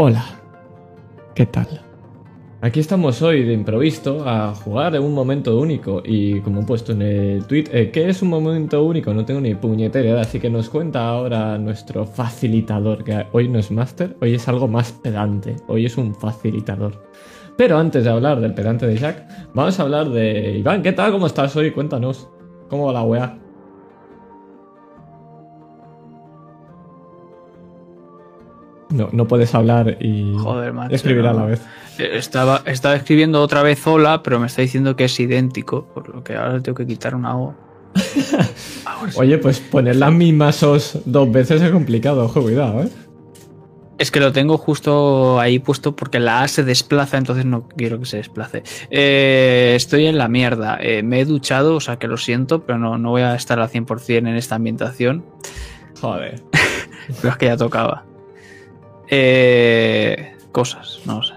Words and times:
Hola, 0.00 0.24
¿qué 1.34 1.44
tal? 1.44 1.66
Aquí 2.60 2.78
estamos 2.78 3.20
hoy 3.20 3.42
de 3.42 3.52
improviso 3.52 4.22
a 4.28 4.54
jugar 4.54 4.94
en 4.94 5.02
un 5.02 5.12
momento 5.12 5.58
único 5.58 6.02
y 6.04 6.40
como 6.42 6.60
he 6.60 6.64
puesto 6.64 6.92
en 6.92 7.02
el 7.02 7.44
tweet, 7.48 7.64
eh, 7.72 7.90
¿qué 7.90 8.08
es 8.08 8.22
un 8.22 8.28
momento 8.28 8.84
único? 8.84 9.12
No 9.12 9.24
tengo 9.24 9.40
ni 9.40 9.56
puñetera 9.56 10.20
así 10.20 10.38
que 10.38 10.50
nos 10.50 10.70
cuenta 10.70 11.08
ahora 11.08 11.58
nuestro 11.58 12.06
facilitador, 12.06 13.02
que 13.02 13.26
hoy 13.32 13.48
no 13.48 13.58
es 13.58 13.72
máster, 13.72 14.16
hoy 14.20 14.34
es 14.34 14.46
algo 14.46 14.68
más 14.68 14.92
pedante, 14.92 15.56
hoy 15.66 15.86
es 15.86 15.98
un 15.98 16.14
facilitador. 16.14 17.04
Pero 17.56 17.76
antes 17.76 18.04
de 18.04 18.10
hablar 18.10 18.40
del 18.40 18.54
pedante 18.54 18.86
de 18.86 18.98
Jack, 18.98 19.50
vamos 19.52 19.80
a 19.80 19.82
hablar 19.82 20.10
de 20.10 20.58
Iván, 20.58 20.80
¿qué 20.84 20.92
tal? 20.92 21.10
¿Cómo 21.10 21.26
estás 21.26 21.56
hoy? 21.56 21.72
Cuéntanos, 21.72 22.28
¿cómo 22.68 22.86
va 22.86 22.92
la 22.92 23.02
weá? 23.02 23.47
No, 28.90 29.08
no 29.12 29.28
puedes 29.28 29.54
hablar 29.54 29.98
y 30.00 30.34
Joder, 30.38 30.72
macho, 30.72 30.94
escribir 30.94 31.26
a 31.26 31.32
la 31.32 31.44
vez. 31.44 31.60
Estaba, 31.98 32.62
estaba 32.64 32.94
escribiendo 32.94 33.42
otra 33.42 33.62
vez 33.62 33.86
hola, 33.86 34.22
pero 34.22 34.38
me 34.38 34.46
está 34.46 34.62
diciendo 34.62 34.96
que 34.96 35.04
es 35.04 35.20
idéntico, 35.20 35.86
por 35.92 36.08
lo 36.14 36.24
que 36.24 36.36
ahora 36.36 36.60
tengo 36.60 36.76
que 36.76 36.86
quitar 36.86 37.14
una 37.14 37.36
O. 37.36 37.54
Oye, 39.16 39.38
pues 39.38 39.60
poner 39.60 39.96
las 39.96 40.12
mismas 40.12 40.62
os 40.62 40.98
dos 41.04 41.30
veces 41.30 41.60
es 41.60 41.70
complicado, 41.70 42.24
ojo, 42.24 42.42
cuidado, 42.42 42.82
¿eh? 42.82 42.88
Es 43.98 44.12
que 44.12 44.20
lo 44.20 44.30
tengo 44.32 44.56
justo 44.58 45.40
ahí 45.40 45.58
puesto 45.58 45.96
porque 45.96 46.20
la 46.20 46.42
A 46.42 46.48
se 46.48 46.62
desplaza, 46.62 47.18
entonces 47.18 47.44
no 47.44 47.66
quiero 47.68 47.98
que 47.98 48.06
se 48.06 48.18
desplace. 48.18 48.62
Eh, 48.90 49.72
estoy 49.74 50.06
en 50.06 50.18
la 50.18 50.28
mierda. 50.28 50.78
Eh, 50.80 51.02
me 51.02 51.20
he 51.20 51.24
duchado, 51.24 51.74
o 51.74 51.80
sea 51.80 51.98
que 51.98 52.06
lo 52.06 52.16
siento, 52.16 52.64
pero 52.64 52.78
no, 52.78 52.96
no 52.96 53.10
voy 53.10 53.22
a 53.22 53.34
estar 53.34 53.58
al 53.58 53.68
100% 53.68 54.18
en 54.18 54.28
esta 54.28 54.54
ambientación. 54.54 55.24
Joder. 56.00 56.44
Pero 57.20 57.30
es 57.30 57.36
que 57.38 57.46
ya 57.46 57.56
tocaba. 57.56 58.04
Eh, 59.10 60.34
cosas, 60.52 61.00
no 61.06 61.22
sé. 61.22 61.34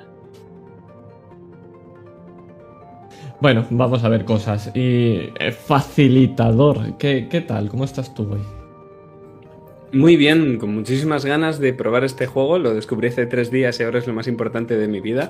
Bueno, 3.39 3.65
vamos 3.71 4.03
a 4.03 4.09
ver 4.09 4.23
cosas. 4.23 4.71
Y 4.75 5.31
eh, 5.39 5.51
facilitador, 5.51 6.97
¿qué, 6.97 7.27
¿qué 7.29 7.41
tal? 7.41 7.69
¿Cómo 7.69 7.85
estás 7.85 8.13
tú 8.13 8.31
hoy? 8.31 8.41
Muy 9.93 10.15
bien, 10.15 10.57
con 10.57 10.73
muchísimas 10.73 11.25
ganas 11.25 11.59
de 11.59 11.73
probar 11.73 12.03
este 12.03 12.25
juego. 12.25 12.59
Lo 12.59 12.73
descubrí 12.73 13.09
hace 13.09 13.25
tres 13.25 13.51
días 13.51 13.79
y 13.79 13.83
ahora 13.83 13.99
es 13.99 14.07
lo 14.07 14.13
más 14.13 14.27
importante 14.27 14.77
de 14.77 14.87
mi 14.87 15.01
vida. 15.01 15.27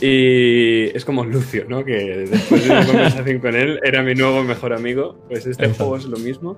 Y 0.00 0.84
es 0.96 1.04
como 1.04 1.24
Lucio, 1.24 1.66
¿no? 1.68 1.84
Que 1.84 2.26
después 2.30 2.64
de 2.64 2.70
una 2.70 2.86
conversación 2.86 3.38
con 3.40 3.54
él 3.54 3.80
era 3.84 4.02
mi 4.02 4.14
nuevo 4.14 4.42
mejor 4.44 4.72
amigo. 4.72 5.16
Pues 5.28 5.46
este 5.46 5.64
Exacto. 5.64 5.84
juego 5.84 5.96
es 5.96 6.04
lo 6.06 6.16
mismo. 6.18 6.56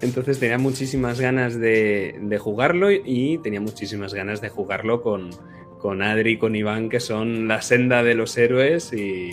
Entonces 0.00 0.38
tenía 0.38 0.58
muchísimas 0.58 1.20
ganas 1.20 1.58
de, 1.58 2.38
jugarlo 2.40 2.90
y 2.90 3.38
tenía 3.38 3.60
muchísimas 3.60 4.12
ganas 4.12 4.40
de 4.40 4.50
jugarlo 4.50 5.00
con, 5.00 5.30
con 5.78 6.02
Adri 6.02 6.32
y 6.32 6.36
con 6.36 6.54
Iván, 6.54 6.88
que 6.88 7.00
son 7.00 7.48
la 7.48 7.62
senda 7.62 8.02
de 8.02 8.14
los 8.14 8.36
héroes 8.36 8.92
y, 8.92 9.30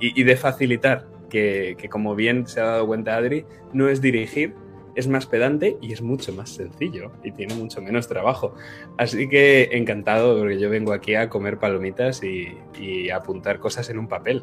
de 0.00 0.36
facilitar. 0.36 1.08
Que, 1.28 1.76
como 1.88 2.16
bien 2.16 2.48
se 2.48 2.60
ha 2.60 2.64
dado 2.64 2.86
cuenta 2.88 3.16
Adri, 3.16 3.44
no 3.72 3.88
es 3.88 4.00
dirigir, 4.00 4.54
es 4.96 5.06
más 5.06 5.26
pedante 5.26 5.76
y 5.80 5.92
es 5.92 6.02
mucho 6.02 6.32
más 6.32 6.50
sencillo 6.50 7.12
y 7.22 7.30
tiene 7.30 7.54
mucho 7.54 7.80
menos 7.80 8.08
trabajo. 8.08 8.56
Así 8.98 9.28
que 9.28 9.68
encantado 9.70 10.36
porque 10.36 10.58
yo 10.58 10.68
vengo 10.68 10.92
aquí 10.92 11.14
a 11.14 11.28
comer 11.28 11.58
palomitas 11.58 12.22
y, 12.24 13.08
a 13.10 13.16
apuntar 13.16 13.60
cosas 13.60 13.88
en 13.90 14.00
un 14.00 14.08
papel. 14.08 14.42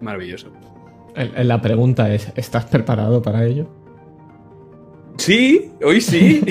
Maravilloso. 0.00 0.52
La 1.16 1.60
pregunta 1.60 2.14
es, 2.14 2.32
¿estás 2.36 2.66
preparado 2.66 3.20
para 3.20 3.44
ello? 3.44 3.81
Sí, 5.16 5.70
hoy 5.84 6.00
sí. 6.00 6.42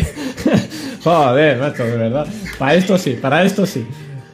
Joder, 1.03 1.59
macho, 1.59 1.83
de 1.83 1.97
verdad. 1.97 2.27
Para 2.59 2.75
esto 2.75 2.97
sí, 2.97 3.17
para 3.21 3.43
esto 3.43 3.65
sí. 3.65 3.85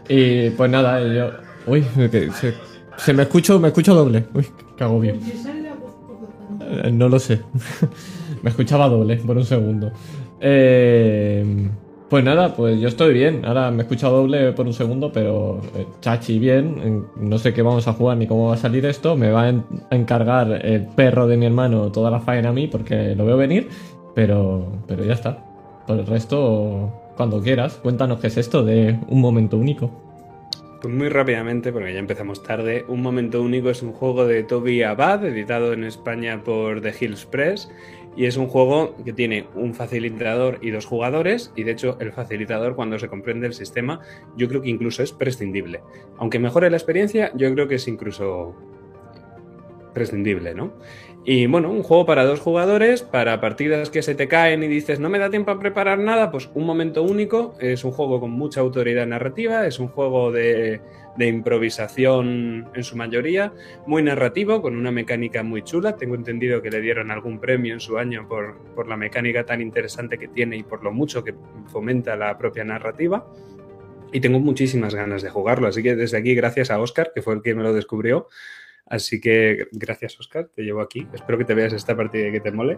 Y 0.10 0.50
pues 0.52 0.70
nada, 0.70 1.02
yo... 1.02 1.32
Uy, 1.66 1.84
se, 1.96 2.54
se 2.98 3.14
me 3.14 3.24
escucho, 3.24 3.60
me 3.60 3.70
escucho 3.70 3.94
doble. 3.94 4.26
Uy, 4.34 4.46
cago 4.78 5.00
bien. 5.00 5.20
No 6.92 7.10
lo 7.10 7.20
sé. 7.20 7.42
Me 8.44 8.52
escuchaba 8.52 8.88
doble 8.88 9.18
por 9.18 9.36
un 9.36 9.46
segundo. 9.46 9.92
Eh, 10.40 11.70
pues 12.10 12.24
nada, 12.24 12.56
pues 12.56 12.80
yo 12.80 12.88
estoy 12.88 13.14
bien. 13.14 13.44
Ahora 13.46 13.72
me 13.72 13.80
he 13.80 13.82
escuchado 13.82 14.18
doble 14.18 14.52
por 14.54 14.68
un 14.68 14.74
segundo, 14.74 15.12
pero 15.12 15.60
eh, 15.76 15.86
chachi 16.02 16.40
bien. 16.40 17.08
No 17.18 17.38
sé 17.40 17.54
qué 17.54 17.62
vamos 17.62 17.88
a 17.88 17.94
jugar 17.94 18.18
ni 18.18 18.28
cómo 18.28 18.50
va 18.50 18.54
a 18.54 18.58
salir 18.58 18.86
esto. 18.86 19.18
Me 19.18 19.32
va 19.32 19.48
a 19.48 19.96
encargar 19.96 20.66
el 20.66 20.86
perro 20.86 21.28
de 21.28 21.36
mi 21.36 21.48
hermano 21.48 21.92
toda 21.92 22.12
la 22.12 22.20
faena 22.20 22.50
a 22.50 22.54
mí 22.54 22.68
porque 22.68 23.16
lo 23.16 23.26
veo 23.26 23.38
venir. 23.38 23.70
Pero, 24.18 24.66
pero 24.88 25.04
ya 25.04 25.14
está. 25.14 25.38
Por 25.86 26.00
el 26.00 26.08
resto, 26.08 26.92
cuando 27.16 27.40
quieras, 27.40 27.76
cuéntanos 27.84 28.20
qué 28.20 28.26
es 28.26 28.38
esto 28.38 28.64
de 28.64 28.98
un 29.10 29.22
momento 29.22 29.58
único. 29.58 29.92
Pues 30.82 30.92
muy 30.92 31.08
rápidamente, 31.08 31.72
porque 31.72 31.94
ya 31.94 32.00
empezamos 32.00 32.42
tarde, 32.42 32.84
Un 32.88 33.04
Momento 33.04 33.44
Único 33.44 33.70
es 33.70 33.84
un 33.84 33.94
juego 33.94 34.26
de 34.26 34.42
Toby 34.42 34.82
Abad, 34.82 35.24
editado 35.24 35.72
en 35.72 35.84
España 35.84 36.42
por 36.44 36.82
The 36.82 36.96
Hills 37.00 37.28
Press, 37.28 37.70
y 38.16 38.26
es 38.26 38.38
un 38.38 38.48
juego 38.48 38.96
que 39.06 39.14
tiene 39.14 39.46
un 39.54 39.76
facilitador 39.76 40.58
y 40.64 40.72
dos 40.72 40.88
jugadores, 40.88 41.54
y 41.56 41.62
de 41.62 41.74
hecho 41.74 41.98
el 42.00 42.12
facilitador 42.12 42.76
cuando 42.76 42.98
se 42.98 43.10
comprende 43.10 43.46
el 43.46 43.54
sistema, 43.54 44.02
yo 44.36 44.48
creo 44.48 44.64
que 44.64 44.70
incluso 44.70 45.04
es 45.04 45.12
prescindible. 45.12 45.82
Aunque 46.18 46.40
mejore 46.40 46.72
la 46.72 46.78
experiencia, 46.78 47.32
yo 47.36 47.54
creo 47.54 47.68
que 47.68 47.76
es 47.76 47.88
incluso 47.88 48.56
prescindible, 49.98 50.54
¿no? 50.54 50.74
Y 51.30 51.46
bueno, 51.46 51.70
un 51.70 51.84
juego 51.84 52.06
para 52.06 52.24
dos 52.24 52.40
jugadores, 52.40 53.02
para 53.02 53.42
partidas 53.42 53.90
que 53.90 54.02
se 54.02 54.16
te 54.16 54.30
caen 54.30 54.64
y 54.64 54.70
dices 54.70 55.02
no 55.02 55.10
me 55.10 55.20
da 55.20 55.30
tiempo 55.30 55.52
a 55.52 55.60
preparar 55.60 56.00
nada, 56.00 56.32
pues 56.32 56.50
un 56.54 56.66
momento 56.66 57.04
único, 57.04 57.54
es 57.60 57.84
un 57.84 57.92
juego 57.92 58.22
con 58.22 58.32
mucha 58.32 58.62
autoridad 58.62 59.06
narrativa, 59.06 59.68
es 59.68 59.78
un 59.78 59.90
juego 59.90 60.32
de, 60.32 60.80
de 61.18 61.28
improvisación 61.28 62.70
en 62.74 62.84
su 62.86 62.96
mayoría, 62.96 63.52
muy 63.86 64.04
narrativo, 64.04 64.62
con 64.62 64.78
una 64.78 64.90
mecánica 64.90 65.44
muy 65.44 65.64
chula, 65.64 65.98
tengo 65.98 66.16
entendido 66.16 66.62
que 66.62 66.72
le 66.72 66.80
dieron 66.80 67.12
algún 67.12 67.42
premio 67.42 67.74
en 67.74 67.82
su 67.82 67.98
año 67.98 68.26
por, 68.26 68.58
por 68.74 68.88
la 68.88 68.96
mecánica 68.96 69.46
tan 69.46 69.60
interesante 69.60 70.18
que 70.18 70.30
tiene 70.30 70.56
y 70.56 70.64
por 70.64 70.82
lo 70.82 70.94
mucho 70.94 71.26
que 71.26 71.36
fomenta 71.66 72.16
la 72.16 72.38
propia 72.38 72.64
narrativa. 72.64 73.28
Y 74.14 74.22
tengo 74.22 74.40
muchísimas 74.40 74.96
ganas 74.96 75.22
de 75.24 75.30
jugarlo, 75.30 75.68
así 75.68 75.84
que 75.84 75.94
desde 75.94 76.20
aquí 76.20 76.34
gracias 76.36 76.72
a 76.72 76.80
Oscar, 76.80 77.12
que 77.14 77.22
fue 77.22 77.34
el 77.34 77.42
que 77.42 77.54
me 77.54 77.64
lo 77.64 77.74
descubrió, 77.74 78.30
Así 78.90 79.20
que 79.20 79.68
gracias, 79.72 80.20
Oscar, 80.20 80.50
te 80.56 80.64
llevo 80.64 80.82
aquí. 80.82 81.08
Espero 81.14 81.38
que 81.38 81.46
te 81.46 81.54
veas 81.54 81.74
esta 81.74 81.96
partida 81.96 82.28
y 82.28 82.32
que 82.32 82.40
te 82.40 82.52
mole. 82.52 82.78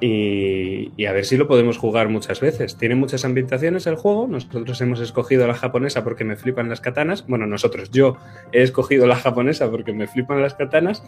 Y, 0.00 1.06
a 1.06 1.12
ver 1.12 1.24
si 1.24 1.36
lo 1.36 1.46
podemos 1.46 1.78
jugar 1.78 2.08
muchas 2.08 2.40
veces. 2.40 2.76
Tiene 2.76 2.96
muchas 2.96 3.24
ambientaciones 3.24 3.86
el 3.86 3.94
juego. 3.94 4.26
Nosotros 4.26 4.80
hemos 4.80 4.98
escogido 4.98 5.46
la 5.46 5.54
japonesa 5.54 6.02
porque 6.02 6.24
me 6.24 6.34
flipan 6.34 6.68
las 6.68 6.80
katanas. 6.80 7.24
Bueno, 7.28 7.46
nosotros, 7.46 7.90
yo 7.92 8.16
he 8.50 8.62
escogido 8.62 9.06
la 9.06 9.14
japonesa 9.14 9.70
porque 9.70 9.92
me 9.92 10.08
flipan 10.08 10.42
las 10.42 10.54
katanas. 10.54 11.04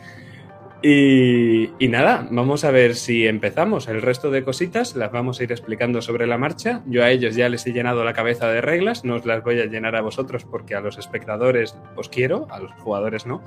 Y, 0.87 1.71
y 1.79 1.89
nada, 1.89 2.29
vamos 2.31 2.63
a 2.63 2.71
ver 2.71 2.95
si 2.95 3.27
empezamos. 3.27 3.89
El 3.89 4.03
resto 4.03 4.31
de 4.31 4.45
cositas 4.45 4.95
las 4.97 5.11
vamos 5.11 5.41
a 5.41 5.45
ir 5.45 5.51
explicando 5.51 6.03
sobre 6.03 6.27
la 6.27 6.37
marcha. 6.37 6.83
Yo 6.85 7.03
a 7.03 7.11
ellos 7.11 7.35
ya 7.35 7.49
les 7.49 7.67
he 7.67 7.73
llenado 7.73 8.05
la 8.05 8.13
cabeza 8.13 8.49
de 8.49 8.61
reglas. 8.61 9.03
No 9.03 9.15
os 9.15 9.25
las 9.25 9.43
voy 9.43 9.61
a 9.61 9.65
llenar 9.65 9.97
a 9.97 10.03
vosotros 10.03 10.45
porque 10.45 10.75
a 10.75 10.83
los 10.83 10.99
espectadores 10.99 11.75
os 11.97 12.11
quiero, 12.11 12.49
a 12.51 12.61
los 12.61 12.71
jugadores 12.73 13.25
no. 13.25 13.43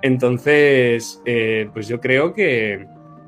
Entonces, 0.00 1.20
eh, 1.26 1.68
pues 1.74 1.86
yo 1.86 2.00
creo 2.00 2.32
que, 2.32 2.86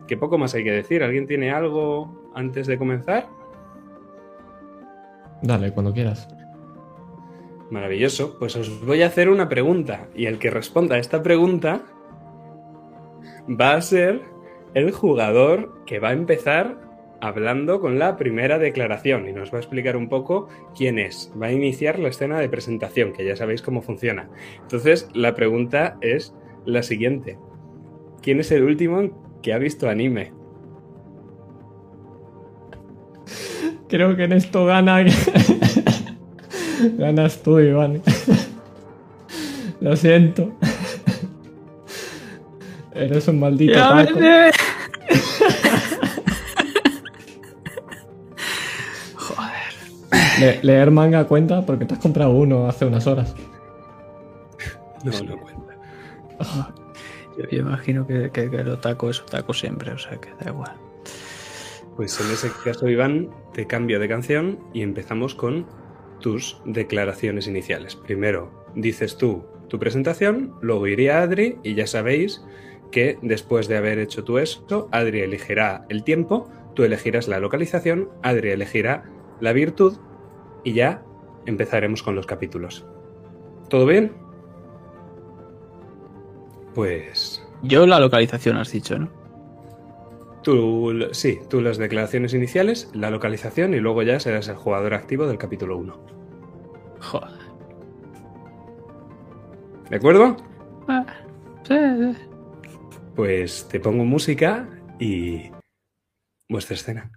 que 0.08 0.16
poco 0.16 0.38
más 0.38 0.54
hay 0.54 0.64
que 0.64 0.72
decir. 0.72 1.02
¿Alguien 1.02 1.26
tiene 1.26 1.50
algo 1.50 2.32
antes 2.34 2.66
de 2.66 2.78
comenzar? 2.78 3.28
Dale, 5.42 5.72
cuando 5.72 5.92
quieras. 5.92 6.26
Maravilloso. 7.70 8.38
Pues 8.38 8.56
os 8.56 8.82
voy 8.86 9.02
a 9.02 9.08
hacer 9.08 9.28
una 9.28 9.50
pregunta. 9.50 10.08
Y 10.14 10.24
el 10.24 10.38
que 10.38 10.48
responda 10.48 10.96
a 10.96 10.98
esta 10.98 11.22
pregunta 11.22 11.82
va 13.48 13.74
a 13.74 13.80
ser 13.80 14.22
el 14.74 14.90
jugador 14.92 15.84
que 15.86 15.98
va 15.98 16.10
a 16.10 16.12
empezar 16.12 16.80
hablando 17.20 17.80
con 17.80 17.98
la 18.00 18.16
primera 18.16 18.58
declaración 18.58 19.28
y 19.28 19.32
nos 19.32 19.52
va 19.52 19.58
a 19.58 19.60
explicar 19.60 19.96
un 19.96 20.08
poco 20.08 20.48
quién 20.76 20.98
es. 20.98 21.32
Va 21.40 21.46
a 21.46 21.52
iniciar 21.52 22.00
la 22.00 22.08
escena 22.08 22.40
de 22.40 22.48
presentación, 22.48 23.12
que 23.12 23.24
ya 23.24 23.36
sabéis 23.36 23.62
cómo 23.62 23.80
funciona. 23.80 24.28
Entonces, 24.60 25.08
la 25.14 25.34
pregunta 25.34 25.98
es 26.00 26.34
la 26.64 26.82
siguiente. 26.82 27.38
¿Quién 28.22 28.40
es 28.40 28.50
el 28.50 28.64
último 28.64 29.40
que 29.40 29.52
ha 29.52 29.58
visto 29.58 29.88
anime? 29.88 30.32
Creo 33.88 34.16
que 34.16 34.24
en 34.24 34.32
esto 34.32 34.66
gana. 34.66 35.04
Ganas 36.98 37.42
tú, 37.42 37.60
Iván. 37.60 38.02
Lo 39.80 39.94
siento. 39.94 40.52
Eres 43.04 43.28
un 43.28 43.40
maldito 43.40 43.74
Ya 43.74 43.88
taco. 44.06 44.18
me- 44.18 44.50
Joder. 49.16 49.72
Le- 50.40 50.60
leer 50.62 50.90
manga 50.90 51.24
cuenta 51.26 51.64
porque 51.64 51.84
te 51.84 51.94
has 51.94 52.00
comprado 52.00 52.30
uno 52.32 52.66
hace 52.68 52.84
unas 52.86 53.06
horas. 53.06 53.34
No, 55.04 55.10
no 55.22 55.36
cuenta. 55.38 55.76
Yo, 57.38 57.44
yo 57.50 57.58
imagino 57.60 58.06
que, 58.06 58.30
que, 58.30 58.50
que 58.50 58.56
el 58.56 58.68
otaku 58.68 59.08
es 59.08 59.20
otaku 59.20 59.52
siempre, 59.54 59.92
o 59.92 59.98
sea 59.98 60.18
que 60.18 60.30
da 60.40 60.50
igual. 60.50 60.72
Pues 61.96 62.18
en 62.20 62.30
ese 62.30 62.50
caso, 62.64 62.88
Iván, 62.88 63.30
te 63.52 63.66
cambio 63.66 63.98
de 64.00 64.08
canción 64.08 64.58
y 64.72 64.82
empezamos 64.82 65.34
con 65.34 65.66
tus 66.20 66.60
declaraciones 66.64 67.46
iniciales. 67.46 67.96
Primero 67.96 68.64
dices 68.74 69.16
tú 69.16 69.44
tu 69.68 69.78
presentación, 69.78 70.54
luego 70.60 70.86
iría 70.86 71.22
Adri 71.22 71.58
y 71.62 71.74
ya 71.74 71.86
sabéis 71.86 72.42
que 72.92 73.18
después 73.22 73.66
de 73.66 73.76
haber 73.76 73.98
hecho 73.98 74.22
tú 74.22 74.38
esto, 74.38 74.88
Adri 74.92 75.22
elegirá 75.22 75.84
el 75.88 76.04
tiempo, 76.04 76.48
tú 76.74 76.84
elegirás 76.84 77.26
la 77.26 77.40
localización, 77.40 78.08
Adri 78.22 78.50
elegirá 78.50 79.02
la 79.40 79.52
virtud 79.52 79.96
y 80.62 80.74
ya 80.74 81.02
empezaremos 81.46 82.04
con 82.04 82.14
los 82.14 82.26
capítulos. 82.26 82.86
¿Todo 83.68 83.86
bien? 83.86 84.12
Pues 86.74 87.44
Yo 87.62 87.86
la 87.86 87.98
localización 87.98 88.56
has 88.56 88.70
dicho, 88.70 88.96
¿no? 88.98 89.22
tú, 90.42 91.08
sí, 91.12 91.40
tú 91.48 91.60
las 91.60 91.78
declaraciones 91.78 92.34
iniciales, 92.34 92.90
la 92.92 93.10
localización 93.10 93.74
y 93.74 93.80
luego 93.80 94.02
ya 94.02 94.20
serás 94.20 94.48
el 94.48 94.56
jugador 94.56 94.94
activo 94.94 95.26
del 95.26 95.38
capítulo 95.38 95.78
1. 95.78 95.96
Joder. 97.00 97.42
¿De 99.88 99.96
acuerdo? 99.96 100.36
Ah, 100.88 101.04
sí, 101.66 101.74
sí. 101.74 102.31
Pues 103.14 103.68
te 103.68 103.78
pongo 103.78 104.04
música 104.04 104.68
y 104.98 105.50
vuestra 106.48 106.74
escena. 106.74 107.10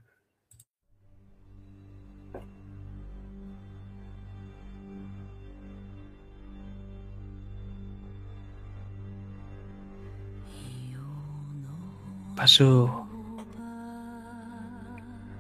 Paso 12.36 13.08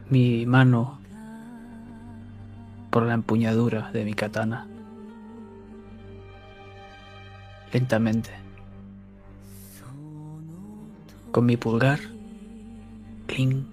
mi 0.09 0.45
mano 0.45 0.99
por 2.89 3.03
la 3.03 3.13
empuñadura 3.13 3.91
de 3.91 4.05
mi 4.05 4.13
katana. 4.13 4.65
Lentamente. 7.73 8.44
Con 11.35 11.47
mi 11.47 11.57
pulgar. 11.57 11.99
Cling. 13.27 13.65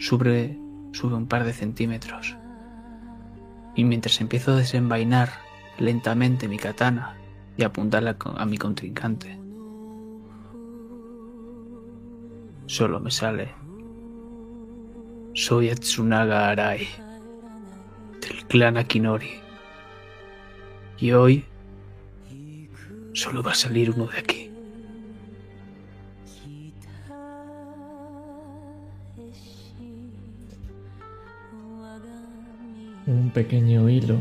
Sube, 0.00 0.58
sube 0.90 1.14
un 1.14 1.28
par 1.28 1.44
de 1.44 1.52
centímetros. 1.52 2.34
Y 3.76 3.84
mientras 3.84 4.20
empiezo 4.20 4.50
a 4.50 4.56
desenvainar 4.56 5.28
lentamente 5.78 6.48
mi 6.48 6.58
katana 6.58 7.16
y 7.56 7.62
apuntarla 7.62 8.16
a 8.18 8.44
mi 8.44 8.58
contrincante, 8.58 9.38
solo 12.66 12.98
me 12.98 13.12
sale. 13.12 13.54
Soy 15.34 15.70
Atsunaga 15.70 16.48
Arai, 16.48 16.88
del 18.20 18.44
clan 18.46 18.78
Akinori. 18.78 19.30
Y 20.98 21.12
hoy 21.12 21.44
solo 23.12 23.44
va 23.44 23.52
a 23.52 23.54
salir 23.54 23.92
uno 23.92 24.06
de 24.06 24.18
aquí. 24.18 24.47
Un 33.08 33.30
pequeño 33.30 33.88
hilo 33.88 34.18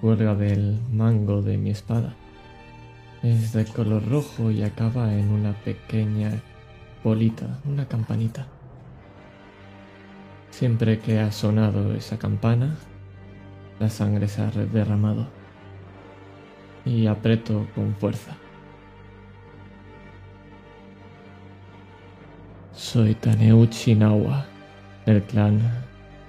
cuelga 0.00 0.34
del 0.34 0.80
mango 0.90 1.42
de 1.42 1.58
mi 1.58 1.68
espada. 1.68 2.14
Es 3.22 3.52
de 3.52 3.66
color 3.66 4.08
rojo 4.08 4.50
y 4.50 4.62
acaba 4.62 5.12
en 5.12 5.28
una 5.30 5.52
pequeña 5.52 6.40
bolita, 7.02 7.60
una 7.66 7.86
campanita. 7.86 8.46
Siempre 10.48 10.98
que 10.98 11.20
ha 11.20 11.30
sonado 11.30 11.92
esa 11.92 12.16
campana, 12.16 12.74
la 13.78 13.90
sangre 13.90 14.28
se 14.28 14.40
ha 14.40 14.50
derramado. 14.50 15.26
Y 16.86 17.06
aprieto 17.06 17.66
con 17.74 17.94
fuerza. 17.96 18.34
Soy 22.72 23.14
Taneuchi 23.14 23.94
Nawa, 23.94 24.46
del 25.04 25.22
clan 25.24 25.60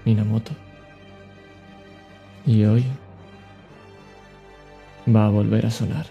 Minamoto. 0.03 0.64
Y 2.45 2.63
hoy 2.63 2.85
va 5.07 5.25
a 5.25 5.29
volver 5.29 5.65
a 5.65 5.71
sonar. 5.71 6.05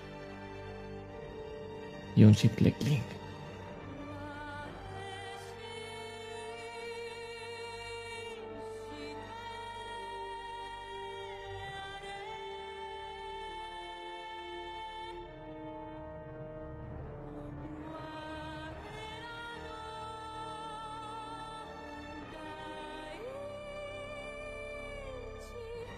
Y 2.17 2.25
un 2.25 2.35
chicle 2.35 2.73
clink. 2.73 3.14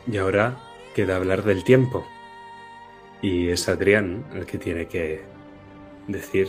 Y 0.06 0.16
ahora 0.18 0.56
queda 0.94 1.16
hablar 1.16 1.42
del 1.42 1.64
tiempo. 1.64 2.06
Y 3.22 3.48
es 3.48 3.68
Adrián 3.68 4.24
el 4.34 4.46
que 4.46 4.58
tiene 4.58 4.86
que 4.86 5.22
decir 6.06 6.48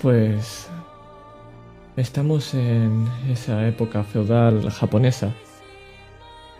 Pues 0.00 0.68
estamos 1.96 2.54
en 2.54 3.06
esa 3.30 3.66
época 3.68 4.02
feudal 4.02 4.68
japonesa. 4.70 5.32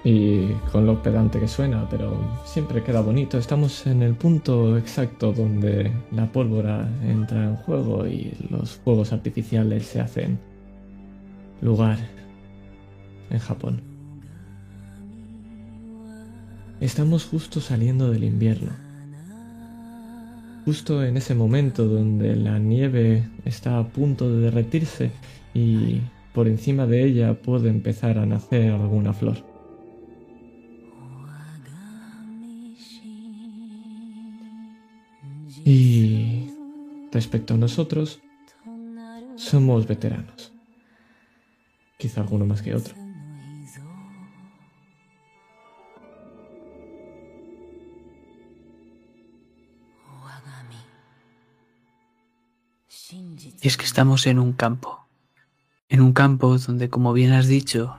Y 0.04 0.48
con 0.70 0.86
lo 0.86 1.02
pedante 1.02 1.40
que 1.40 1.48
suena, 1.48 1.88
pero 1.88 2.16
siempre 2.44 2.82
queda 2.82 3.00
bonito. 3.00 3.38
Estamos 3.38 3.86
en 3.86 4.02
el 4.02 4.14
punto 4.14 4.76
exacto 4.76 5.32
donde 5.32 5.92
la 6.12 6.30
pólvora 6.30 6.88
entra 7.04 7.44
en 7.44 7.56
juego 7.56 8.06
y 8.06 8.32
los 8.50 8.76
fuegos 8.76 9.12
artificiales 9.12 9.86
se 9.86 10.00
hacen 10.00 10.38
lugar 11.60 11.98
en 13.30 13.38
Japón. 13.38 13.82
Estamos 16.80 17.24
justo 17.26 17.60
saliendo 17.60 18.10
del 18.10 18.24
invierno. 18.24 18.72
Justo 20.64 21.04
en 21.04 21.16
ese 21.16 21.34
momento 21.34 21.86
donde 21.86 22.36
la 22.36 22.58
nieve 22.58 23.28
está 23.44 23.78
a 23.78 23.88
punto 23.88 24.30
de 24.30 24.42
derretirse 24.42 25.10
y 25.54 26.00
por 26.32 26.48
encima 26.48 26.86
de 26.86 27.04
ella 27.04 27.34
puede 27.40 27.68
empezar 27.68 28.18
a 28.18 28.26
nacer 28.26 28.72
alguna 28.72 29.12
flor. 29.12 29.36
Y 35.64 36.50
respecto 37.12 37.54
a 37.54 37.58
nosotros, 37.58 38.20
somos 39.36 39.86
veteranos. 39.86 40.52
Quizá 41.98 42.22
alguno 42.22 42.46
más 42.46 42.62
que 42.62 42.74
otro. 42.74 43.01
Y 53.62 53.68
es 53.68 53.76
que 53.76 53.84
estamos 53.84 54.26
en 54.26 54.40
un 54.40 54.52
campo. 54.52 55.06
En 55.88 56.00
un 56.00 56.12
campo 56.12 56.58
donde, 56.58 56.90
como 56.90 57.12
bien 57.12 57.32
has 57.32 57.46
dicho, 57.46 57.96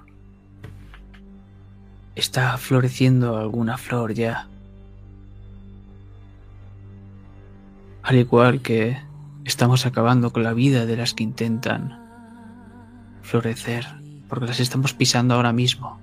está 2.15 2.57
floreciendo 2.57 3.37
alguna 3.37 3.77
flor 3.77 4.13
ya. 4.13 4.49
Al 8.01 8.17
igual 8.17 8.61
que 8.61 9.01
estamos 9.45 9.85
acabando 9.85 10.33
con 10.33 10.43
la 10.43 10.51
vida 10.51 10.85
de 10.85 10.97
las 10.97 11.13
que 11.13 11.23
intentan 11.23 11.97
florecer, 13.21 13.87
porque 14.27 14.47
las 14.47 14.59
estamos 14.59 14.93
pisando 14.93 15.35
ahora 15.35 15.53
mismo. 15.53 15.97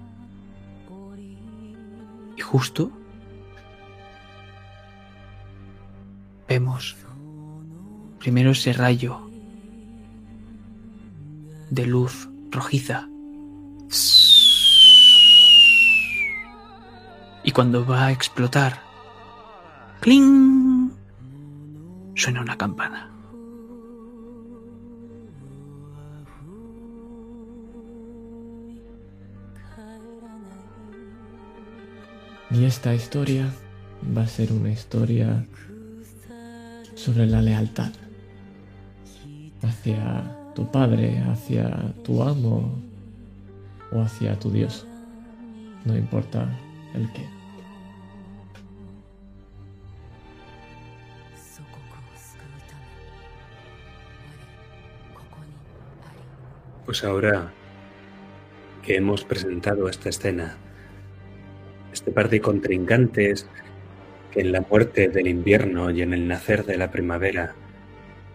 Y 2.35 2.41
justo 2.41 2.91
vemos 6.49 6.97
primero 8.21 8.53
ese 8.53 8.73
rayo 8.73 9.30
de 11.71 11.87
luz 11.87 12.29
rojiza. 12.51 13.09
Y 17.43 17.53
cuando 17.53 17.87
va 17.87 18.07
a 18.07 18.13
explotar, 18.13 18.83
¡cling! 20.01 20.91
Suena 22.15 22.43
una 22.43 22.57
campana. 22.57 23.11
Y 32.51 32.65
esta 32.65 32.95
historia 32.95 33.49
va 34.17 34.23
a 34.23 34.27
ser 34.27 34.53
una 34.53 34.71
historia 34.71 35.47
sobre 36.97 37.27
la 37.27 37.41
lealtad 37.41 37.93
hacia 39.63 40.40
tu 40.61 40.71
padre, 40.71 41.19
hacia 41.21 41.71
tu 42.05 42.23
amo, 42.23 42.71
o 43.93 44.03
hacia 44.03 44.39
tu 44.39 44.51
Dios. 44.51 44.87
No 45.87 45.97
importa 45.97 46.47
el 46.95 47.11
qué. 47.15 47.27
Pues 56.85 57.05
ahora 57.05 57.51
que 58.83 58.97
hemos 58.97 59.25
presentado 59.25 59.89
esta 59.89 60.11
escena, 60.11 60.59
este 61.91 62.11
par 62.11 62.29
de 62.29 62.43
contrincantes 62.43 63.47
que 64.31 64.43
en 64.43 64.53
la 64.53 64.61
muerte 64.61 65.09
del 65.09 65.27
invierno 65.27 65.91
y 65.91 66.03
en 66.03 66.13
el 66.13 66.29
nacer 66.29 66.67
de 66.67 66.77
la 66.77 66.91
primavera, 66.91 67.55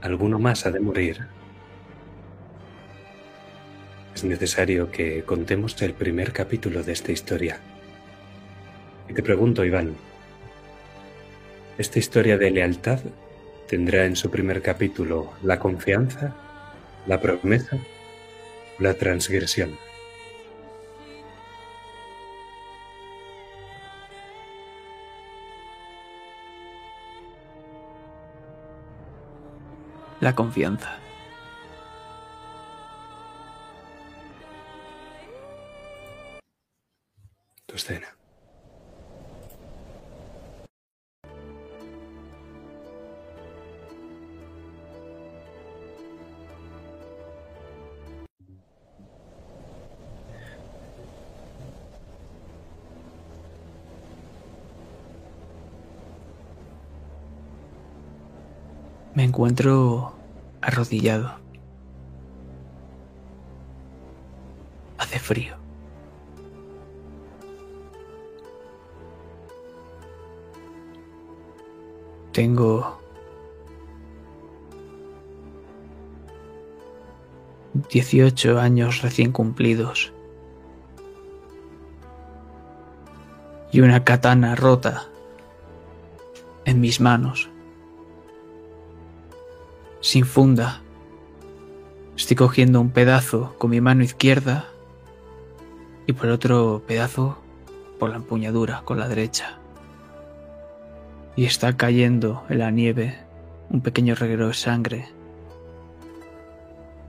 alguno 0.02 0.40
más 0.40 0.66
ha 0.66 0.72
de 0.72 0.80
morir, 0.80 1.35
es 4.16 4.24
necesario 4.24 4.92
que 4.92 5.24
contemos 5.24 5.80
el 5.82 5.94
primer 5.94 6.32
capítulo 6.32 6.84
de 6.84 6.94
esta 6.94 7.12
historia. 7.12 7.60
Y 9.10 9.14
te 9.14 9.22
pregunto, 9.22 9.66
Iván, 9.66 9.94
¿esta 11.78 12.00
historia 12.00 12.38
de 12.38 12.50
lealtad 12.50 13.02
tendrá 13.68 14.06
en 14.06 14.16
su 14.16 14.32
primer 14.32 14.62
capítulo 14.62 15.34
la 15.44 15.60
confianza, 15.60 16.34
la 17.06 17.20
promesa 17.20 17.78
o 18.80 18.84
la 18.84 18.94
transgresión? 18.94 19.78
La 30.22 30.34
confianza. 30.34 31.05
Encuentro 59.36 60.14
arrodillado. 60.62 61.30
Hace 64.98 65.20
frío. 65.20 65.58
Tengo 72.32 72.98
18 77.90 78.58
años 78.58 79.02
recién 79.02 79.34
cumplidos 79.34 80.14
y 83.74 83.82
una 83.82 84.06
katana 84.06 84.56
rota 84.56 85.10
en 86.64 86.80
mis 86.80 87.02
manos 87.02 87.50
sin 90.16 90.26
funda. 90.26 90.82
Estoy 92.16 92.38
cogiendo 92.38 92.80
un 92.80 92.90
pedazo 92.90 93.54
con 93.58 93.72
mi 93.72 93.82
mano 93.82 94.02
izquierda 94.02 94.70
y 96.08 96.14
por 96.14 96.30
otro 96.30 96.84
pedazo 96.88 97.38
por 98.00 98.12
la 98.12 98.16
empuñadura 98.16 98.84
con 98.86 98.98
la 98.98 99.10
derecha. 99.10 99.58
Y 101.36 101.44
está 101.44 101.76
cayendo 101.76 102.46
en 102.48 102.60
la 102.60 102.72
nieve 102.72 103.18
un 103.70 103.82
pequeño 103.82 104.16
reguero 104.16 104.48
de 104.48 104.54
sangre 104.54 105.10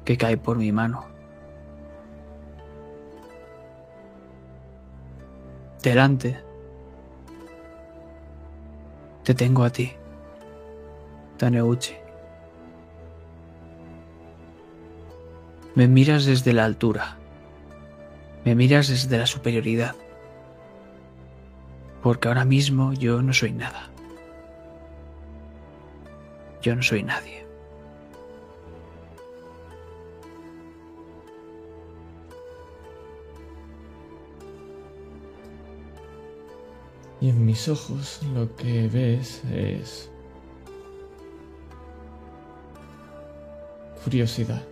que 0.04 0.16
cae 0.16 0.36
por 0.36 0.58
mi 0.58 0.72
mano. 0.72 1.04
Delante 5.80 6.40
te 9.22 9.32
tengo 9.32 9.62
a 9.62 9.70
ti, 9.70 9.92
Taneuchi. 11.36 12.05
Me 15.76 15.88
miras 15.88 16.24
desde 16.24 16.54
la 16.54 16.64
altura. 16.64 17.18
Me 18.46 18.54
miras 18.54 18.88
desde 18.88 19.18
la 19.18 19.26
superioridad. 19.26 19.94
Porque 22.02 22.28
ahora 22.28 22.46
mismo 22.46 22.94
yo 22.94 23.20
no 23.20 23.34
soy 23.34 23.52
nada. 23.52 23.90
Yo 26.62 26.74
no 26.74 26.82
soy 26.82 27.02
nadie. 27.02 27.44
Y 37.20 37.28
en 37.28 37.44
mis 37.44 37.68
ojos 37.68 38.22
lo 38.32 38.56
que 38.56 38.88
ves 38.88 39.44
es 39.52 40.10
curiosidad. 44.02 44.62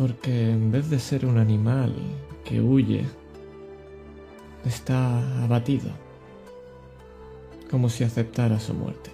Porque 0.00 0.50
en 0.50 0.72
vez 0.72 0.88
de 0.88 0.98
ser 0.98 1.26
un 1.26 1.36
animal 1.36 1.94
que 2.42 2.58
huye, 2.58 3.04
está 4.64 5.44
abatido, 5.44 5.90
como 7.70 7.90
si 7.90 8.04
aceptara 8.04 8.58
su 8.58 8.72
muerte. 8.72 9.10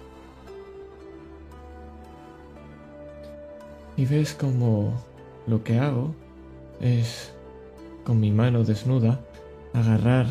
Y 3.97 4.05
ves 4.05 4.33
como 4.33 4.93
lo 5.45 5.61
que 5.61 5.77
hago 5.77 6.15
es, 6.79 7.33
con 8.05 8.21
mi 8.21 8.31
mano 8.31 8.63
desnuda, 8.63 9.19
agarrar 9.73 10.25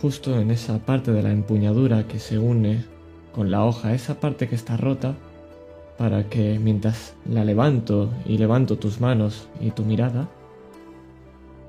justo 0.00 0.40
en 0.40 0.50
esa 0.50 0.80
parte 0.80 1.12
de 1.12 1.22
la 1.22 1.30
empuñadura 1.30 2.08
que 2.08 2.18
se 2.18 2.40
une 2.40 2.84
con 3.32 3.52
la 3.52 3.64
hoja, 3.64 3.94
esa 3.94 4.18
parte 4.18 4.48
que 4.48 4.56
está 4.56 4.76
rota, 4.76 5.14
para 5.98 6.28
que 6.28 6.58
mientras 6.58 7.14
la 7.26 7.44
levanto 7.44 8.10
y 8.24 8.38
levanto 8.38 8.78
tus 8.78 9.00
manos 9.00 9.48
y 9.60 9.70
tu 9.70 9.84
mirada, 9.84 10.28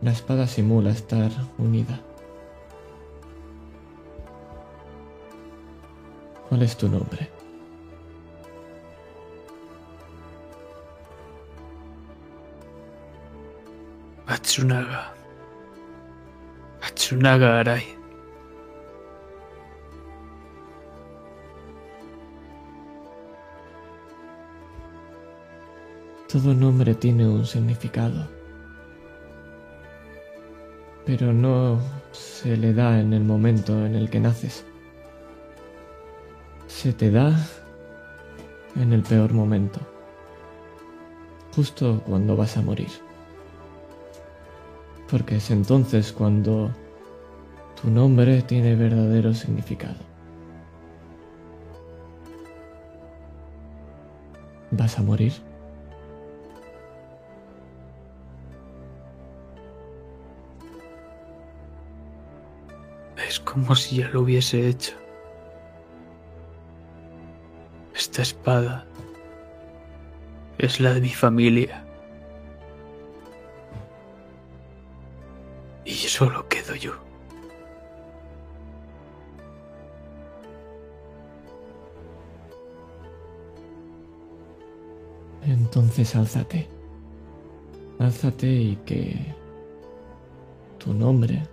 la 0.01 0.11
espada 0.11 0.47
simula 0.47 0.91
estar 0.91 1.31
unida. 1.57 1.99
¿Cuál 6.49 6.63
es 6.63 6.77
tu 6.77 6.87
nombre? 6.87 7.29
Matsunaga. 14.27 15.13
Matsunaga 16.81 17.59
Arai. 17.59 18.02
Todo 26.33 26.55
nombre 26.55 26.95
tiene 26.95 27.27
un 27.27 27.45
significado, 27.45 28.27
pero 31.05 31.31
no 31.31 31.79
se 32.11 32.57
le 32.57 32.73
da 32.73 32.99
en 32.99 33.13
el 33.13 33.23
momento 33.23 33.85
en 33.85 33.93
el 33.93 34.09
que 34.09 34.19
naces. 34.19 34.65
Se 36.65 36.91
te 36.91 37.11
da 37.11 37.39
en 38.75 38.93
el 38.93 39.03
peor 39.03 39.31
momento, 39.31 39.79
justo 41.55 42.01
cuando 42.03 42.35
vas 42.35 42.57
a 42.57 42.63
morir. 42.63 42.89
Porque 45.11 45.35
es 45.35 45.51
entonces 45.51 46.11
cuando 46.11 46.71
tu 47.79 47.91
nombre 47.91 48.41
tiene 48.41 48.75
verdadero 48.75 49.35
significado. 49.35 49.99
¿Vas 54.71 54.97
a 54.97 55.03
morir? 55.03 55.52
Como 63.53 63.75
si 63.75 63.97
ya 63.97 64.09
lo 64.09 64.21
hubiese 64.21 64.67
hecho. 64.67 64.93
Esta 67.95 68.23
espada 68.23 68.87
es 70.57 70.79
la 70.79 70.95
de 70.95 71.01
mi 71.01 71.09
familia. 71.09 71.85
Y 75.85 75.93
solo 75.93 76.47
quedo 76.49 76.73
yo. 76.73 76.93
Entonces 85.45 86.15
álzate. 86.15 86.67
Álzate 87.99 88.47
y 88.47 88.75
que 88.77 89.35
tu 90.79 90.91
nombre, 90.91 91.43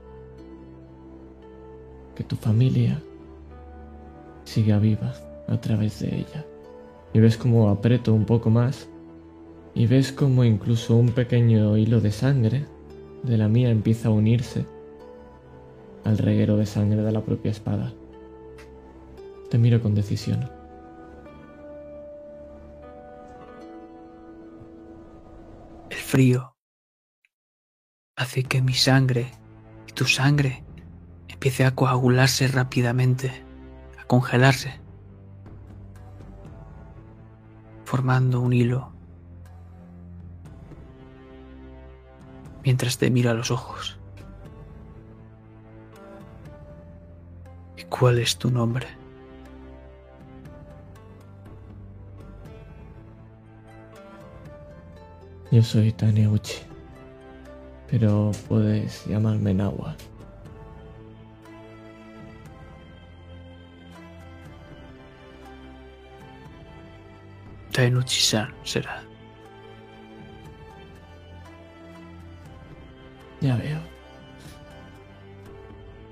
que 2.21 2.25
tu 2.25 2.37
familia 2.37 3.03
siga 4.45 4.79
viva 4.79 5.15
a 5.49 5.59
través 5.59 6.01
de 6.01 6.17
ella. 6.17 6.45
Y 7.15 7.19
ves 7.19 7.39
como 7.39 7.71
aprieto 7.71 8.13
un 8.13 8.27
poco 8.27 8.51
más 8.51 8.91
y 9.75 9.87
ves 9.87 10.13
como 10.13 10.45
incluso 10.45 10.97
un 10.97 11.09
pequeño 11.09 11.79
hilo 11.79 12.03
de 12.03 12.13
sangre 12.13 12.67
de 13.23 13.39
la 13.39 13.49
mía 13.49 13.71
empieza 13.71 14.09
a 14.09 14.11
unirse 14.11 14.67
al 16.05 16.19
reguero 16.19 16.59
de 16.59 16.67
sangre 16.67 17.01
de 17.01 17.11
la 17.11 17.23
propia 17.23 17.53
espada. 17.53 17.91
Te 19.51 19.57
miro 19.57 19.81
con 19.81 19.95
decisión. 19.95 20.47
El 25.89 25.97
frío 25.97 26.55
hace 28.15 28.43
que 28.43 28.61
mi 28.61 28.75
sangre 28.75 29.33
y 29.89 29.93
tu 29.93 30.05
sangre 30.05 30.65
empiece 31.41 31.65
a 31.65 31.75
coagularse 31.75 32.49
rápidamente, 32.49 33.33
a 33.99 34.05
congelarse, 34.05 34.79
formando 37.87 38.43
un 38.43 38.53
hilo. 38.53 38.93
Mientras 42.63 42.99
te 42.99 43.11
miro 43.11 43.31
a 43.31 43.33
los 43.33 43.51
ojos. 43.51 43.99
¿Y 47.79 47.85
cuál 47.85 48.19
es 48.19 48.37
tu 48.37 48.51
nombre? 48.51 48.87
Yo 55.51 55.63
soy 55.63 55.91
Taneuchi, 55.93 56.59
pero 57.91 58.31
puedes 58.47 59.07
llamarme 59.07 59.55
Nawa. 59.55 59.97
Tainuchi-san 67.81 68.53
será. 68.63 69.03
Ya 73.41 73.57
veo. 73.57 73.81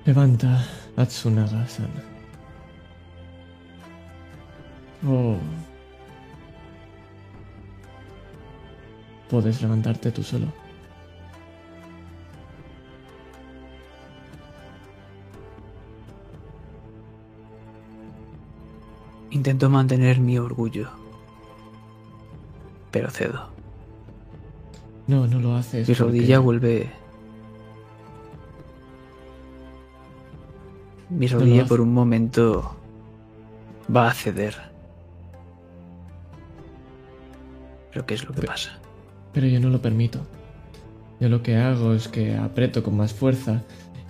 Levanta, 0.06 0.64
Atsunaga-san. 0.96 1.90
Oh. 5.06 5.36
Puedes 9.28 9.60
levantarte 9.60 10.10
tú 10.10 10.22
solo. 10.22 10.46
Intento 19.30 19.68
mantener 19.68 20.18
mi 20.18 20.38
orgullo, 20.38 21.07
pero 22.98 23.10
cedo. 23.10 23.48
No, 25.06 25.28
no 25.28 25.38
lo 25.38 25.54
haces. 25.54 25.88
Mi 25.88 25.94
porque- 25.94 26.10
rodilla 26.10 26.38
vuelve. 26.40 26.90
Mi 31.10 31.28
rodilla 31.28 31.64
por 31.64 31.80
un 31.80 31.94
momento 31.94 32.74
va 33.94 34.08
a 34.08 34.14
ceder. 34.14 34.56
Pero 37.92 38.04
¿qué 38.04 38.14
es 38.14 38.24
lo 38.26 38.34
que 38.34 38.42
pasa? 38.42 38.78
Pero 39.32 39.46
yo 39.46 39.60
no 39.60 39.68
lo 39.68 39.80
permito. 39.80 40.18
Yo 41.20 41.28
lo 41.28 41.40
que 41.42 41.56
hago 41.56 41.94
es 41.94 42.08
que 42.08 42.36
aprieto 42.36 42.82
con 42.82 42.96
más 42.96 43.14
fuerza 43.14 43.62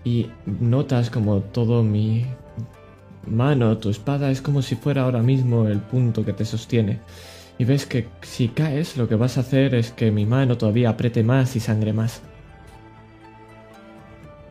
y 0.02 0.30
notas 0.46 1.10
como 1.10 1.40
todo 1.40 1.82
mi 1.82 2.24
mano, 3.26 3.76
tu 3.76 3.90
espada, 3.90 4.30
es 4.30 4.40
como 4.40 4.62
si 4.62 4.74
fuera 4.76 5.02
ahora 5.02 5.20
mismo 5.22 5.66
el 5.68 5.78
punto 5.80 6.24
que 6.24 6.32
te 6.32 6.46
sostiene. 6.46 7.00
Y 7.58 7.64
ves 7.64 7.86
que 7.86 8.08
si 8.22 8.48
caes, 8.48 8.96
lo 8.96 9.08
que 9.08 9.16
vas 9.16 9.36
a 9.36 9.40
hacer 9.40 9.74
es 9.74 9.90
que 9.90 10.12
mi 10.12 10.26
mano 10.26 10.56
todavía 10.56 10.90
apriete 10.90 11.24
más 11.24 11.56
y 11.56 11.60
sangre 11.60 11.92
más. 11.92 12.22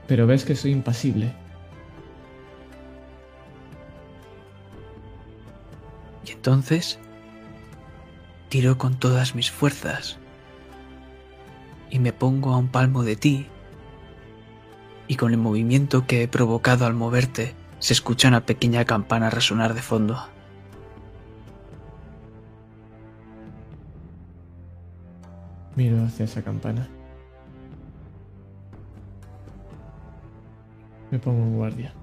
Pero 0.08 0.28
ves 0.28 0.44
que 0.44 0.56
soy 0.56 0.72
impasible. 0.72 1.34
Y 6.26 6.32
entonces 6.32 7.00
tiro 8.50 8.78
con 8.78 9.00
todas 9.00 9.36
mis 9.36 9.52
fuerzas 9.52 10.18
y 11.90 12.00
me 12.00 12.12
pongo 12.12 12.54
a 12.54 12.58
un 12.58 12.68
palmo 12.68 13.04
de 13.04 13.16
ti. 13.16 13.48
Y 15.08 15.16
con 15.16 15.32
el 15.32 15.38
movimiento 15.38 16.06
que 16.06 16.24
he 16.24 16.28
provocado 16.28 16.86
al 16.86 16.94
moverte, 16.94 17.56
se 17.80 17.94
escucha 17.94 18.28
una 18.28 18.46
pequeña 18.46 18.84
campana 18.84 19.30
resonar 19.30 19.74
de 19.74 19.82
fondo. 19.82 20.28
Miro 25.78 26.04
hacia 26.04 26.26
esa 26.26 26.42
campana. 26.42 26.90
Me 31.12 31.20
pongo 31.20 31.44
en 31.44 31.56
guardia. 31.56 31.94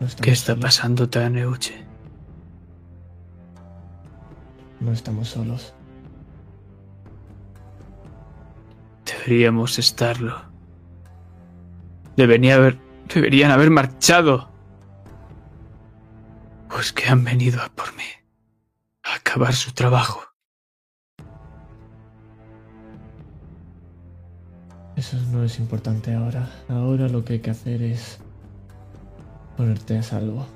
No 0.00 0.08
¿Qué 0.20 0.32
está 0.32 0.54
solos. 0.54 0.62
pasando, 0.64 1.08
Taneuche? 1.08 1.86
No 4.80 4.90
estamos 4.90 5.28
solos. 5.28 5.72
Deberíamos 9.06 9.78
estarlo. 9.78 10.36
Debería 12.16 12.56
haber, 12.56 12.76
deberían 13.14 13.52
haber 13.52 13.70
marchado. 13.70 14.50
Pues 16.68 16.92
que 16.92 17.08
han 17.08 17.22
venido 17.24 17.62
a 17.62 17.68
por 17.68 17.94
mí. 17.94 17.99
Acabar 19.30 19.54
su 19.54 19.72
trabajo. 19.72 20.24
Eso 24.96 25.16
no 25.30 25.44
es 25.44 25.60
importante 25.60 26.12
ahora. 26.12 26.50
Ahora 26.68 27.06
lo 27.06 27.24
que 27.24 27.34
hay 27.34 27.38
que 27.38 27.50
hacer 27.50 27.80
es 27.80 28.18
ponerte 29.56 29.98
a 29.98 30.02
salvo. 30.02 30.48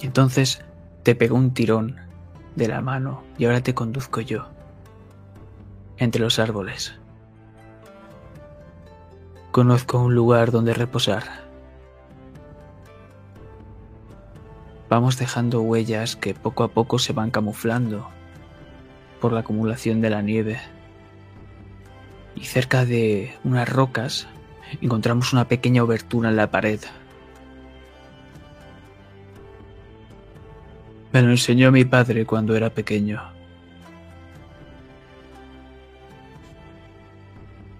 Y 0.00 0.06
entonces 0.06 0.60
te 1.02 1.16
pego 1.16 1.34
un 1.34 1.54
tirón 1.54 1.96
de 2.54 2.68
la 2.68 2.80
mano 2.82 3.24
y 3.36 3.46
ahora 3.46 3.62
te 3.62 3.74
conduzco 3.74 4.20
yo. 4.20 4.46
Entre 5.96 6.20
los 6.20 6.38
árboles. 6.38 6.94
Conozco 9.56 9.98
un 10.02 10.14
lugar 10.14 10.50
donde 10.50 10.74
reposar. 10.74 11.22
Vamos 14.90 15.16
dejando 15.16 15.62
huellas 15.62 16.14
que 16.14 16.34
poco 16.34 16.62
a 16.62 16.68
poco 16.68 16.98
se 16.98 17.14
van 17.14 17.30
camuflando 17.30 18.06
por 19.18 19.32
la 19.32 19.40
acumulación 19.40 20.02
de 20.02 20.10
la 20.10 20.20
nieve. 20.20 20.60
Y 22.34 22.44
cerca 22.44 22.84
de 22.84 23.34
unas 23.44 23.66
rocas 23.66 24.28
encontramos 24.82 25.32
una 25.32 25.48
pequeña 25.48 25.82
obertura 25.82 26.28
en 26.28 26.36
la 26.36 26.50
pared. 26.50 26.80
Me 31.14 31.22
lo 31.22 31.30
enseñó 31.30 31.72
mi 31.72 31.86
padre 31.86 32.26
cuando 32.26 32.54
era 32.54 32.68
pequeño. 32.68 33.22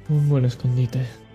Un 0.08 0.26
buen 0.30 0.46
escondite. 0.46 1.25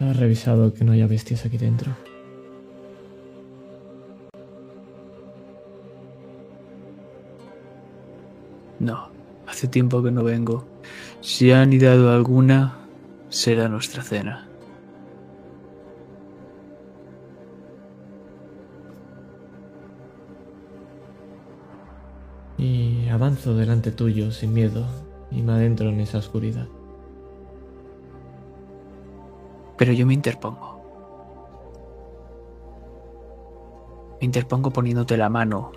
¿Has 0.00 0.16
revisado 0.16 0.72
que 0.72 0.84
no 0.84 0.92
haya 0.92 1.08
bestias 1.08 1.44
aquí 1.44 1.58
dentro? 1.58 1.92
No, 8.78 9.08
hace 9.46 9.66
tiempo 9.66 10.02
que 10.02 10.12
no 10.12 10.22
vengo. 10.22 10.64
Si 11.20 11.50
han 11.50 11.62
anidado 11.62 12.12
alguna, 12.12 12.78
será 13.28 13.68
nuestra 13.68 14.04
cena. 14.04 14.46
Y 22.56 23.08
avanzo 23.08 23.56
delante 23.56 23.90
tuyo 23.90 24.30
sin 24.30 24.52
miedo 24.52 24.86
y 25.32 25.42
me 25.42 25.52
adentro 25.52 25.88
en 25.88 26.00
esa 26.00 26.18
oscuridad. 26.18 26.68
Pero 29.78 29.92
yo 29.92 30.04
me 30.04 30.12
interpongo. 30.12 30.76
Me 34.20 34.26
interpongo 34.26 34.70
poniéndote 34.70 35.16
la 35.16 35.28
mano, 35.28 35.70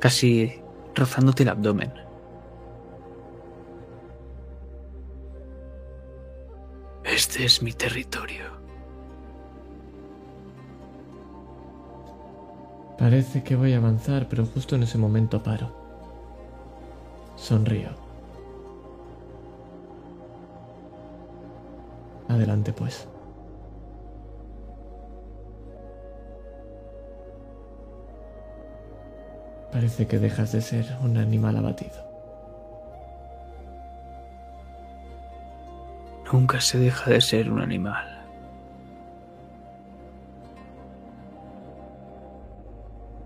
casi 0.00 0.60
rozándote 0.94 1.44
el 1.44 1.50
abdomen. 1.50 1.92
Este 7.04 7.44
es 7.44 7.62
mi 7.62 7.72
territorio. 7.72 8.44
Parece 12.98 13.44
que 13.44 13.54
voy 13.54 13.74
a 13.74 13.76
avanzar, 13.76 14.28
pero 14.28 14.44
justo 14.46 14.74
en 14.74 14.82
ese 14.82 14.98
momento 14.98 15.42
paro. 15.42 15.72
Sonrío. 17.36 18.03
Adelante 22.28 22.72
pues. 22.72 23.08
Parece 29.72 30.06
que 30.06 30.18
dejas 30.18 30.52
de 30.52 30.60
ser 30.60 30.86
un 31.02 31.16
animal 31.16 31.56
abatido. 31.56 32.04
Nunca 36.32 36.60
se 36.60 36.78
deja 36.78 37.10
de 37.10 37.20
ser 37.20 37.50
un 37.50 37.60
animal. 37.60 38.06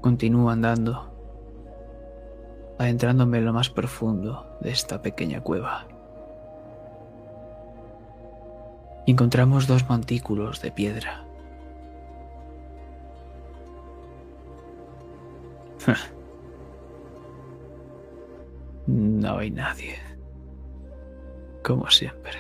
Continúo 0.01 0.51
andando, 0.51 1.11
adentrándome 2.79 3.39
en 3.39 3.45
lo 3.45 3.53
más 3.53 3.69
profundo 3.69 4.59
de 4.61 4.71
esta 4.71 5.03
pequeña 5.03 5.43
cueva. 5.43 5.87
Encontramos 9.09 9.67
dos 9.67 9.89
montículos 9.89 10.61
de 10.61 10.71
piedra. 10.71 11.25
No 18.87 19.37
hay 19.37 19.51
nadie. 19.51 19.97
Como 21.63 21.91
siempre. 21.91 22.39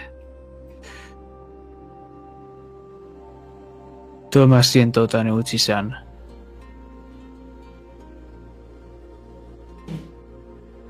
Toma 4.31 4.61
asiento, 4.61 5.07
Taneuchi-san. 5.07 5.95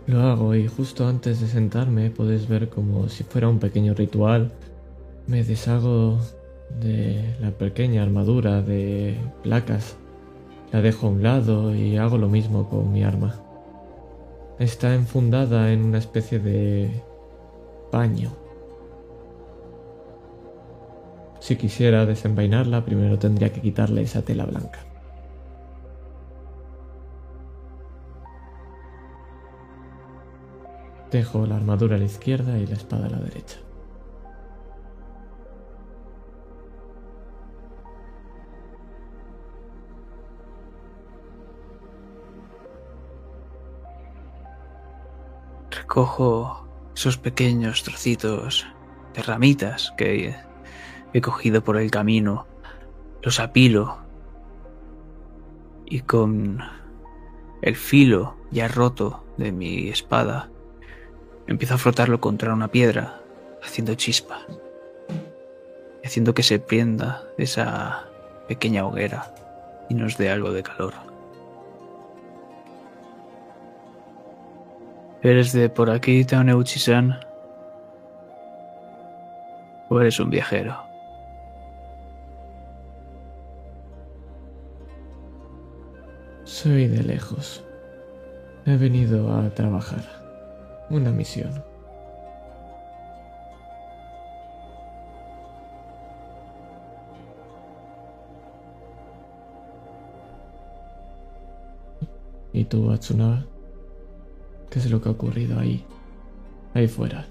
Lo 0.06 0.22
hago 0.22 0.54
y 0.54 0.68
justo 0.68 1.08
antes 1.08 1.40
de 1.40 1.48
sentarme 1.48 2.10
puedes 2.10 2.46
ver 2.46 2.68
como 2.68 3.08
si 3.08 3.24
fuera 3.24 3.48
un 3.48 3.58
pequeño 3.58 3.94
ritual. 3.94 4.52
Me 5.28 5.44
deshago 5.44 6.18
de 6.80 7.36
la 7.38 7.50
pequeña 7.50 8.02
armadura 8.02 8.62
de 8.62 9.14
placas. 9.42 9.98
La 10.72 10.80
dejo 10.80 11.06
a 11.06 11.10
un 11.10 11.22
lado 11.22 11.74
y 11.74 11.98
hago 11.98 12.16
lo 12.16 12.30
mismo 12.30 12.70
con 12.70 12.90
mi 12.90 13.04
arma. 13.04 13.38
Está 14.58 14.94
enfundada 14.94 15.70
en 15.70 15.84
una 15.84 15.98
especie 15.98 16.38
de 16.38 17.02
paño. 17.92 18.32
Si 21.40 21.56
quisiera 21.56 22.06
desenvainarla, 22.06 22.86
primero 22.86 23.18
tendría 23.18 23.52
que 23.52 23.60
quitarle 23.60 24.00
esa 24.00 24.22
tela 24.22 24.46
blanca. 24.46 24.80
Dejo 31.10 31.44
la 31.44 31.56
armadura 31.56 31.96
a 31.96 31.98
la 31.98 32.06
izquierda 32.06 32.58
y 32.58 32.66
la 32.66 32.74
espada 32.76 33.08
a 33.08 33.10
la 33.10 33.18
derecha. 33.18 33.58
Recojo 45.88 46.68
esos 46.94 47.16
pequeños 47.16 47.82
trocitos 47.82 48.66
de 49.14 49.22
ramitas 49.22 49.94
que 49.96 50.36
he 51.14 51.20
cogido 51.22 51.64
por 51.64 51.78
el 51.78 51.90
camino, 51.90 52.46
los 53.22 53.40
apilo 53.40 53.96
y 55.86 56.00
con 56.00 56.60
el 57.62 57.74
filo 57.74 58.36
ya 58.50 58.68
roto 58.68 59.24
de 59.38 59.50
mi 59.50 59.88
espada 59.88 60.50
empiezo 61.46 61.76
a 61.76 61.78
frotarlo 61.78 62.20
contra 62.20 62.52
una 62.52 62.68
piedra, 62.68 63.22
haciendo 63.64 63.94
chispa, 63.94 64.40
haciendo 66.04 66.34
que 66.34 66.42
se 66.42 66.58
prenda 66.58 67.22
esa 67.38 68.04
pequeña 68.46 68.84
hoguera 68.84 69.34
y 69.88 69.94
nos 69.94 70.18
dé 70.18 70.28
algo 70.28 70.52
de 70.52 70.62
calor. 70.62 71.07
¿Eres 75.20 75.52
de 75.52 75.68
por 75.68 75.90
aquí, 75.90 76.24
Tauneuchi-san? 76.24 77.18
¿O 79.88 80.00
eres 80.00 80.20
un 80.20 80.30
viajero? 80.30 80.76
Soy 86.44 86.86
de 86.86 87.02
lejos. 87.02 87.64
He 88.64 88.76
venido 88.76 89.34
a 89.34 89.50
trabajar. 89.50 90.04
Una 90.88 91.10
misión. 91.10 91.64
¿Y 102.52 102.64
tú? 102.64 102.90
¿Qué 104.70 104.78
es 104.78 104.90
lo 104.90 105.00
que 105.00 105.08
ha 105.08 105.12
ocurrido 105.12 105.58
ahí? 105.58 105.84
Ahí 106.74 106.88
fuera. 106.88 107.26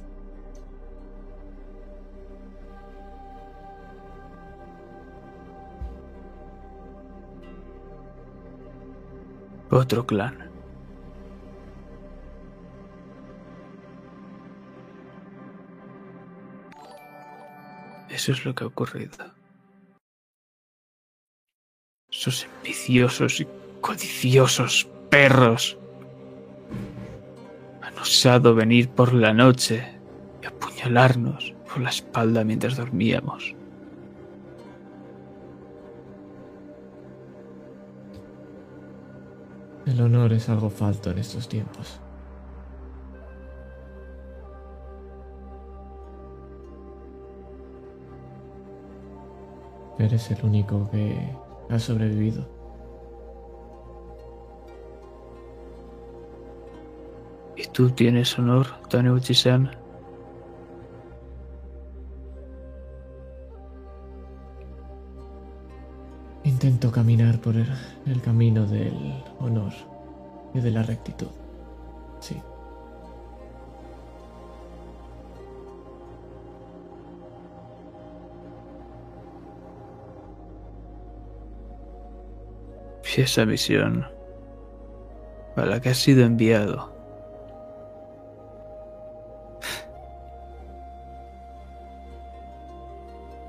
Otro 9.69 10.05
clan. 10.07 10.49
Eso 18.09 18.31
es 18.31 18.45
lo 18.45 18.55
que 18.55 18.63
ha 18.63 18.67
ocurrido. 18.67 19.11
Esos 22.09 22.47
ambiciosos 22.57 23.41
y 23.41 23.47
codiciosos 23.81 24.87
perros 25.11 25.77
osado 28.01 28.55
venir 28.55 28.89
por 28.89 29.13
la 29.13 29.33
noche 29.33 29.83
y 30.41 30.45
apuñalarnos 30.45 31.53
por 31.67 31.81
la 31.81 31.89
espalda 31.89 32.43
mientras 32.43 32.77
dormíamos. 32.77 33.55
El 39.85 40.01
honor 40.01 40.33
es 40.33 40.49
algo 40.49 40.69
falto 40.69 41.11
en 41.11 41.19
estos 41.19 41.47
tiempos. 41.47 42.01
Eres 49.97 50.29
el 50.29 50.45
único 50.45 50.89
que 50.91 51.17
ha 51.69 51.79
sobrevivido. 51.79 52.56
Tú 57.77 57.91
tienes 57.91 58.39
honor, 58.39 58.65
Taneuchi-san? 58.89 59.69
Intento 66.43 66.91
caminar 66.91 67.39
por 67.39 67.55
el, 67.55 67.67
el 68.07 68.19
camino 68.23 68.65
del 68.65 69.23
honor 69.39 69.73
y 70.55 70.59
de 70.59 70.71
la 70.71 70.81
rectitud. 70.81 71.27
Sí. 72.19 72.41
Esa 83.17 83.45
misión 83.45 84.05
a 85.55 85.65
la 85.65 85.81
que 85.81 85.89
has 85.89 85.97
sido 85.97 86.23
enviado 86.23 86.96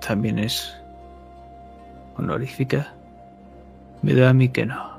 también 0.08 0.38
es 0.38 0.74
honorífica, 2.16 2.94
me 4.00 4.14
da 4.14 4.30
a 4.30 4.32
mí 4.32 4.48
que 4.48 4.64
no. 4.64 4.98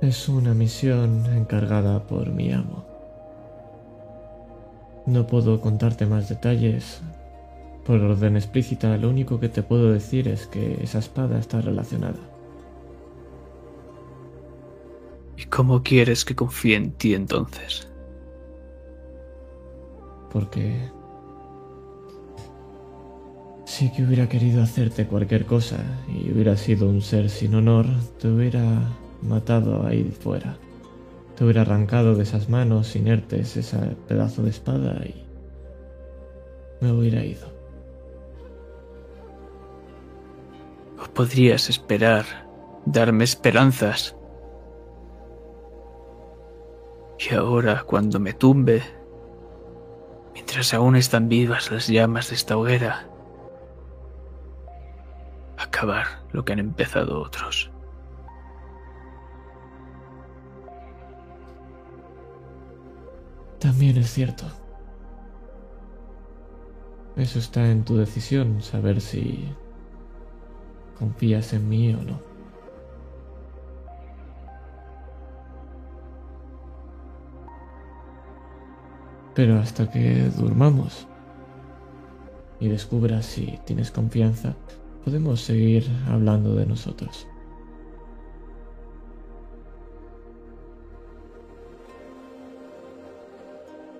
Es 0.00 0.28
una 0.28 0.54
misión 0.54 1.24
encargada 1.32 2.02
por 2.02 2.30
mi 2.30 2.52
amo. 2.52 2.84
No 5.06 5.24
puedo 5.28 5.60
contarte 5.60 6.04
más 6.04 6.28
detalles. 6.28 7.00
Por 7.84 8.00
orden 8.00 8.34
explícita, 8.34 8.96
lo 8.96 9.08
único 9.08 9.38
que 9.38 9.48
te 9.48 9.62
puedo 9.62 9.92
decir 9.92 10.26
es 10.26 10.48
que 10.48 10.82
esa 10.82 10.98
espada 10.98 11.38
está 11.38 11.60
relacionada. 11.60 12.18
¿Y 15.36 15.44
cómo 15.44 15.84
quieres 15.84 16.24
que 16.24 16.34
confíe 16.34 16.74
en 16.74 16.90
ti 16.90 17.14
entonces? 17.14 17.91
Porque 20.32 20.90
sí 23.66 23.92
que 23.92 24.02
hubiera 24.02 24.28
querido 24.28 24.62
hacerte 24.62 25.06
cualquier 25.06 25.44
cosa 25.44 25.76
y 26.08 26.32
hubiera 26.32 26.56
sido 26.56 26.88
un 26.88 27.02
ser 27.02 27.28
sin 27.28 27.54
honor, 27.54 27.86
te 28.18 28.28
hubiera 28.28 28.88
matado 29.20 29.86
ahí 29.86 30.04
fuera. 30.04 30.56
Te 31.36 31.44
hubiera 31.44 31.62
arrancado 31.62 32.14
de 32.14 32.22
esas 32.22 32.48
manos 32.48 32.96
inertes 32.96 33.56
ese 33.56 33.78
pedazo 34.08 34.42
de 34.42 34.50
espada 34.50 35.04
y 35.04 35.22
me 36.80 36.92
hubiera 36.92 37.24
ido. 37.24 37.46
O 40.98 41.12
podrías 41.12 41.68
esperar, 41.68 42.24
darme 42.86 43.24
esperanzas. 43.24 44.16
Y 47.18 47.34
ahora, 47.34 47.84
cuando 47.84 48.18
me 48.18 48.32
tumbe, 48.32 48.82
mientras 50.52 50.74
aún 50.74 50.96
están 50.96 51.30
vivas 51.30 51.70
las 51.70 51.86
llamas 51.88 52.28
de 52.28 52.34
esta 52.34 52.58
hoguera, 52.58 53.08
acabar 55.56 56.04
lo 56.32 56.44
que 56.44 56.52
han 56.52 56.58
empezado 56.58 57.22
otros. 57.22 57.70
También 63.60 63.96
es 63.96 64.10
cierto. 64.12 64.44
Eso 67.16 67.38
está 67.38 67.70
en 67.70 67.82
tu 67.82 67.96
decisión, 67.96 68.60
saber 68.60 69.00
si 69.00 69.48
confías 70.98 71.54
en 71.54 71.66
mí 71.66 71.94
o 71.94 72.02
no. 72.02 72.31
Pero 79.34 79.58
hasta 79.58 79.90
que 79.90 80.30
durmamos 80.36 81.06
y 82.60 82.68
descubras 82.68 83.26
si 83.26 83.58
tienes 83.64 83.90
confianza, 83.90 84.54
podemos 85.04 85.40
seguir 85.40 85.88
hablando 86.08 86.54
de 86.54 86.66
nosotros. 86.66 87.26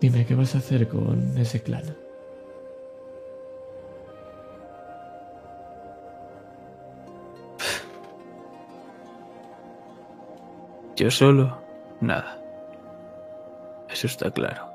Dime 0.00 0.26
qué 0.26 0.34
vas 0.34 0.54
a 0.54 0.58
hacer 0.58 0.88
con 0.88 1.38
ese 1.38 1.62
clan. 1.62 1.84
Yo 10.96 11.10
solo, 11.10 11.56
nada. 12.00 12.38
Eso 13.88 14.06
está 14.06 14.30
claro. 14.30 14.71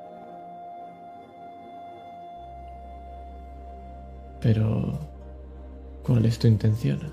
Pero, 4.40 4.98
¿cuál 6.04 6.24
es 6.24 6.38
tu 6.38 6.46
intención? 6.46 7.12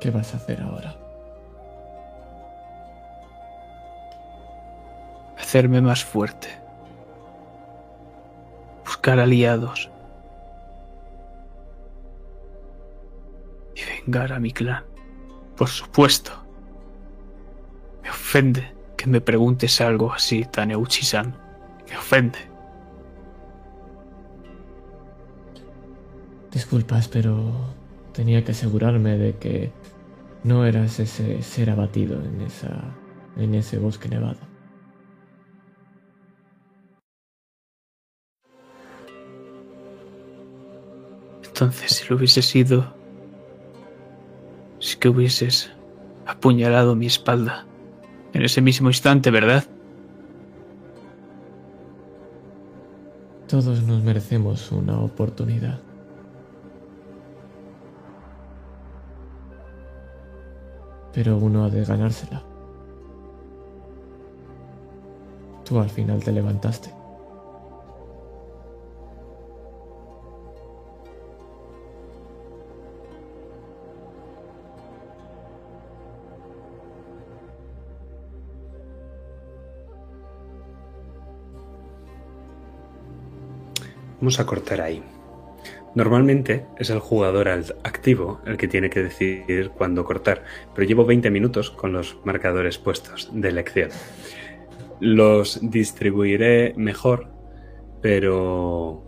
¿Qué 0.00 0.10
vas 0.10 0.32
a 0.32 0.38
hacer 0.38 0.62
ahora? 0.62 0.96
Hacerme 5.38 5.82
más 5.82 6.04
fuerte. 6.04 6.48
Buscar 8.84 9.18
aliados. 9.20 9.90
Y 13.76 14.02
vengar 14.02 14.32
a 14.32 14.40
mi 14.40 14.52
clan. 14.52 14.84
Por 15.56 15.68
supuesto. 15.68 16.32
Me 18.02 18.08
ofende 18.08 18.72
que 18.96 19.06
me 19.06 19.20
preguntes 19.20 19.80
algo 19.82 20.12
así, 20.12 20.44
Taneuchi-san. 20.44 21.36
Me 21.88 21.96
ofende. 21.96 22.49
Disculpas, 26.52 27.08
pero 27.08 27.52
tenía 28.12 28.44
que 28.44 28.52
asegurarme 28.52 29.16
de 29.16 29.36
que 29.36 29.72
no 30.42 30.64
eras 30.64 30.98
ese 30.98 31.42
ser 31.42 31.70
abatido 31.70 32.22
en 32.24 32.40
esa 32.40 32.96
en 33.36 33.54
ese 33.54 33.78
bosque 33.78 34.08
nevado. 34.08 34.38
Entonces, 41.46 41.92
si 41.92 42.08
lo 42.08 42.16
hubiese 42.16 42.42
sido, 42.42 42.94
sí 44.78 44.96
que 44.96 45.08
hubieses 45.08 45.70
apuñalado 46.26 46.96
mi 46.96 47.06
espalda 47.06 47.66
en 48.32 48.42
ese 48.42 48.62
mismo 48.62 48.88
instante, 48.88 49.30
¿verdad? 49.30 49.64
Todos 53.46 53.82
nos 53.82 54.02
merecemos 54.02 54.70
una 54.72 54.98
oportunidad. 55.00 55.80
Pero 61.12 61.36
uno 61.36 61.64
ha 61.64 61.70
de 61.70 61.84
ganársela. 61.84 62.42
Tú 65.64 65.78
al 65.78 65.90
final 65.90 66.22
te 66.22 66.32
levantaste. 66.32 66.92
Vamos 84.20 84.38
a 84.38 84.44
cortar 84.44 84.82
ahí. 84.82 85.02
Normalmente 85.94 86.66
es 86.78 86.90
el 86.90 87.00
jugador 87.00 87.48
activo 87.48 88.40
el 88.46 88.56
que 88.56 88.68
tiene 88.68 88.90
que 88.90 89.02
decidir 89.02 89.70
cuándo 89.70 90.04
cortar, 90.04 90.44
pero 90.74 90.86
llevo 90.86 91.04
20 91.04 91.30
minutos 91.30 91.70
con 91.70 91.92
los 91.92 92.16
marcadores 92.24 92.78
puestos 92.78 93.28
de 93.32 93.48
elección. 93.48 93.90
Los 95.00 95.58
distribuiré 95.62 96.74
mejor, 96.76 97.28
pero 98.00 99.04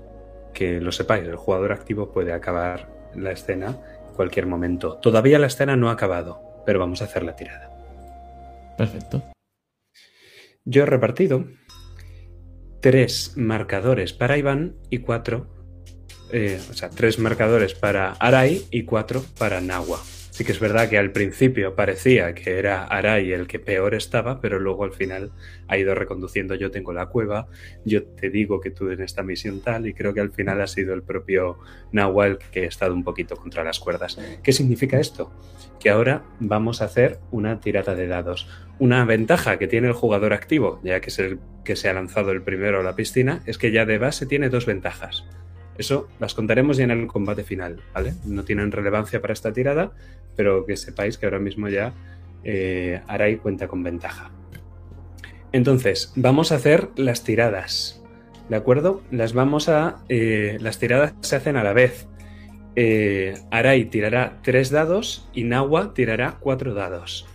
que 0.52 0.80
lo 0.80 0.90
sepáis, 0.90 1.24
el 1.28 1.36
jugador 1.36 1.72
activo 1.72 2.10
puede 2.10 2.32
acabar 2.32 2.88
la 3.14 3.30
escena 3.30 3.78
en 4.08 4.14
cualquier 4.14 4.46
momento. 4.46 4.98
Todavía 4.98 5.38
la 5.38 5.46
escena 5.46 5.76
no 5.76 5.88
ha 5.88 5.92
acabado, 5.92 6.62
pero 6.66 6.80
vamos 6.80 7.00
a 7.00 7.04
hacer 7.04 7.22
la 7.22 7.36
tirada. 7.36 7.70
Perfecto. 8.76 9.22
Yo 10.64 10.82
he 10.82 10.86
repartido 10.86 11.44
tres 12.80 13.34
marcadores 13.36 14.12
para 14.12 14.36
Iván 14.36 14.76
y 14.90 14.98
cuatro, 14.98 15.61
eh, 16.32 16.60
o 16.70 16.74
sea, 16.74 16.90
tres 16.90 17.18
marcadores 17.18 17.74
para 17.74 18.12
Arai 18.12 18.62
y 18.70 18.84
cuatro 18.84 19.24
para 19.38 19.60
Nahua. 19.60 20.00
Sí 20.32 20.44
que 20.44 20.52
es 20.52 20.60
verdad 20.60 20.88
que 20.88 20.96
al 20.96 21.12
principio 21.12 21.74
parecía 21.74 22.34
que 22.34 22.58
era 22.58 22.84
Arai 22.84 23.32
el 23.32 23.46
que 23.46 23.58
peor 23.58 23.94
estaba, 23.94 24.40
pero 24.40 24.58
luego 24.58 24.84
al 24.84 24.94
final 24.94 25.30
ha 25.68 25.76
ido 25.76 25.94
reconduciendo. 25.94 26.54
Yo 26.54 26.70
tengo 26.70 26.94
la 26.94 27.06
cueva, 27.10 27.48
yo 27.84 28.02
te 28.04 28.30
digo 28.30 28.58
que 28.58 28.70
tú 28.70 28.88
en 28.88 29.02
esta 29.02 29.22
misión 29.22 29.60
tal, 29.60 29.86
y 29.86 29.92
creo 29.92 30.14
que 30.14 30.20
al 30.20 30.32
final 30.32 30.62
ha 30.62 30.66
sido 30.66 30.94
el 30.94 31.02
propio 31.02 31.58
Nahua 31.92 32.28
el 32.28 32.38
que 32.38 32.64
ha 32.64 32.68
estado 32.68 32.94
un 32.94 33.04
poquito 33.04 33.36
contra 33.36 33.62
las 33.62 33.78
cuerdas. 33.78 34.18
¿Qué 34.42 34.52
significa 34.54 34.98
esto? 34.98 35.30
Que 35.78 35.90
ahora 35.90 36.24
vamos 36.40 36.80
a 36.80 36.86
hacer 36.86 37.20
una 37.30 37.60
tirada 37.60 37.94
de 37.94 38.06
dados. 38.06 38.48
Una 38.78 39.04
ventaja 39.04 39.58
que 39.58 39.68
tiene 39.68 39.88
el 39.88 39.92
jugador 39.92 40.32
activo, 40.32 40.80
ya 40.82 41.00
que 41.02 41.10
es 41.10 41.18
el 41.18 41.40
que 41.62 41.76
se 41.76 41.90
ha 41.90 41.92
lanzado 41.92 42.32
el 42.32 42.40
primero 42.40 42.80
a 42.80 42.82
la 42.82 42.96
piscina, 42.96 43.42
es 43.44 43.58
que 43.58 43.70
ya 43.70 43.84
de 43.84 43.98
base 43.98 44.24
tiene 44.24 44.48
dos 44.48 44.64
ventajas. 44.64 45.26
Eso 45.82 46.06
las 46.20 46.32
contaremos 46.32 46.76
ya 46.76 46.84
en 46.84 46.92
el 46.92 47.08
combate 47.08 47.42
final, 47.42 47.82
¿vale? 47.92 48.14
No 48.24 48.44
tienen 48.44 48.70
relevancia 48.70 49.20
para 49.20 49.32
esta 49.32 49.52
tirada, 49.52 49.90
pero 50.36 50.64
que 50.64 50.76
sepáis 50.76 51.18
que 51.18 51.26
ahora 51.26 51.40
mismo 51.40 51.68
ya 51.68 51.92
eh, 52.44 53.00
Arai 53.08 53.38
cuenta 53.38 53.66
con 53.66 53.82
ventaja. 53.82 54.30
Entonces, 55.50 56.12
vamos 56.14 56.52
a 56.52 56.54
hacer 56.54 56.90
las 56.94 57.24
tiradas, 57.24 58.00
¿de 58.48 58.54
acuerdo? 58.54 59.02
Las 59.10 59.32
vamos 59.32 59.68
a... 59.68 60.04
eh, 60.08 60.56
las 60.60 60.78
tiradas 60.78 61.14
se 61.20 61.34
hacen 61.34 61.56
a 61.56 61.64
la 61.64 61.72
vez. 61.72 62.06
Eh, 62.76 63.34
tirará 63.90 64.38
tres 64.44 64.70
dados 64.70 65.28
y 65.34 65.42
Nawa 65.42 65.94
tirará 65.94 66.36
cuatro 66.38 66.74
dados. 66.74 67.26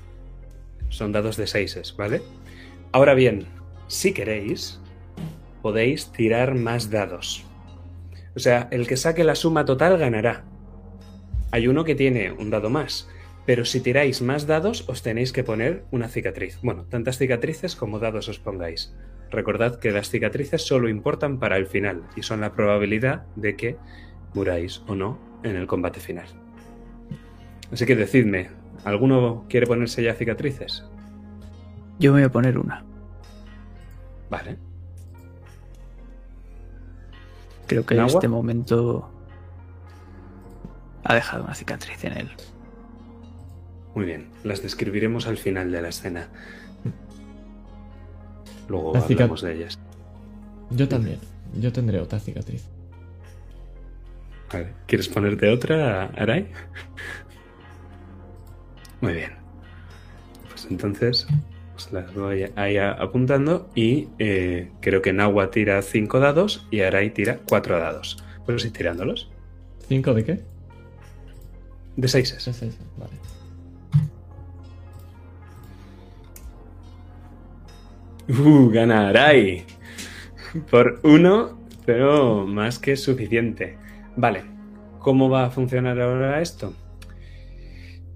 Son 0.87 1.11
dados 1.11 1.35
de 1.35 1.47
seises, 1.47 1.93
¿vale? 1.97 2.21
Ahora 2.93 3.13
bien, 3.13 3.45
si 3.87 4.13
queréis, 4.13 4.79
podéis 5.61 6.13
tirar 6.13 6.55
más 6.55 6.89
dados. 6.89 7.43
O 8.37 8.39
sea, 8.39 8.67
el 8.69 8.85
que 8.85 8.97
saque 8.97 9.23
la 9.23 9.33
suma 9.33 9.65
total 9.65 9.97
ganará. 9.97 10.45
Hay 11.49 11.67
uno 11.67 11.83
que 11.83 11.95
tiene 11.95 12.31
un 12.31 12.51
dado 12.51 12.69
más, 12.69 13.09
pero 13.47 13.65
si 13.65 13.81
tiráis 13.81 14.21
más 14.21 14.45
dados 14.45 14.87
os 14.87 15.01
tenéis 15.01 15.33
que 15.33 15.43
poner 15.43 15.85
una 15.89 16.07
cicatriz. 16.07 16.59
Bueno, 16.61 16.85
tantas 16.85 17.17
cicatrices 17.17 17.75
como 17.75 17.97
dados 17.97 18.29
os 18.29 18.37
pongáis. 18.37 18.93
Recordad 19.31 19.79
que 19.79 19.89
las 19.89 20.11
cicatrices 20.11 20.61
solo 20.61 20.87
importan 20.87 21.39
para 21.39 21.57
el 21.57 21.65
final 21.65 22.03
y 22.15 22.21
son 22.21 22.41
la 22.41 22.53
probabilidad 22.53 23.25
de 23.35 23.55
que 23.55 23.77
muráis 24.35 24.83
o 24.85 24.93
no 24.93 25.17
en 25.41 25.55
el 25.55 25.65
combate 25.65 25.99
final. 25.99 26.27
Así 27.71 27.87
que 27.87 27.95
decidme, 27.95 28.51
¿alguno 28.85 29.47
quiere 29.49 29.65
ponerse 29.65 30.03
ya 30.03 30.13
cicatrices? 30.13 30.85
Yo 31.97 32.13
me 32.13 32.19
voy 32.19 32.27
a 32.27 32.31
poner 32.31 32.59
una. 32.59 32.85
Vale. 34.29 34.66
Creo 37.67 37.85
que 37.85 37.95
en 37.95 38.05
este 38.05 38.27
momento 38.27 39.11
ha 41.03 41.13
dejado 41.13 41.43
una 41.43 41.53
cicatriz 41.53 42.03
en 42.05 42.13
él. 42.13 42.29
Muy 43.93 44.05
bien. 44.05 44.29
Las 44.43 44.61
describiremos 44.61 45.27
al 45.27 45.37
final 45.37 45.71
de 45.71 45.81
la 45.81 45.89
escena. 45.89 46.29
Luego 48.67 48.93
La 48.93 48.99
hablamos 49.01 49.41
de 49.41 49.55
ellas. 49.55 49.79
Yo 50.69 50.87
también. 50.87 51.19
Yo 51.59 51.71
tendré 51.71 51.99
otra 51.99 52.19
cicatriz. 52.19 52.67
Vale. 54.51 54.73
¿Quieres 54.85 55.07
ponerte 55.09 55.49
otra, 55.49 56.05
Arai? 56.15 56.51
Muy 59.01 59.13
bien. 59.13 59.31
Pues 60.49 60.67
entonces 60.69 61.27
os 61.77 61.93
las 61.93 62.13
voy 62.13 62.51
ahí 62.55 62.77
apuntando 62.77 63.69
y 63.75 64.07
eh, 64.17 64.71
creo 64.81 65.01
que 65.01 65.13
Nahua 65.13 65.51
tira 65.51 65.81
5 65.81 66.19
dados 66.19 66.67
y 66.71 66.81
Arai 66.81 67.11
tira 67.13 67.39
4 67.47 67.79
dados. 67.79 68.23
Puedes 68.45 68.65
ir 68.65 68.73
tirándolos. 68.73 69.29
¿Cinco 69.87 70.13
de 70.13 70.25
qué? 70.25 70.39
De 71.95 72.07
6 72.07 72.35
Seis, 72.39 72.57
seis, 72.57 72.79
Vale. 72.97 73.13
Uh, 78.29 78.69
gana 78.69 79.09
Arai. 79.09 79.63
Por 80.71 80.99
uno, 81.03 81.59
pero 81.85 82.45
más 82.45 82.79
que 82.79 82.95
suficiente. 82.97 83.77
Vale, 84.15 84.43
¿cómo 84.99 85.29
va 85.29 85.45
a 85.45 85.49
funcionar 85.51 86.01
ahora 86.01 86.41
esto? 86.41 86.73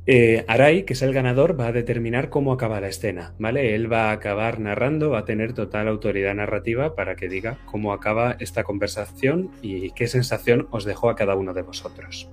Eh, 0.08 0.46
Arai, 0.48 0.84
que 0.84 0.94
es 0.94 1.02
el 1.04 1.14
ganador, 1.14 1.60
va 1.60 1.68
a 1.68 1.72
determinar 1.72 2.30
cómo 2.30 2.54
acaba 2.54 2.82
la 2.82 2.88
escena, 2.88 3.34
¿vale? 3.38 3.76
Él 3.76 3.92
va 3.92 4.10
a 4.10 4.14
acabar 4.14 4.60
narrando, 4.60 5.12
va 5.12 5.20
a 5.20 5.26
tener 5.26 5.54
total 5.54 5.88
autoridad 5.88 6.34
narrativa 6.34 6.96
para 6.96 7.16
que 7.16 7.30
diga 7.30 7.60
cómo 7.66 7.94
acaba 7.94 8.36
esta 8.40 8.64
conversación 8.64 9.52
y 9.62 9.92
qué 9.92 10.08
sensación 10.08 10.68
os 10.72 10.86
dejó 10.86 11.10
a 11.10 11.16
cada 11.16 11.36
uno 11.36 11.54
de 11.54 11.62
vosotros. 11.62 12.30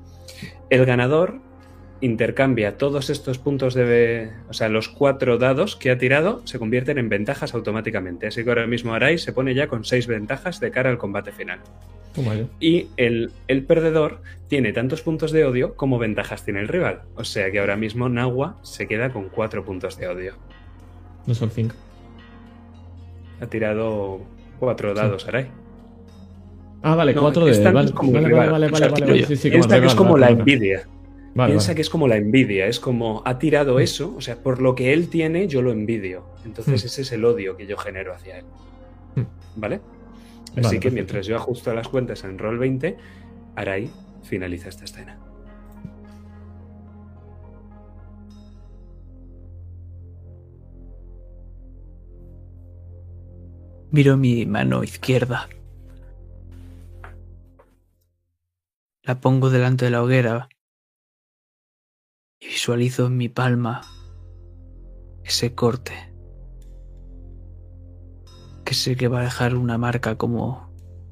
El 0.70 0.86
ganador 0.86 1.40
intercambia 2.00 2.76
todos 2.76 3.10
estos 3.10 3.38
puntos 3.38 3.74
de... 3.74 4.30
O 4.48 4.52
sea, 4.52 4.68
los 4.68 4.88
cuatro 4.88 5.38
dados 5.38 5.76
que 5.76 5.90
ha 5.90 5.98
tirado 5.98 6.42
se 6.44 6.58
convierten 6.58 6.98
en 6.98 7.08
ventajas 7.08 7.54
automáticamente. 7.54 8.26
Así 8.26 8.44
que 8.44 8.48
ahora 8.50 8.66
mismo 8.66 8.94
Arai 8.94 9.18
se 9.18 9.32
pone 9.32 9.54
ya 9.54 9.68
con 9.68 9.84
seis 9.84 10.06
ventajas 10.06 10.60
de 10.60 10.70
cara 10.70 10.90
al 10.90 10.98
combate 10.98 11.32
final. 11.32 11.60
Yo. 12.16 12.48
Y 12.58 12.88
el, 12.96 13.30
el 13.46 13.64
perdedor 13.64 14.22
tiene 14.48 14.72
tantos 14.72 15.02
puntos 15.02 15.30
de 15.30 15.44
odio 15.44 15.74
como 15.74 15.98
ventajas 15.98 16.44
tiene 16.44 16.60
el 16.60 16.68
rival. 16.68 17.02
O 17.14 17.24
sea 17.24 17.50
que 17.50 17.60
ahora 17.60 17.76
mismo 17.76 18.08
Nahua 18.08 18.58
se 18.62 18.88
queda 18.88 19.10
con 19.10 19.28
cuatro 19.28 19.64
puntos 19.64 19.96
de 19.98 20.08
odio. 20.08 20.34
No 21.26 21.34
son 21.34 21.50
cinco. 21.50 21.76
Ha 23.40 23.46
tirado 23.46 24.20
cuatro 24.58 24.94
dados, 24.94 25.28
Arai. 25.28 25.46
Ah, 26.82 26.94
vale, 26.94 27.14
No, 27.14 27.22
cuatro 27.22 27.44
de. 27.44 27.52
esta 27.52 27.70
Vale, 27.70 27.92
vale, 27.92 28.34
vale, 28.34 28.48
vale, 28.48 28.68
vale, 28.68 28.88
vale. 28.88 29.26
Sí, 29.26 29.36
sí, 29.36 29.50
que 29.50 29.58
es 29.58 29.94
como 29.94 30.16
la 30.16 30.30
envidia. 30.30 30.86
Vale, 31.38 31.52
Piensa 31.52 31.68
vale. 31.68 31.76
que 31.76 31.82
es 31.82 31.90
como 31.90 32.08
la 32.08 32.16
envidia, 32.16 32.66
es 32.66 32.80
como 32.80 33.22
ha 33.24 33.38
tirado 33.38 33.78
eso, 33.78 34.12
o 34.16 34.20
sea, 34.20 34.42
por 34.42 34.60
lo 34.60 34.74
que 34.74 34.92
él 34.92 35.08
tiene, 35.08 35.46
yo 35.46 35.62
lo 35.62 35.70
envidio. 35.70 36.24
Entonces 36.44 36.82
Hmm. 36.82 36.86
ese 36.86 37.02
es 37.02 37.12
el 37.12 37.24
odio 37.24 37.56
que 37.56 37.64
yo 37.68 37.76
genero 37.76 38.12
hacia 38.12 38.38
él. 38.38 38.44
Hmm. 39.14 39.22
¿Vale? 39.54 39.76
Así 39.76 39.82
Vale, 39.82 40.62
que 40.62 40.70
perfecto. 40.70 40.94
mientras 40.94 41.26
yo 41.26 41.36
ajusto 41.36 41.72
las 41.72 41.86
cuentas 41.88 42.24
en 42.24 42.38
Roll 42.38 42.58
20, 42.58 42.96
Arai 43.54 43.88
finaliza 44.24 44.68
esta 44.68 44.84
escena. 44.84 45.16
Miro 53.90 54.16
mi 54.16 54.44
mano 54.46 54.84
izquierda. 54.84 55.48
La 59.02 59.20
pongo 59.20 59.48
delante 59.50 59.86
de 59.86 59.90
la 59.90 60.02
hoguera 60.02 60.48
y 62.40 62.46
visualizo 62.46 63.06
en 63.06 63.16
mi 63.16 63.28
palma 63.28 63.82
ese 65.24 65.54
corte 65.54 65.92
que 68.64 68.74
sé 68.74 68.96
que 68.96 69.08
va 69.08 69.20
a 69.20 69.24
dejar 69.24 69.54
una 69.56 69.78
marca 69.78 70.16
como 70.16 70.70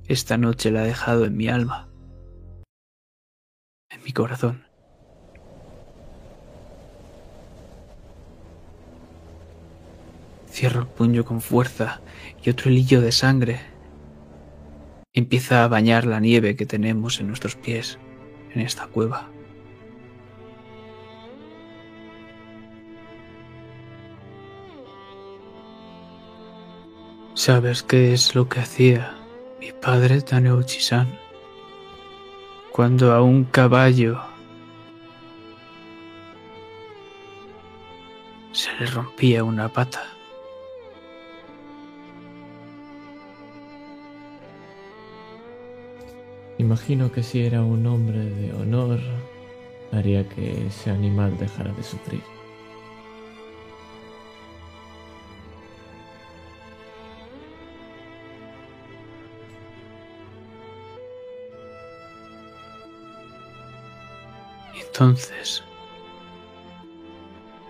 esta 0.09 0.37
noche 0.37 0.71
la 0.71 0.83
ha 0.83 0.85
dejado 0.85 1.25
en 1.25 1.37
mi 1.37 1.49
alma, 1.49 1.89
en 3.89 4.03
mi 4.05 4.13
corazón. 4.13 4.67
Cierro 10.51 10.83
el 10.83 10.87
puño 10.87 11.25
con 11.25 11.41
fuerza 11.41 12.01
y 12.43 12.51
otro 12.51 12.71
hilillo 12.71 13.01
de 13.01 13.13
sangre 13.13 13.61
empieza 15.13 15.65
a 15.65 15.69
bañar 15.69 16.07
la 16.07 16.21
nieve 16.21 16.57
que 16.57 16.67
tenemos 16.67 17.21
en 17.21 17.29
nuestros 17.29 17.57
pies 17.57 17.99
en 18.55 18.61
esta 18.61 18.87
cueva. 18.87 19.31
¿Sabes 27.47 27.85
qué 27.85 28.13
es 28.13 28.35
lo 28.35 28.49
que 28.49 28.59
hacía 28.59 29.17
mi 29.61 29.71
padre 29.71 30.21
Taneuchi-san? 30.21 31.07
Cuando 32.73 33.13
a 33.13 33.23
un 33.23 33.45
caballo 33.45 34.21
se 38.51 38.73
le 38.81 38.87
rompía 38.87 39.45
una 39.45 39.69
pata. 39.69 40.03
Imagino 46.59 47.13
que 47.13 47.23
si 47.23 47.47
era 47.47 47.63
un 47.63 47.87
hombre 47.87 48.25
de 48.25 48.55
honor, 48.55 48.99
haría 49.93 50.29
que 50.29 50.67
ese 50.67 50.91
animal 50.91 51.39
dejara 51.39 51.73
de 51.75 51.85
sufrir. 51.85 52.36
Entonces, 64.99 65.63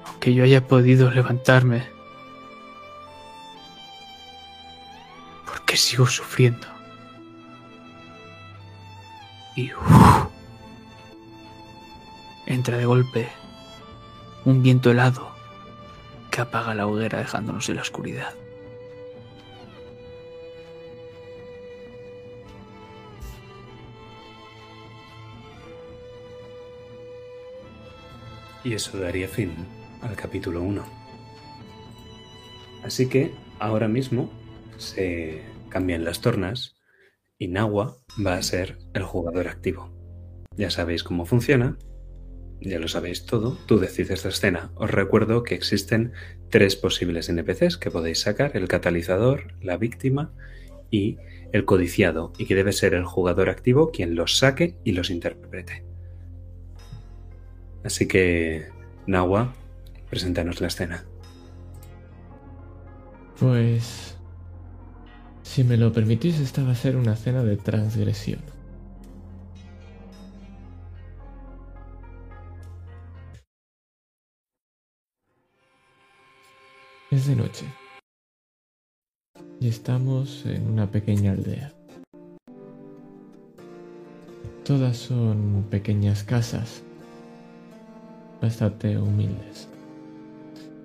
aunque 0.06 0.32
yo 0.32 0.44
haya 0.44 0.64
podido 0.64 1.10
levantarme, 1.10 1.84
¿por 5.44 5.64
qué 5.64 5.76
sigo 5.76 6.06
sufriendo? 6.06 6.68
Y 9.56 9.74
uf, 9.74 10.26
entra 12.46 12.76
de 12.76 12.84
golpe 12.84 13.28
un 14.44 14.62
viento 14.62 14.92
helado 14.92 15.28
que 16.30 16.42
apaga 16.42 16.76
la 16.76 16.86
hoguera 16.86 17.18
dejándonos 17.18 17.68
en 17.68 17.74
la 17.74 17.82
oscuridad. 17.82 18.34
Y 28.66 28.74
eso 28.74 28.98
daría 28.98 29.29
fin 29.29 29.52
al 30.02 30.16
capítulo 30.16 30.61
1. 30.61 30.85
Así 32.83 33.09
que 33.09 33.31
ahora 33.61 33.87
mismo 33.87 34.29
se 34.76 35.40
cambian 35.68 36.02
las 36.05 36.20
tornas 36.20 36.74
y 37.38 37.46
Nahua 37.46 37.98
va 38.26 38.35
a 38.35 38.42
ser 38.42 38.79
el 38.92 39.05
jugador 39.05 39.47
activo. 39.47 39.93
Ya 40.57 40.70
sabéis 40.70 41.05
cómo 41.05 41.26
funciona, 41.26 41.78
ya 42.61 42.80
lo 42.80 42.88
sabéis 42.88 43.24
todo, 43.24 43.57
tú 43.66 43.78
decides 43.78 44.24
la 44.24 44.30
escena. 44.30 44.72
Os 44.74 44.90
recuerdo 44.90 45.45
que 45.45 45.55
existen 45.55 46.12
tres 46.51 46.74
posibles 46.74 47.28
NPCs 47.28 47.76
que 47.76 47.93
podéis 47.93 48.22
sacar, 48.22 48.57
el 48.57 48.66
catalizador, 48.66 49.55
la 49.62 49.76
víctima 49.76 50.34
y 50.90 51.18
el 51.53 51.66
codiciado, 51.66 52.32
y 52.36 52.47
que 52.47 52.57
debe 52.57 52.72
ser 52.72 52.95
el 52.95 53.05
jugador 53.05 53.49
activo 53.49 53.93
quien 53.93 54.16
los 54.16 54.38
saque 54.38 54.76
y 54.82 54.90
los 54.90 55.11
interprete. 55.11 55.86
Así 57.87 58.09
que, 58.09 58.66
Nahua, 59.07 59.55
preséntanos 60.11 60.61
la 60.61 60.66
escena. 60.66 61.05
Pues... 63.39 64.16
Si 65.45 65.62
me 65.62 65.76
lo 65.76 65.93
permitís, 65.93 66.41
esta 66.41 66.64
va 66.64 66.72
a 66.72 66.74
ser 66.74 66.97
una 66.97 67.14
cena 67.14 67.45
de 67.45 67.57
transgresión. 67.57 68.41
Es 77.12 77.28
de 77.28 77.37
noche. 77.37 77.66
Y 79.61 79.68
estamos 79.68 80.45
en 80.45 80.68
una 80.68 80.91
pequeña 80.91 81.30
aldea. 81.30 81.72
Todas 84.64 84.97
son 84.97 85.64
pequeñas 85.70 86.24
casas, 86.24 86.82
bastante 88.41 88.99
humildes. 88.99 89.68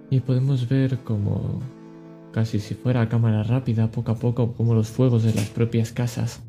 Y 0.10 0.20
podemos 0.20 0.68
ver 0.68 1.00
como 1.00 1.60
casi 2.32 2.60
si 2.60 2.76
fuera 2.76 3.02
a 3.02 3.10
cámara 3.10 3.44
rápida, 3.44 3.92
poco 3.92 4.12
a 4.12 4.16
poco, 4.16 4.54
como 4.54 4.74
los 4.74 4.90
fuegos 4.90 5.24
de 5.24 5.34
las 5.34 5.50
propias 5.50 5.92
casas 5.92 6.42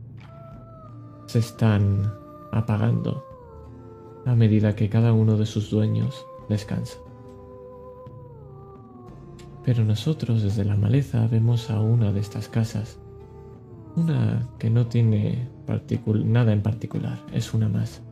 se 1.27 1.39
están 1.39 2.13
apagando 2.53 3.25
a 4.27 4.35
medida 4.35 4.77
que 4.77 4.89
cada 4.89 5.13
uno 5.13 5.37
de 5.37 5.47
sus 5.47 5.71
dueños 5.71 6.25
descansa. 6.49 6.99
Pero 9.65 9.85
nosotros 9.85 10.43
desde 10.43 10.65
la 10.65 10.77
maleza 10.77 11.27
vemos 11.29 11.71
a 11.71 11.81
una 11.81 12.13
de 12.13 12.21
estas 12.21 12.49
casas, 12.49 12.99
una 13.97 14.49
que 14.59 14.71
no 14.71 14.87
tiene 14.87 15.49
nada 16.25 16.53
en 16.53 16.63
particular, 16.63 17.19
es 17.33 17.55
una 17.55 17.69
más. 17.69 18.03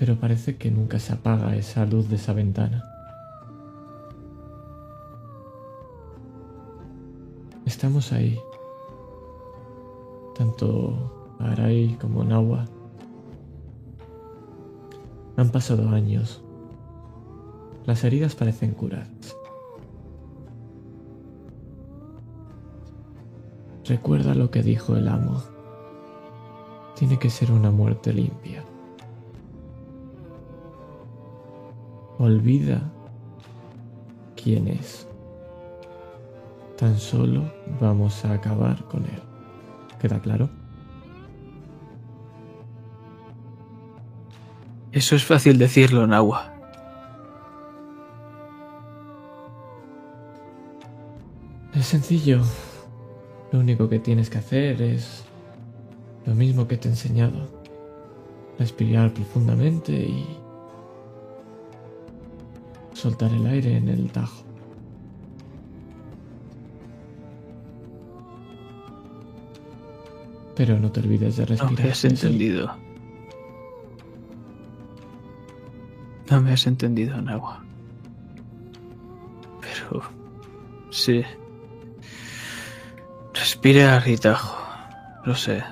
Pero 0.00 0.18
parece 0.18 0.56
que 0.56 0.70
nunca 0.70 0.98
se 0.98 1.12
apaga 1.12 1.54
esa 1.56 1.84
luz 1.84 2.08
de 2.08 2.16
esa 2.16 2.32
ventana. 2.32 2.82
Estamos 7.66 8.10
ahí, 8.10 8.40
tanto 10.38 11.36
Arai 11.38 11.98
como 12.00 12.24
Nawa. 12.24 12.64
Han 15.36 15.50
pasado 15.50 15.90
años. 15.90 16.42
Las 17.84 18.02
heridas 18.02 18.34
parecen 18.34 18.72
curadas. 18.72 19.36
Recuerda 23.84 24.34
lo 24.34 24.50
que 24.50 24.62
dijo 24.62 24.96
el 24.96 25.08
amo. 25.08 25.42
Tiene 26.94 27.18
que 27.18 27.28
ser 27.28 27.52
una 27.52 27.70
muerte 27.70 28.14
limpia. 28.14 28.64
Olvida 32.20 32.82
quién 34.36 34.68
es. 34.68 35.08
Tan 36.76 36.98
solo 36.98 37.50
vamos 37.80 38.26
a 38.26 38.34
acabar 38.34 38.84
con 38.84 39.04
él. 39.06 39.22
¿Queda 39.98 40.20
claro? 40.20 40.50
Eso 44.92 45.16
es 45.16 45.24
fácil 45.24 45.56
decirlo, 45.56 46.06
Nawa. 46.06 46.52
Es 51.74 51.86
sencillo. 51.86 52.42
Lo 53.50 53.60
único 53.60 53.88
que 53.88 53.98
tienes 53.98 54.28
que 54.28 54.36
hacer 54.36 54.82
es 54.82 55.24
lo 56.26 56.34
mismo 56.34 56.68
que 56.68 56.76
te 56.76 56.88
he 56.88 56.90
enseñado. 56.90 57.48
Respirar 58.58 59.14
profundamente 59.14 59.92
y 59.92 60.39
soltar 63.00 63.32
el 63.32 63.46
aire 63.46 63.76
en 63.76 63.88
el 63.88 64.12
tajo. 64.12 64.44
Pero 70.54 70.78
no 70.78 70.92
te 70.92 71.00
olvides 71.00 71.38
de 71.38 71.46
respirar. 71.46 71.72
No 71.72 71.82
me 71.82 71.90
has 71.90 72.04
entendido. 72.04 72.76
No 76.30 76.40
me 76.42 76.52
has 76.52 76.66
entendido, 76.66 77.20
Nawa. 77.22 77.64
Pero... 79.62 80.02
Sí. 80.90 81.24
Respira, 83.32 83.98
Ritajo. 84.00 84.58
Lo 85.24 85.34
sé. 85.34 85.64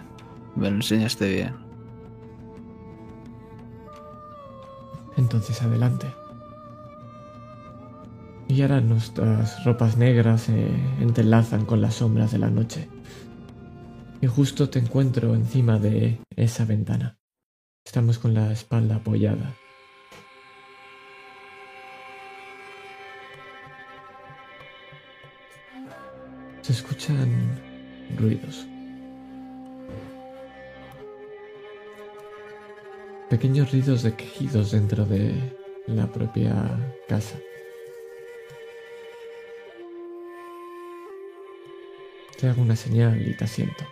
Me 0.57 0.71
lo 0.71 0.77
enseñaste 0.77 1.29
bien. 1.29 1.55
Entonces 5.19 5.61
adelante. 5.61 6.07
Y 8.49 8.63
ahora 8.63 8.81
nuestras 8.81 9.63
ropas 9.65 9.99
negras 9.99 10.43
se 10.43 10.69
entrelazan 11.01 11.67
con 11.67 11.83
las 11.83 11.97
sombras 11.97 12.33
de 12.33 12.39
la 12.39 12.49
noche. 12.49 12.89
Y 14.23 14.27
justo 14.27 14.71
te 14.71 14.79
encuentro 14.79 15.35
encima 15.35 15.79
de 15.79 16.19
esa 16.35 16.65
ventana. 16.65 17.19
Estamos 17.85 18.19
con 18.19 18.33
la 18.33 18.51
espalda 18.51 18.97
apoyada. 18.97 19.55
Se 26.63 26.73
escuchan 26.73 27.29
ruidos. 28.19 28.67
Pequeños 33.29 33.71
ruidos 33.73 34.03
de 34.03 34.15
quejidos 34.15 34.71
dentro 34.71 35.05
de 35.05 35.35
la 35.87 36.07
propia 36.11 36.95
casa. 37.09 37.39
Te 42.39 42.47
hago 42.47 42.63
una 42.63 42.77
señal 42.77 43.21
y 43.27 43.35
te 43.35 43.45
asiento. 43.45 43.85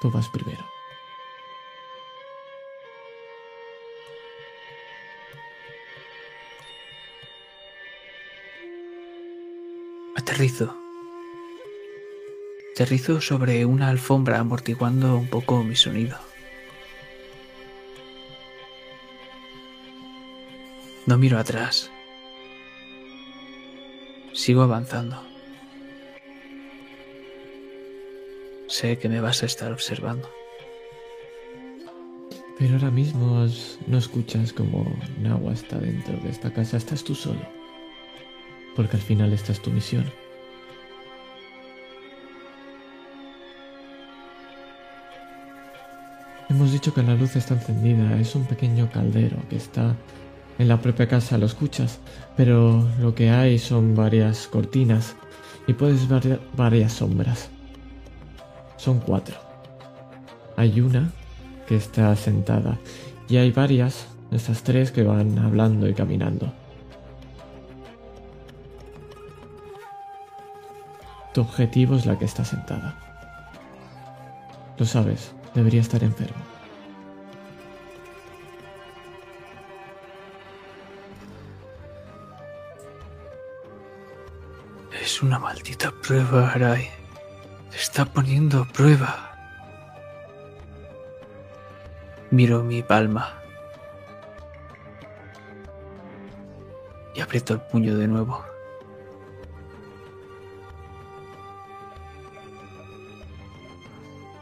Tú 0.00 0.10
vas 0.10 0.28
primero. 0.28 0.64
Aterrizo. 10.16 10.76
Aterrizo 12.72 13.20
sobre 13.20 13.64
una 13.64 13.88
alfombra 13.88 14.40
amortiguando 14.40 15.16
un 15.16 15.28
poco 15.28 15.62
mi 15.62 15.76
sonido. 15.76 16.18
No 21.06 21.18
miro 21.18 21.38
atrás. 21.38 21.88
Sigo 24.32 24.62
avanzando. 24.62 25.27
Sé 28.68 28.98
que 28.98 29.08
me 29.08 29.22
vas 29.22 29.42
a 29.42 29.46
estar 29.46 29.72
observando. 29.72 30.28
Pero 32.58 32.74
ahora 32.74 32.90
mismo 32.90 33.46
no 33.86 33.98
escuchas 33.98 34.52
como 34.52 34.84
Nawa 35.22 35.54
está 35.54 35.78
dentro 35.78 36.18
de 36.18 36.28
esta 36.28 36.52
casa, 36.52 36.76
estás 36.76 37.02
tú 37.02 37.14
solo. 37.14 37.40
Porque 38.76 38.98
al 38.98 39.02
final 39.02 39.32
esta 39.32 39.52
es 39.52 39.62
tu 39.62 39.70
misión. 39.70 40.04
Hemos 46.50 46.70
dicho 46.70 46.92
que 46.92 47.02
la 47.02 47.14
luz 47.14 47.36
está 47.36 47.54
encendida, 47.54 48.20
es 48.20 48.34
un 48.34 48.44
pequeño 48.44 48.90
caldero 48.92 49.38
que 49.48 49.56
está 49.56 49.96
en 50.58 50.68
la 50.68 50.78
propia 50.78 51.08
casa, 51.08 51.38
lo 51.38 51.46
escuchas, 51.46 52.00
pero 52.36 52.86
lo 53.00 53.14
que 53.14 53.30
hay 53.30 53.58
son 53.58 53.94
varias 53.94 54.46
cortinas 54.46 55.16
y 55.66 55.72
puedes 55.72 56.06
ver 56.06 56.40
varias 56.54 56.92
sombras. 56.92 57.48
Son 58.78 59.00
cuatro. 59.00 59.36
Hay 60.56 60.80
una 60.80 61.10
que 61.66 61.76
está 61.76 62.14
sentada 62.16 62.78
y 63.28 63.36
hay 63.36 63.50
varias, 63.50 64.06
estas 64.30 64.62
tres 64.62 64.90
que 64.92 65.02
van 65.02 65.38
hablando 65.38 65.86
y 65.88 65.94
caminando. 65.94 66.50
Tu 71.34 71.40
objetivo 71.42 71.96
es 71.96 72.06
la 72.06 72.18
que 72.18 72.24
está 72.24 72.44
sentada. 72.44 72.96
Lo 74.78 74.86
sabes, 74.86 75.34
debería 75.54 75.80
estar 75.80 76.02
enfermo. 76.02 76.42
Es 85.02 85.22
una 85.22 85.38
maldita 85.38 85.92
prueba, 86.02 86.50
Arai. 86.50 86.97
Está 87.78 88.04
poniendo 88.04 88.62
a 88.62 88.64
prueba. 88.64 89.36
Miro 92.32 92.64
mi 92.64 92.82
palma. 92.82 93.40
Y 97.14 97.20
aprieto 97.20 97.54
el 97.54 97.60
puño 97.60 97.96
de 97.96 98.08
nuevo. 98.08 98.44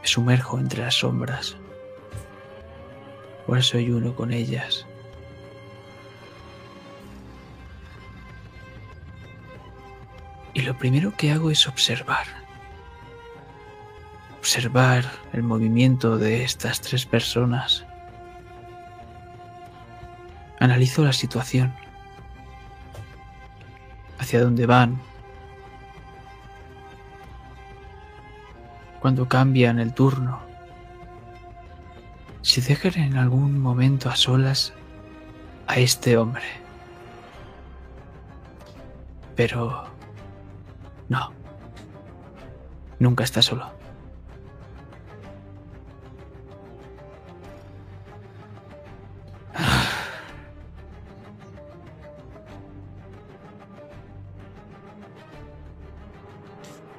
Me 0.01 0.07
sumerjo 0.07 0.57
entre 0.57 0.81
las 0.81 0.95
sombras. 0.95 1.57
Por 3.45 3.61
soy 3.61 3.91
uno 3.91 4.15
con 4.15 4.33
ellas. 4.33 4.87
Y 10.55 10.61
lo 10.63 10.75
primero 10.75 11.13
que 11.15 11.31
hago 11.31 11.51
es 11.51 11.67
observar. 11.67 12.46
Observar 14.57 15.05
el 15.33 15.43
movimiento 15.43 16.17
de 16.17 16.43
estas 16.43 16.81
tres 16.81 17.05
personas. 17.05 17.85
Analizo 20.59 21.03
la 21.03 21.13
situación. 21.13 21.71
Hacia 24.17 24.41
dónde 24.41 24.65
van. 24.65 24.99
Cuando 28.99 29.29
cambian 29.29 29.77
el 29.77 29.93
turno. 29.93 30.39
Si 32.41 32.59
dejan 32.59 32.95
en 32.95 33.17
algún 33.17 33.59
momento 33.59 34.09
a 34.09 34.15
solas 34.15 34.73
a 35.67 35.77
este 35.77 36.17
hombre. 36.17 36.45
Pero 39.35 39.83
No. 41.09 41.31
Nunca 42.97 43.23
está 43.23 43.43
solo. 43.43 43.76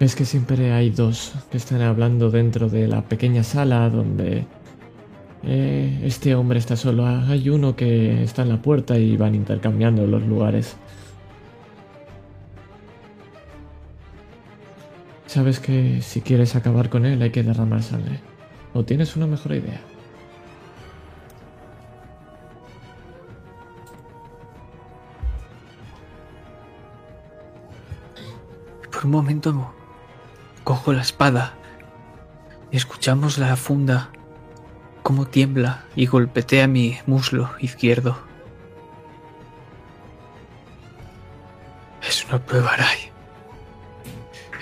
Es 0.09 0.17
que 0.17 0.25
siempre 0.25 0.73
hay 0.73 0.89
dos 0.89 1.35
que 1.51 1.59
están 1.59 1.83
hablando 1.83 2.31
dentro 2.31 2.71
de 2.71 2.89
la 2.89 3.03
pequeña 3.03 3.45
sala 3.45 3.91
donde 3.91 4.47
eh, 5.43 6.01
este 6.03 6.35
hombre 6.35 6.59
está 6.59 6.77
solo. 6.77 7.07
Hay 7.07 7.51
uno 7.51 7.77
que 7.77 8.23
está 8.23 8.41
en 8.41 8.49
la 8.49 8.63
puerta 8.63 8.97
y 8.97 9.19
van 9.19 9.35
intercambiando 9.35 10.07
los 10.07 10.23
lugares. 10.23 10.77
Sabes 15.27 15.61
que 15.61 16.01
si 16.01 16.23
quieres 16.23 16.57
acabar 16.57 16.89
con 16.89 17.05
él 17.05 17.21
hay 17.21 17.31
que 17.31 17.43
derramar 17.43 17.83
sangre. 17.83 18.19
¿O 18.73 18.85
tienes 18.87 19.15
una 19.15 19.27
mejor 19.27 19.53
idea? 19.53 19.83
Por 28.91 29.05
un 29.05 29.11
momento 29.11 29.75
cojo 30.69 30.93
la 30.93 31.01
espada 31.01 31.55
y 32.71 32.77
escuchamos 32.77 33.39
la 33.39 33.57
funda 33.57 34.11
como 35.03 35.27
tiembla 35.27 35.87
y 35.97 36.05
golpetea 36.05 36.69
mi 36.69 36.99
muslo 37.07 37.49
izquierdo. 37.59 38.19
Es 42.07 42.27
una 42.27 42.45
prueba, 42.45 42.73
Arai. 42.73 43.11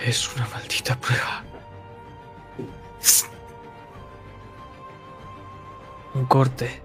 Es 0.05 0.33
una 0.37 0.47
maldita 0.47 0.97
prueba. 0.97 1.43
Un 6.15 6.25
corte 6.27 6.85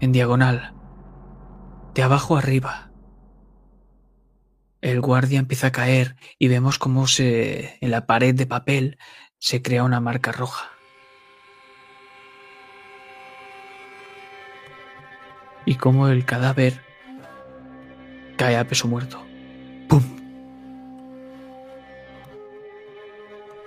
en 0.00 0.12
diagonal, 0.12 0.74
de 1.94 2.02
abajo 2.02 2.36
arriba. 2.36 2.90
El 4.84 5.00
guardia 5.00 5.38
empieza 5.38 5.68
a 5.68 5.72
caer 5.72 6.14
y 6.38 6.48
vemos 6.48 6.78
cómo 6.78 7.06
se 7.06 7.78
en 7.80 7.90
la 7.90 8.04
pared 8.04 8.34
de 8.34 8.44
papel 8.44 8.98
se 9.38 9.62
crea 9.62 9.82
una 9.82 9.98
marca 9.98 10.30
roja. 10.30 10.72
Y 15.64 15.76
cómo 15.76 16.08
el 16.08 16.26
cadáver 16.26 16.82
cae 18.36 18.58
a 18.58 18.68
peso 18.68 18.86
muerto. 18.86 19.24
¡Pum! 19.88 20.02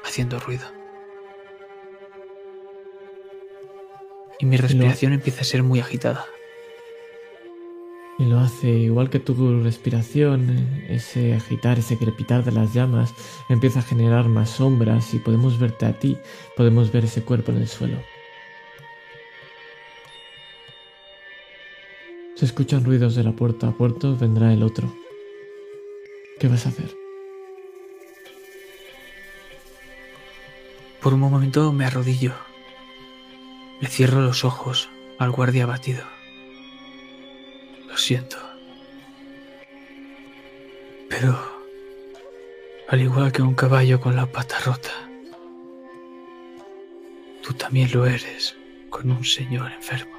Haciendo 0.05 0.39
ruido. 0.39 0.71
Y 4.37 4.45
mi 4.45 4.57
respiración 4.57 5.13
empieza 5.13 5.41
a 5.41 5.45
ser 5.45 5.63
muy 5.63 5.79
agitada. 5.79 6.27
Y 8.19 8.25
lo 8.25 8.39
hace 8.39 8.69
igual 8.69 9.11
que 9.11 9.19
tu 9.19 9.61
respiración, 9.61 10.49
ese 10.89 11.35
agitar, 11.35 11.77
ese 11.77 11.97
crepitar 11.97 12.43
de 12.43 12.51
las 12.51 12.73
llamas 12.73 13.13
empieza 13.47 13.79
a 13.79 13.83
generar 13.83 14.27
más 14.27 14.49
sombras 14.49 15.13
y 15.13 15.19
podemos 15.19 15.59
verte 15.59 15.85
a 15.85 15.99
ti, 15.99 16.17
podemos 16.55 16.91
ver 16.91 17.05
ese 17.05 17.21
cuerpo 17.21 17.51
en 17.51 17.57
el 17.59 17.67
suelo. 17.67 17.97
Se 22.33 22.45
escuchan 22.45 22.85
ruidos 22.85 23.15
de 23.15 23.23
la 23.23 23.31
puerta 23.31 23.67
a 23.67 23.71
puerta, 23.71 24.09
vendrá 24.09 24.51
el 24.51 24.63
otro. 24.63 24.91
¿Qué 26.39 26.47
vas 26.47 26.65
a 26.65 26.69
hacer? 26.69 26.95
Por 31.01 31.13
un 31.13 31.19
momento 31.19 31.71
me 31.71 31.85
arrodillo. 31.85 32.33
Le 33.79 33.87
cierro 33.87 34.21
los 34.21 34.43
ojos 34.43 34.89
al 35.19 35.31
guardia 35.31 35.63
abatido. 35.63 36.16
Lo 37.97 38.01
siento. 38.01 38.37
Pero, 41.09 41.35
al 42.89 43.01
igual 43.01 43.31
que 43.31 43.41
un 43.41 43.55
caballo 43.55 43.99
con 43.99 44.15
la 44.15 44.27
pata 44.27 44.59
rota, 44.63 44.91
tú 47.41 47.55
también 47.55 47.89
lo 47.91 48.05
eres 48.05 48.55
con 48.91 49.09
un 49.09 49.25
señor 49.25 49.71
enfermo. 49.71 50.15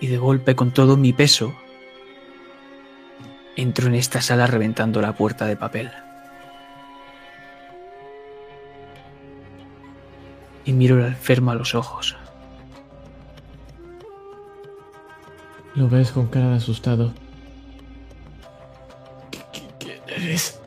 Y 0.00 0.06
de 0.06 0.16
golpe, 0.16 0.56
con 0.56 0.72
todo 0.72 0.96
mi 0.96 1.12
peso, 1.12 1.54
entro 3.56 3.88
en 3.88 3.94
esta 3.94 4.22
sala 4.22 4.46
reventando 4.46 5.02
la 5.02 5.14
puerta 5.14 5.44
de 5.44 5.58
papel. 5.58 5.90
Y 10.64 10.72
miro 10.72 10.96
al 10.96 11.08
enfermo 11.08 11.50
a 11.50 11.56
los 11.56 11.74
ojos. 11.74 12.16
Lo 15.76 15.88
ves 15.90 16.10
con 16.10 16.26
cara 16.28 16.48
de 16.48 16.56
asustado. 16.56 17.12
¿Quién 19.78 20.00
eres? 20.08 20.58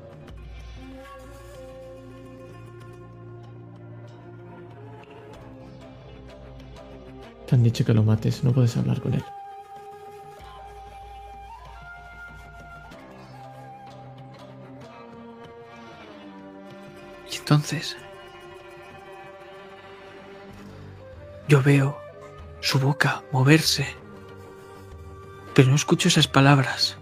Te 7.48 7.56
han 7.56 7.64
dicho 7.64 7.84
que 7.84 7.96
lo 7.96 8.04
mates, 8.04 8.44
no 8.44 8.52
puedes 8.52 8.78
hablar 8.78 9.02
con 9.02 9.16
él. 9.16 9.24
Y 17.32 17.38
entonces 17.38 17.98
yo 21.48 21.64
veo 21.64 21.98
su 22.62 22.80
boca 22.80 23.24
moverse, 23.32 23.88
pero 25.60 25.72
no 25.72 25.76
escucho 25.76 26.08
esas 26.08 26.30
palabras. 26.30 26.96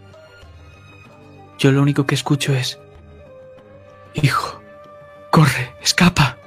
Yo 1.60 1.72
lo 1.72 1.80
único 1.80 2.08
que 2.08 2.16
escucho 2.16 2.56
es, 2.56 2.80
Hijo, 4.16 4.64
corre, 5.30 5.76
escapa. 5.80 6.40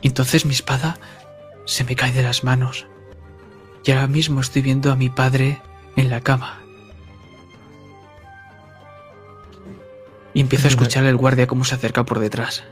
Y 0.00 0.06
entonces 0.06 0.46
mi 0.46 0.52
espada 0.52 0.96
se 1.64 1.82
me 1.82 1.96
cae 1.96 2.12
de 2.12 2.22
las 2.22 2.44
manos. 2.44 2.86
Y 3.84 3.90
ahora 3.90 4.06
mismo 4.06 4.40
estoy 4.40 4.62
viendo 4.62 4.92
a 4.92 4.94
mi 4.94 5.08
padre 5.08 5.60
en 5.96 6.08
la 6.08 6.20
cama. 6.20 6.60
Y 10.34 10.40
empiezo 10.40 10.68
a 10.68 10.70
escuchar 10.70 11.04
al 11.04 11.16
guardia 11.16 11.48
cómo 11.48 11.64
se 11.64 11.74
acerca 11.74 12.04
por 12.04 12.20
detrás. 12.20 12.62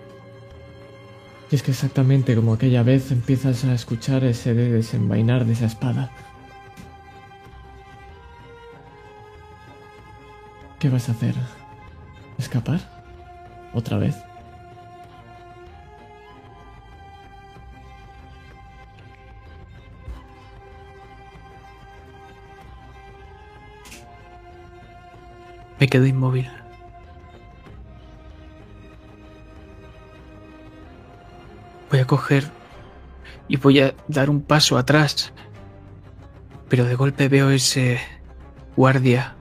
Y 1.50 1.56
es 1.56 1.64
que 1.64 1.72
exactamente 1.72 2.36
como 2.36 2.54
aquella 2.54 2.84
vez 2.84 3.10
empiezas 3.10 3.64
a 3.64 3.74
escuchar 3.74 4.22
ese 4.22 4.54
de 4.54 4.70
desenvainar 4.70 5.46
de 5.46 5.54
esa 5.54 5.66
espada. 5.66 6.12
¿Qué 10.78 10.88
vas 10.88 11.08
a 11.08 11.12
hacer? 11.12 11.34
¿Escapar? 12.38 12.78
¿Otra 13.74 13.98
vez? 13.98 14.16
Me 25.80 25.88
quedo 25.88 26.06
inmóvil. 26.06 26.48
Voy 31.90 32.00
a 32.00 32.06
coger 32.06 32.44
y 33.48 33.56
voy 33.56 33.80
a 33.80 33.94
dar 34.06 34.30
un 34.30 34.42
paso 34.42 34.78
atrás. 34.78 35.32
Pero 36.68 36.84
de 36.84 36.94
golpe 36.94 37.28
veo 37.28 37.50
ese 37.50 37.98
guardia. 38.76 39.37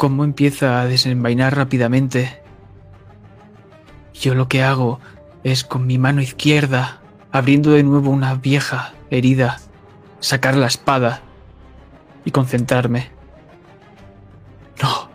Cómo 0.00 0.24
empieza 0.24 0.80
a 0.80 0.86
desenvainar 0.86 1.54
rápidamente. 1.54 2.40
Yo 4.14 4.34
lo 4.34 4.48
que 4.48 4.62
hago 4.62 4.98
es 5.44 5.62
con 5.62 5.86
mi 5.86 5.98
mano 5.98 6.22
izquierda, 6.22 7.02
abriendo 7.32 7.72
de 7.72 7.82
nuevo 7.82 8.08
una 8.08 8.34
vieja 8.34 8.94
herida, 9.10 9.60
sacar 10.20 10.56
la 10.56 10.68
espada 10.68 11.20
y 12.24 12.30
concentrarme. 12.30 13.10
No. 14.82 15.10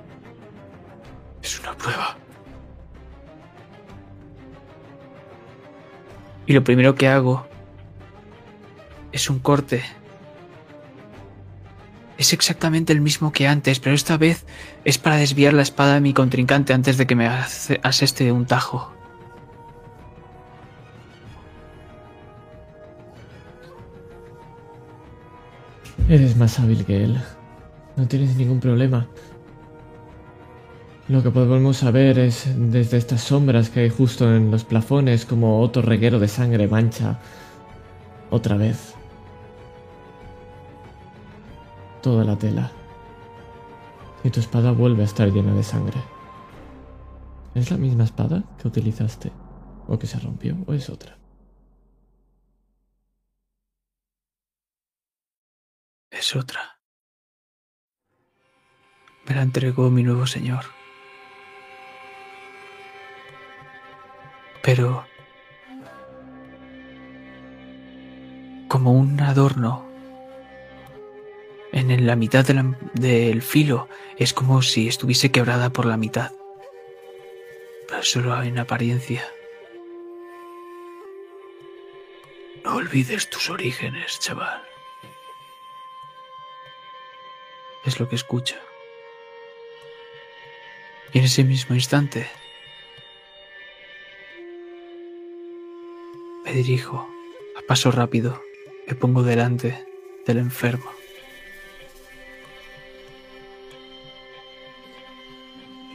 Es 1.41 1.59
una 1.61 1.73
prueba. 1.73 2.17
Y 6.45 6.53
lo 6.53 6.63
primero 6.63 6.93
que 6.93 7.07
hago 7.07 7.47
es 9.11 9.31
un 9.31 9.39
corte. 9.39 9.81
Es 12.17 12.31
exactamente 12.31 12.93
el 12.93 13.01
mismo 13.01 13.31
que 13.31 13.47
antes, 13.47 13.79
pero 13.79 13.93
esta 13.93 14.17
vez 14.17 14.45
es 14.85 14.97
para 14.97 15.17
desviar 15.17 15.53
la 15.53 15.63
espada 15.63 15.95
de 15.95 16.01
mi 16.01 16.13
contrincante 16.13 16.73
antes 16.73 16.97
de 16.97 17.05
que 17.05 17.15
me 17.15 17.27
aseste 17.27 18.31
un 18.31 18.45
tajo. 18.45 18.93
Eres 26.07 26.37
más 26.37 26.59
hábil 26.59 26.85
que 26.85 27.03
él. 27.03 27.21
No 27.97 28.07
tienes 28.07 28.35
ningún 28.35 28.59
problema. 28.59 29.07
Lo 31.07 31.21
que 31.21 31.31
podemos 31.31 31.77
saber 31.77 32.17
es 32.17 32.47
desde 32.55 32.97
estas 32.97 33.21
sombras 33.21 33.69
que 33.69 33.81
hay 33.81 33.89
justo 33.89 34.33
en 34.35 34.51
los 34.51 34.63
plafones 34.63 35.25
como 35.25 35.61
otro 35.61 35.81
reguero 35.81 36.19
de 36.19 36.27
sangre 36.27 36.67
mancha 36.67 37.19
otra 38.31 38.57
vez 38.57 38.94
toda 42.05 42.23
la 42.23 42.37
tela. 42.37 42.71
Y 44.23 44.29
tu 44.29 44.39
espada 44.39 44.71
vuelve 44.71 45.01
a 45.01 45.05
estar 45.05 45.27
llena 45.31 45.55
de 45.55 45.63
sangre. 45.63 45.99
¿Es 47.55 47.71
la 47.71 47.77
misma 47.77 48.03
espada 48.03 48.43
que 48.59 48.67
utilizaste? 48.67 49.31
¿O 49.87 49.97
que 49.97 50.05
se 50.05 50.19
rompió? 50.19 50.55
¿O 50.67 50.73
es 50.75 50.87
otra? 50.87 51.17
Es 56.11 56.35
otra. 56.35 56.79
Me 59.27 59.33
la 59.33 59.41
entregó 59.41 59.89
mi 59.89 60.03
nuevo 60.03 60.27
señor. 60.27 60.65
Pero... 64.61 65.07
Como 68.67 68.91
un 68.91 69.19
adorno. 69.21 69.94
En 71.75 72.07
la 72.07 72.15
mitad 72.15 72.45
del 72.93 73.41
filo 73.41 73.89
es 74.15 74.33
como 74.33 74.61
si 74.61 74.87
estuviese 74.87 75.29
quebrada 75.29 75.71
por 75.71 75.85
la 75.85 75.97
mitad. 75.97 76.31
Pero 77.85 78.01
solo 78.01 78.41
en 78.41 78.57
apariencia. 78.57 79.27
No 82.63 82.77
olvides 82.77 83.29
tus 83.29 83.49
orígenes, 83.49 84.21
chaval. 84.21 84.63
Es 87.83 87.99
lo 87.99 88.07
que 88.07 88.15
escucho. 88.15 88.55
Y 91.11 91.19
en 91.19 91.25
ese 91.25 91.43
mismo 91.43 91.75
instante 91.75 92.25
me 96.45 96.53
dirijo 96.53 97.05
a 97.57 97.61
paso 97.67 97.91
rápido, 97.91 98.41
me 98.87 98.95
pongo 98.95 99.23
delante 99.23 99.85
del 100.25 100.37
enfermo. 100.37 100.89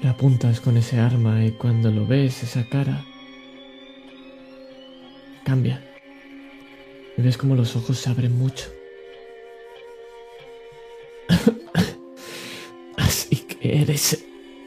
Le 0.03 0.09
apuntas 0.09 0.61
con 0.61 0.79
ese 0.79 0.99
arma 0.99 1.45
y 1.45 1.53
cuando 1.53 1.91
lo 1.91 2.07
ves, 2.07 2.43
esa 2.43 2.67
cara 2.69 3.05
cambia. 5.45 5.85
Y 7.19 7.23
ves 7.23 7.37
como 7.37 7.55
los 7.55 7.77
ojos 7.77 7.99
se 7.99 8.09
abren 8.09 8.39
mucho. 8.39 8.73
Así 12.97 13.37
que 13.37 13.83
eres... 13.83 14.25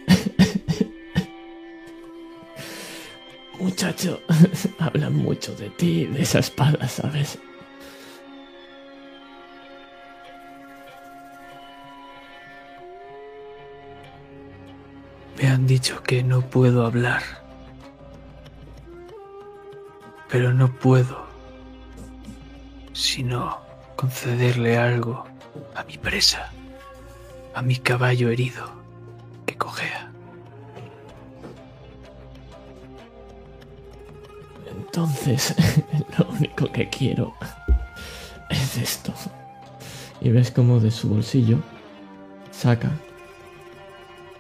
Muchacho, 3.59 4.21
hablan 4.77 5.15
mucho 5.15 5.55
de 5.55 5.71
ti, 5.71 6.05
de 6.05 6.21
esa 6.21 6.37
espada, 6.39 6.87
¿sabes? 6.87 7.39
Dicho 15.67 16.01
que 16.03 16.23
no 16.23 16.41
puedo 16.41 16.85
hablar. 16.85 17.21
Pero 20.29 20.53
no 20.53 20.71
puedo 20.71 21.23
sino 22.93 23.57
concederle 23.95 24.77
algo 24.77 25.25
a 25.75 25.83
mi 25.83 25.97
presa, 25.97 26.51
a 27.53 27.61
mi 27.61 27.77
caballo 27.77 28.29
herido 28.29 28.71
que 29.45 29.57
cojea. 29.57 30.11
Entonces, 34.67 35.55
lo 36.17 36.27
único 36.29 36.71
que 36.71 36.87
quiero 36.89 37.33
es 38.49 38.77
esto. 38.77 39.13
Y 40.21 40.29
ves 40.29 40.51
como 40.51 40.79
de 40.79 40.91
su 40.91 41.09
bolsillo 41.09 41.59
saca 42.51 42.91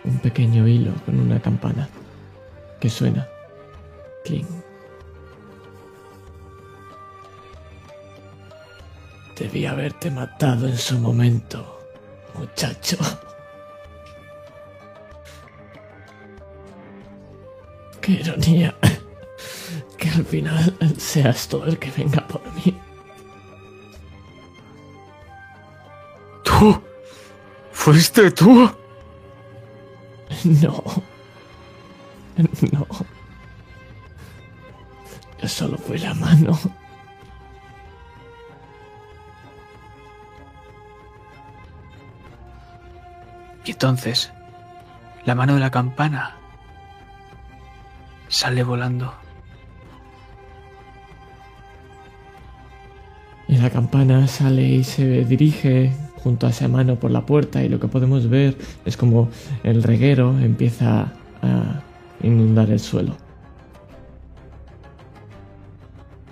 un 0.05 0.19
pequeño 0.19 0.67
hilo 0.67 0.93
con 1.05 1.19
una 1.19 1.39
campana 1.39 1.87
que 2.79 2.89
suena. 2.89 3.27
Cling. 4.25 4.47
Debí 9.37 9.65
haberte 9.65 10.11
matado 10.11 10.67
en 10.67 10.77
su 10.77 10.97
momento, 10.99 11.79
muchacho. 12.37 12.97
Qué 18.01 18.11
ironía. 18.11 18.75
Que 19.97 20.09
al 20.09 20.25
final 20.25 20.77
seas 20.97 21.47
tú 21.47 21.63
el 21.63 21.79
que 21.79 21.89
venga 21.91 22.27
por 22.27 22.41
mí. 22.53 22.77
¿Tú? 26.43 26.81
¿Fuiste 27.71 28.29
tú? 28.31 28.69
No. 30.61 30.83
No. 32.71 32.87
Yo 35.41 35.47
solo 35.47 35.77
fui 35.77 35.97
la 35.99 36.13
mano. 36.13 36.57
Y 43.65 43.71
entonces, 43.71 44.31
la 45.25 45.35
mano 45.35 45.53
de 45.53 45.59
la 45.59 45.71
campana 45.71 46.35
sale 48.27 48.63
volando. 48.63 49.13
Y 53.47 53.57
la 53.57 53.69
campana 53.69 54.27
sale 54.27 54.63
y 54.63 54.83
se 54.83 55.23
dirige 55.23 55.93
junto 56.23 56.47
a 56.47 56.51
esa 56.51 56.67
mano 56.67 56.99
por 56.99 57.11
la 57.11 57.25
puerta 57.25 57.63
y 57.63 57.69
lo 57.69 57.79
que 57.79 57.87
podemos 57.87 58.29
ver 58.29 58.57
es 58.85 58.97
como 58.97 59.29
el 59.63 59.83
reguero 59.83 60.37
empieza 60.39 61.13
a 61.41 61.81
inundar 62.21 62.69
el 62.69 62.79
suelo. 62.79 63.17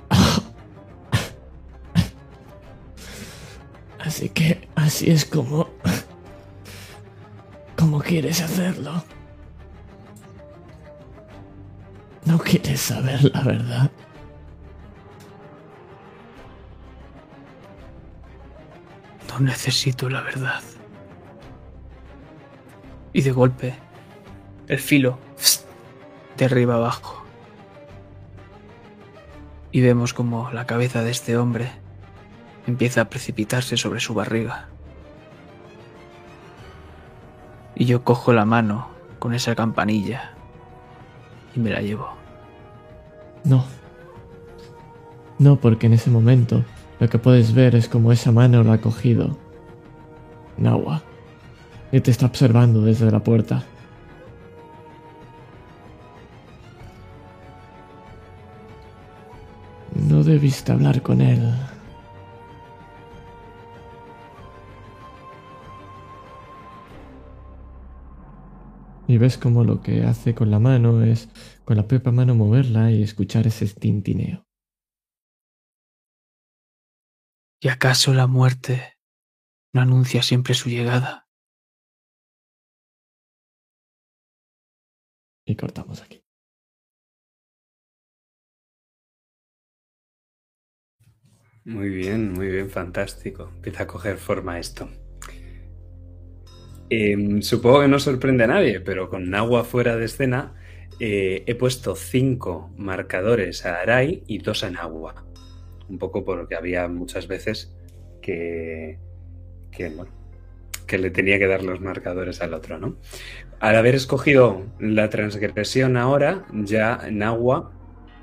Así 3.99 4.29
que 4.29 4.67
así 4.75 5.11
es 5.11 5.25
como... 5.25 5.67
como 7.77 7.99
quieres 7.99 8.41
hacerlo. 8.41 9.03
No 12.25 12.37
quieres 12.37 12.79
saber 12.79 13.23
la 13.33 13.41
verdad. 13.41 13.91
Necesito 19.41 20.09
la 20.09 20.21
verdad. 20.21 20.61
Y 23.13 23.21
de 23.21 23.31
golpe, 23.31 23.75
el 24.67 24.79
filo 24.79 25.19
de 26.37 26.45
arriba 26.45 26.75
abajo. 26.75 27.23
Y 29.71 29.81
vemos 29.81 30.13
como 30.13 30.51
la 30.51 30.65
cabeza 30.65 31.03
de 31.03 31.11
este 31.11 31.37
hombre 31.37 31.71
empieza 32.67 33.01
a 33.01 33.09
precipitarse 33.09 33.77
sobre 33.77 33.99
su 33.99 34.13
barriga. 34.13 34.67
Y 37.75 37.85
yo 37.85 38.03
cojo 38.03 38.33
la 38.33 38.45
mano 38.45 38.89
con 39.19 39.33
esa 39.33 39.55
campanilla 39.55 40.33
y 41.55 41.59
me 41.59 41.69
la 41.69 41.81
llevo. 41.81 42.09
No. 43.43 43.65
No, 45.39 45.55
porque 45.55 45.87
en 45.87 45.93
ese 45.93 46.09
momento 46.11 46.63
lo 47.01 47.09
que 47.09 47.17
puedes 47.17 47.55
ver 47.55 47.73
es 47.73 47.89
como 47.89 48.11
esa 48.11 48.31
mano 48.31 48.63
lo 48.63 48.71
ha 48.71 48.77
cogido. 48.77 49.35
Nawa. 50.55 51.01
Y 51.91 51.99
te 51.99 52.11
está 52.11 52.27
observando 52.27 52.83
desde 52.83 53.09
la 53.09 53.23
puerta. 53.23 53.63
No 59.95 60.23
debiste 60.23 60.71
hablar 60.71 61.01
con 61.01 61.21
él. 61.21 61.51
Y 69.07 69.17
ves 69.17 69.39
como 69.39 69.63
lo 69.63 69.81
que 69.81 70.03
hace 70.03 70.35
con 70.35 70.51
la 70.51 70.59
mano 70.59 71.01
es 71.01 71.29
con 71.65 71.77
la 71.77 71.87
propia 71.87 72.11
mano 72.11 72.35
moverla 72.35 72.91
y 72.91 73.01
escuchar 73.01 73.47
ese 73.47 73.65
tintineo. 73.65 74.50
¿Y 77.63 77.69
acaso 77.69 78.11
la 78.15 78.25
muerte 78.25 78.97
no 79.71 79.81
anuncia 79.81 80.23
siempre 80.23 80.55
su 80.55 80.69
llegada? 80.69 81.27
Y 85.45 85.55
cortamos 85.55 86.01
aquí. 86.01 86.23
Muy 91.63 91.89
bien, 91.89 92.33
muy 92.33 92.47
bien, 92.49 92.69
fantástico. 92.71 93.51
Empieza 93.55 93.83
a 93.83 93.87
coger 93.87 94.17
forma 94.17 94.57
esto. 94.57 94.89
Em, 96.89 97.41
supongo 97.41 97.81
que 97.81 97.87
no 97.87 97.99
sorprende 97.99 98.43
a 98.43 98.47
nadie, 98.47 98.81
pero 98.81 99.09
con 99.09 99.33
agua 99.35 99.63
fuera 99.63 99.95
de 99.95 100.05
escena 100.05 100.55
eh, 100.99 101.43
he 101.47 101.55
puesto 101.55 101.95
cinco 101.95 102.73
marcadores 102.77 103.65
a 103.65 103.79
Arai 103.81 104.23
y 104.27 104.39
dos 104.39 104.63
en 104.63 104.77
agua. 104.77 105.30
Un 105.91 105.97
poco 105.97 106.23
porque 106.23 106.55
había 106.55 106.87
muchas 106.87 107.27
veces 107.27 107.75
que, 108.21 108.97
que, 109.71 109.89
bueno, 109.89 110.09
que 110.87 110.97
le 110.97 111.11
tenía 111.11 111.37
que 111.37 111.47
dar 111.47 111.63
los 111.63 111.81
marcadores 111.81 112.41
al 112.41 112.53
otro, 112.53 112.79
¿no? 112.79 112.95
Al 113.59 113.75
haber 113.75 113.93
escogido 113.93 114.65
la 114.79 115.09
transgresión 115.09 115.97
ahora, 115.97 116.45
ya 116.53 116.97
en 117.05 117.23
agua 117.23 117.73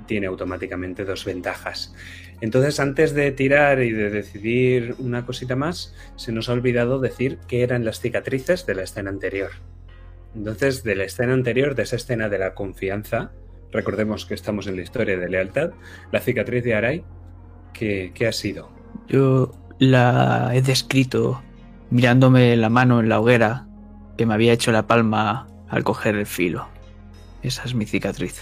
tiene 0.07 0.25
automáticamente 0.25 1.05
dos 1.05 1.25
ventajas. 1.25 1.93
Entonces, 2.41 2.79
antes 2.79 3.13
de 3.13 3.31
tirar 3.31 3.83
y 3.83 3.91
de 3.91 4.09
decidir 4.09 4.95
una 4.97 5.27
cosita 5.27 5.55
más, 5.55 5.95
se 6.15 6.31
nos 6.31 6.49
ha 6.49 6.53
olvidado 6.53 6.99
decir 6.99 7.37
qué 7.47 7.61
eran 7.61 7.85
las 7.85 7.99
cicatrices 7.99 8.65
de 8.65 8.73
la 8.73 8.81
escena 8.81 9.11
anterior. 9.11 9.51
Entonces, 10.35 10.83
de 10.83 10.95
la 10.95 11.03
escena 11.03 11.33
anterior, 11.33 11.75
de 11.75 11.83
esa 11.83 11.97
escena 11.97 12.29
de 12.29 12.39
la 12.39 12.55
confianza, 12.55 13.31
recordemos 13.71 14.25
que 14.25 14.33
estamos 14.33 14.65
en 14.65 14.77
la 14.77 14.81
historia 14.81 15.17
de 15.17 15.29
lealtad, 15.29 15.71
la 16.11 16.21
cicatriz 16.21 16.63
de 16.63 16.73
Arai, 16.73 17.03
¿qué, 17.73 18.11
qué 18.13 18.27
ha 18.27 18.31
sido? 18.31 18.69
Yo 19.07 19.51
la 19.79 20.51
he 20.53 20.61
descrito 20.61 21.41
mirándome 21.89 22.55
la 22.55 22.69
mano 22.69 22.99
en 22.99 23.09
la 23.09 23.19
hoguera 23.19 23.67
que 24.17 24.25
me 24.25 24.33
había 24.33 24.53
hecho 24.53 24.71
la 24.71 24.87
palma 24.87 25.47
al 25.69 25.83
coger 25.83 26.15
el 26.15 26.25
filo. 26.25 26.67
Esa 27.41 27.63
es 27.63 27.73
mi 27.73 27.85
cicatriz. 27.85 28.41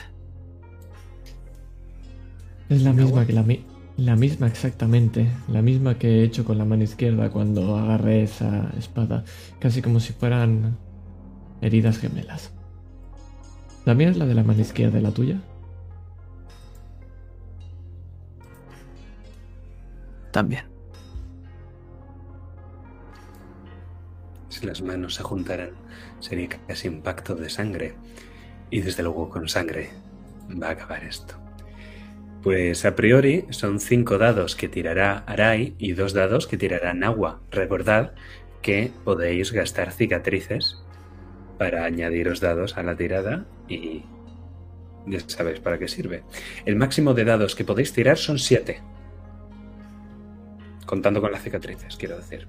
Es 2.70 2.82
la 2.82 2.94
misma 2.94 3.26
que 3.26 3.34
la 3.34 3.44
mi 3.44 3.64
la 3.98 4.16
misma 4.16 4.46
exactamente, 4.46 5.28
la 5.48 5.64
misma 5.64 5.98
que 5.98 6.20
he 6.20 6.24
hecho 6.24 6.46
con 6.46 6.60
la 6.60 6.66
mano 6.66 6.84
izquierda 6.84 7.32
cuando 7.32 7.78
agarré 7.78 8.22
esa 8.22 8.70
espada, 8.78 9.24
casi 9.60 9.82
como 9.82 10.00
si 10.00 10.14
fueran 10.14 10.78
heridas 11.62 11.98
gemelas. 11.98 12.52
¿La 13.86 13.96
mía 13.96 14.10
es 14.10 14.18
la 14.18 14.28
de 14.28 14.36
la 14.36 14.44
mano 14.44 14.62
izquierda 14.62 15.00
y 15.00 15.02
la 15.02 15.12
tuya? 15.12 15.42
También. 20.32 20.66
Si 24.50 24.66
las 24.66 24.82
manos 24.82 25.16
se 25.16 25.24
juntaran, 25.24 25.72
sería 26.20 26.50
casi 26.68 26.88
un 26.88 27.02
pacto 27.02 27.36
de 27.36 27.50
sangre. 27.50 27.96
Y 28.70 28.82
desde 28.82 29.04
luego 29.04 29.30
con 29.30 29.48
sangre 29.48 29.90
va 30.52 30.70
a 30.70 30.72
acabar 30.72 31.04
esto. 31.04 31.36
Pues 32.44 32.86
a 32.86 32.96
priori 32.96 33.46
son 33.50 33.80
cinco 33.80 34.18
dados 34.18 34.56
que 34.56 34.70
tirará 34.70 35.24
Arai 35.28 35.76
y 35.78 35.94
dos 35.94 36.14
dados 36.14 36.48
que 36.48 36.58
tirará 36.58 36.94
Nagua. 36.94 37.42
Recordad 37.52 38.14
que 38.62 38.92
podéis 39.04 39.52
gastar 39.52 39.92
cicatrices 39.92 40.78
para 41.58 41.86
añadiros 41.86 42.40
dados 42.40 42.78
a 42.78 42.84
la 42.84 42.96
tirada 42.96 43.46
y 43.68 44.04
ya 45.06 45.20
sabéis 45.28 45.60
para 45.60 45.80
qué 45.80 45.88
sirve. 45.88 46.24
El 46.66 46.76
máximo 46.76 47.14
de 47.14 47.26
dados 47.26 47.56
que 47.56 47.64
podéis 47.64 47.94
tirar 47.94 48.18
son 48.18 48.40
siete. 48.40 48.82
Contando 50.88 51.22
con 51.22 51.32
las 51.32 51.44
cicatrices, 51.44 51.98
quiero 51.98 52.16
decir. 52.16 52.48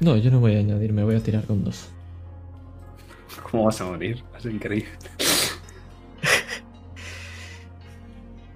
No, 0.00 0.16
yo 0.16 0.30
no 0.30 0.38
voy 0.38 0.54
a 0.54 0.58
añadir, 0.58 0.92
me 0.92 1.02
voy 1.02 1.16
a 1.16 1.20
tirar 1.20 1.44
con 1.44 1.64
dos. 1.64 1.88
¿Cómo 3.50 3.64
vas 3.64 3.80
a 3.80 3.86
morir? 3.86 4.22
Ser 4.38 4.52
increíble. 4.52 4.90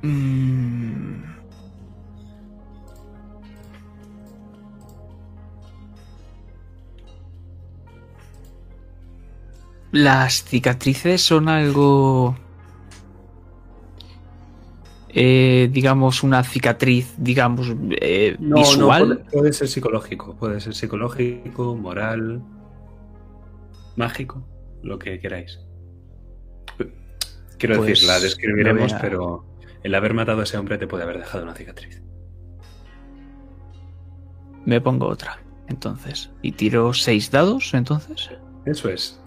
Mm. 0.02 1.24
Las 9.92 10.44
cicatrices 10.44 11.20
son 11.20 11.50
algo... 11.50 12.34
eh, 15.12 15.68
digamos, 15.72 16.22
una 16.22 16.42
cicatriz, 16.44 17.14
digamos, 17.18 17.74
eh, 18.00 18.36
No, 18.38 18.56
visual. 18.56 19.08
no, 19.08 19.14
puede, 19.16 19.30
puede 19.30 19.52
ser 19.52 19.68
psicológico, 19.68 20.36
puede 20.36 20.60
ser 20.60 20.74
psicológico, 20.74 21.74
moral, 21.76 22.42
mágico, 23.96 24.46
lo 24.82 24.98
que 24.98 25.18
queráis. 25.18 25.58
Quiero 27.58 27.76
Pues, 27.76 27.88
decir, 27.90 28.06
la 28.08 28.18
describiremos, 28.20 28.92
a- 28.94 29.00
pero 29.00 29.44
el 29.82 29.94
haber 29.94 30.14
matado 30.14 30.40
a 30.40 30.44
ese 30.44 30.56
hombre 30.56 30.78
te 30.78 30.86
puede 30.86 31.02
haber 31.04 31.18
dejado 31.18 31.44
una 31.44 31.54
cicatriz. 31.54 32.02
Me 34.64 34.80
pongo 34.80 35.06
otra, 35.08 35.38
entonces. 35.68 36.30
Y 36.42 36.52
tiro 36.52 36.92
seis 36.94 37.30
dados, 37.30 37.74
entonces. 37.74 38.30
Eso 38.66 38.88
es. 38.88 39.20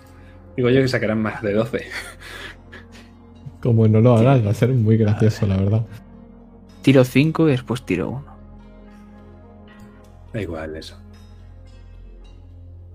Digo 0.56 0.70
yo 0.70 0.82
que 0.82 0.88
sacarán 0.88 1.22
más 1.22 1.42
de 1.42 1.54
12. 1.54 1.86
Como 3.64 3.88
no 3.88 4.01
lo 4.01 4.18
hagas, 4.18 4.45
va 4.45 4.51
a 4.51 4.53
ser 4.53 4.70
muy 4.74 4.97
gracioso, 4.97 5.47
la 5.47 5.55
verdad. 5.55 5.86
Tiro 6.82 7.05
cinco 7.05 7.47
y 7.47 7.51
después 7.51 7.86
tiro 7.86 8.09
uno. 8.09 8.26
Da 10.34 10.41
igual 10.41 10.76
eso. 10.76 10.99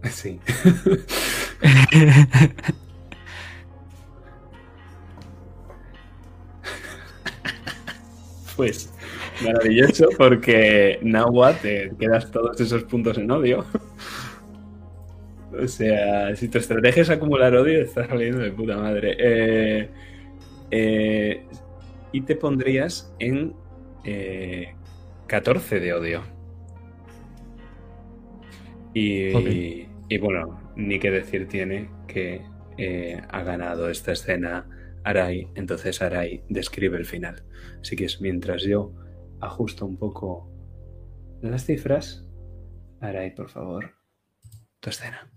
Sí. 0.11 0.39
Pues 8.57 8.93
maravilloso 9.45 10.09
porque 10.19 10.99
Nahua 11.01 11.53
te 11.53 11.93
quedas 11.97 12.29
todos 12.33 12.61
esos 12.61 12.83
puntos 12.83 13.17
en 13.17 13.31
odio. 13.31 13.65
O 15.57 15.69
sea, 15.69 16.35
si 16.35 16.49
tu 16.49 16.59
estrategia 16.59 17.03
es 17.03 17.11
acumular 17.11 17.55
odio, 17.55 17.81
estás 17.81 18.09
saliendo 18.09 18.41
de 18.41 18.51
puta 18.51 18.77
madre. 18.77 19.17
Eh, 19.17 19.89
eh, 20.71 21.47
y 22.13 22.21
te 22.23 22.37
pondrías 22.37 23.15
en 23.19 23.55
eh, 24.05 24.75
14 25.27 25.81
de 25.81 25.93
odio. 25.95 26.23
Y, 28.95 29.87
y 30.09 30.19
bueno, 30.19 30.73
ni 30.77 30.99
qué 30.99 31.11
decir 31.11 31.47
tiene 31.47 31.91
que 32.07 32.43
eh, 32.79 33.21
ha 33.29 33.43
ganado 33.43 33.91
esta 33.91 34.13
escena 34.13 34.69
Arai, 35.03 35.49
entonces 35.55 36.01
Arai 36.01 36.45
describe 36.49 36.97
el 36.97 37.07
final. 37.07 37.45
Así 37.81 37.97
que 37.97 38.05
es 38.05 38.21
mientras 38.21 38.63
yo 38.63 38.95
ajusto 39.41 39.85
un 39.85 39.97
poco 39.97 40.49
las 41.43 41.65
cifras. 41.65 42.25
Arai, 43.01 43.35
por 43.35 43.51
favor, 43.51 43.95
tu 44.81 44.91
escena. 44.91 45.31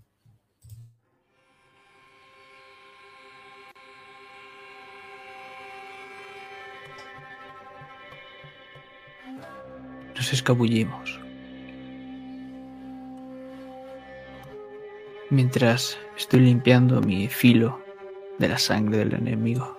Nos 10.14 10.32
escabullimos. 10.32 11.20
Mientras 15.30 15.98
estoy 16.16 16.40
limpiando 16.40 17.00
mi 17.00 17.28
filo 17.28 17.80
de 18.38 18.48
la 18.48 18.58
sangre 18.58 18.98
del 18.98 19.14
enemigo. 19.14 19.78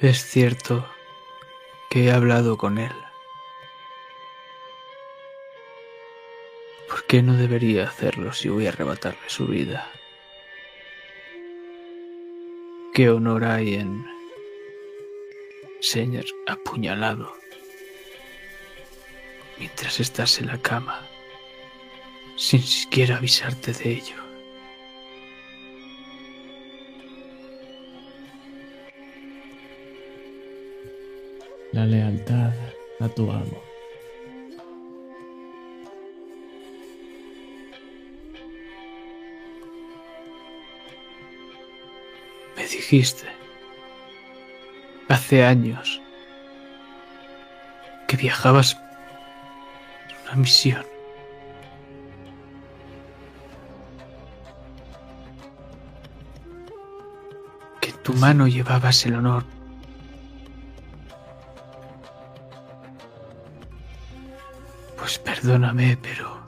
Es 0.00 0.24
cierto 0.24 0.84
que 1.90 2.06
he 2.06 2.12
hablado 2.12 2.56
con 2.56 2.78
él. 2.78 2.92
¿Por 6.88 7.04
qué 7.04 7.22
no 7.22 7.36
debería 7.36 7.84
hacerlo 7.84 8.32
si 8.32 8.48
voy 8.48 8.66
a 8.66 8.70
arrebatarle 8.70 9.28
su 9.28 9.46
vida? 9.46 9.88
¿Qué 12.94 13.08
honor 13.08 13.42
hay 13.44 13.76
en 13.76 14.04
ser 15.80 16.26
apuñalado 16.46 17.32
mientras 19.58 19.98
estás 19.98 20.38
en 20.40 20.48
la 20.48 20.58
cama 20.58 21.00
sin 22.36 22.60
siquiera 22.60 23.16
avisarte 23.16 23.72
de 23.72 23.92
ello? 23.92 24.16
La 31.72 31.86
lealtad 31.86 32.52
a 33.00 33.08
tu 33.08 33.30
amo. 33.32 33.71
Hace 45.08 45.46
años 45.46 46.02
que 48.06 48.18
viajabas 48.18 48.76
en 50.10 50.26
una 50.26 50.34
misión. 50.34 50.84
Que 57.80 57.88
en 57.88 57.96
tu 58.02 58.12
mano 58.12 58.46
llevabas 58.46 59.06
el 59.06 59.14
honor 59.14 59.44
Pues 64.98 65.18
perdóname, 65.18 65.96
pero... 66.02 66.42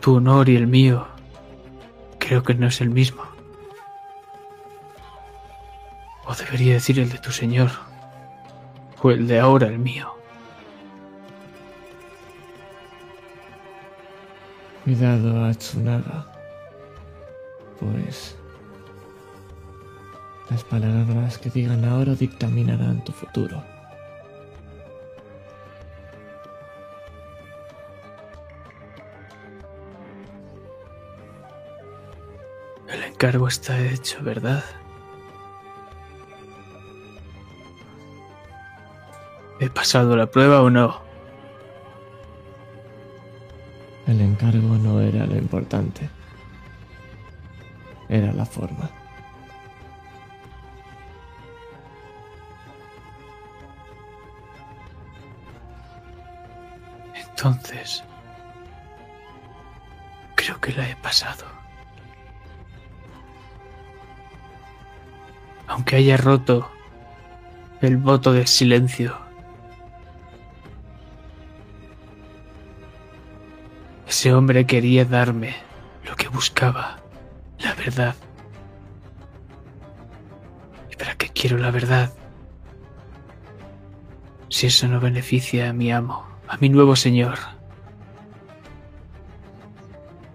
Tu 0.00 0.16
honor 0.16 0.48
y 0.48 0.56
el 0.56 0.66
mío 0.66 1.06
creo 2.18 2.42
que 2.42 2.54
no 2.54 2.66
es 2.66 2.80
el 2.80 2.88
mismo. 2.88 3.35
Debería 6.38 6.74
decir 6.74 6.98
el 6.98 7.10
de 7.10 7.18
tu 7.18 7.30
señor. 7.30 7.70
O 9.02 9.10
el 9.10 9.26
de 9.26 9.38
ahora 9.38 9.66
el 9.68 9.78
mío. 9.78 10.14
Cuidado, 14.84 15.44
Atsunaga. 15.44 16.26
Pues. 17.80 18.36
Las 20.50 20.62
palabras 20.62 21.38
que 21.38 21.50
digan 21.50 21.84
ahora 21.84 22.14
dictaminarán 22.14 23.02
tu 23.04 23.12
futuro. 23.12 23.62
El 32.88 33.02
encargo 33.02 33.48
está 33.48 33.78
hecho, 33.80 34.22
¿verdad? 34.22 34.64
Pasado 39.76 40.16
la 40.16 40.26
prueba 40.26 40.62
o 40.62 40.70
no? 40.70 41.02
El 44.06 44.22
encargo 44.22 44.78
no 44.78 45.02
era 45.02 45.26
lo 45.26 45.36
importante. 45.36 46.08
Era 48.08 48.32
la 48.32 48.46
forma. 48.46 48.90
Entonces... 57.14 58.02
Creo 60.36 60.58
que 60.58 60.72
la 60.72 60.88
he 60.88 60.96
pasado. 60.96 61.44
Aunque 65.66 65.96
haya 65.96 66.16
roto 66.16 66.70
el 67.82 67.98
voto 67.98 68.32
de 68.32 68.46
silencio. 68.46 69.25
Ese 74.26 74.34
hombre 74.34 74.66
quería 74.66 75.04
darme 75.04 75.54
lo 76.04 76.16
que 76.16 76.26
buscaba, 76.26 76.96
la 77.60 77.74
verdad. 77.74 78.16
¿Y 80.90 80.96
para 80.96 81.14
qué 81.14 81.28
quiero 81.28 81.58
la 81.58 81.70
verdad? 81.70 82.12
Si 84.48 84.66
eso 84.66 84.88
no 84.88 84.98
beneficia 84.98 85.70
a 85.70 85.72
mi 85.72 85.92
amo, 85.92 86.26
a 86.48 86.56
mi 86.56 86.68
nuevo 86.68 86.96
señor. 86.96 87.38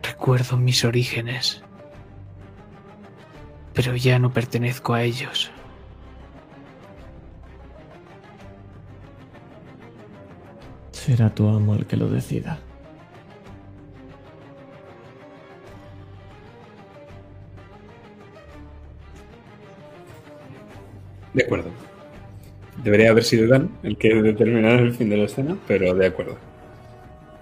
Recuerdo 0.01 0.55
mis 0.55 0.85
orígenes, 0.85 1.61
pero 3.73 3.97
ya 3.97 4.19
no 4.19 4.31
pertenezco 4.31 4.93
a 4.93 5.03
ellos. 5.03 5.51
Será 10.93 11.29
tu 11.35 11.49
amo 11.49 11.75
el 11.75 11.85
que 11.85 11.97
lo 11.97 12.07
decida. 12.07 12.57
De 21.33 21.43
acuerdo. 21.43 21.69
Debería 22.83 23.11
haber 23.11 23.23
sido 23.23 23.47
Dan 23.47 23.69
el 23.83 23.97
que 23.97 24.13
determinara 24.13 24.79
el 24.79 24.93
fin 24.93 25.09
de 25.09 25.17
la 25.17 25.25
escena, 25.25 25.57
pero 25.67 25.93
de 25.93 26.07
acuerdo. 26.07 26.37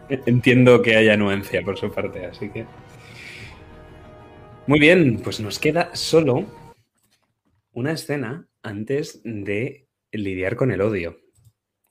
Entiendo 0.10 0.82
que 0.82 0.96
haya 0.96 1.14
anuencia 1.14 1.62
por 1.62 1.78
su 1.78 1.92
parte, 1.92 2.26
así 2.26 2.50
que. 2.50 2.66
Muy 4.68 4.80
bien, 4.80 5.20
pues 5.24 5.40
nos 5.40 5.60
queda 5.60 5.96
solo 5.96 6.46
una 7.72 7.92
escena 7.92 8.48
antes 8.62 9.22
de 9.24 9.88
lidiar 10.12 10.56
con 10.56 10.72
el 10.72 10.82
odio. 10.82 11.18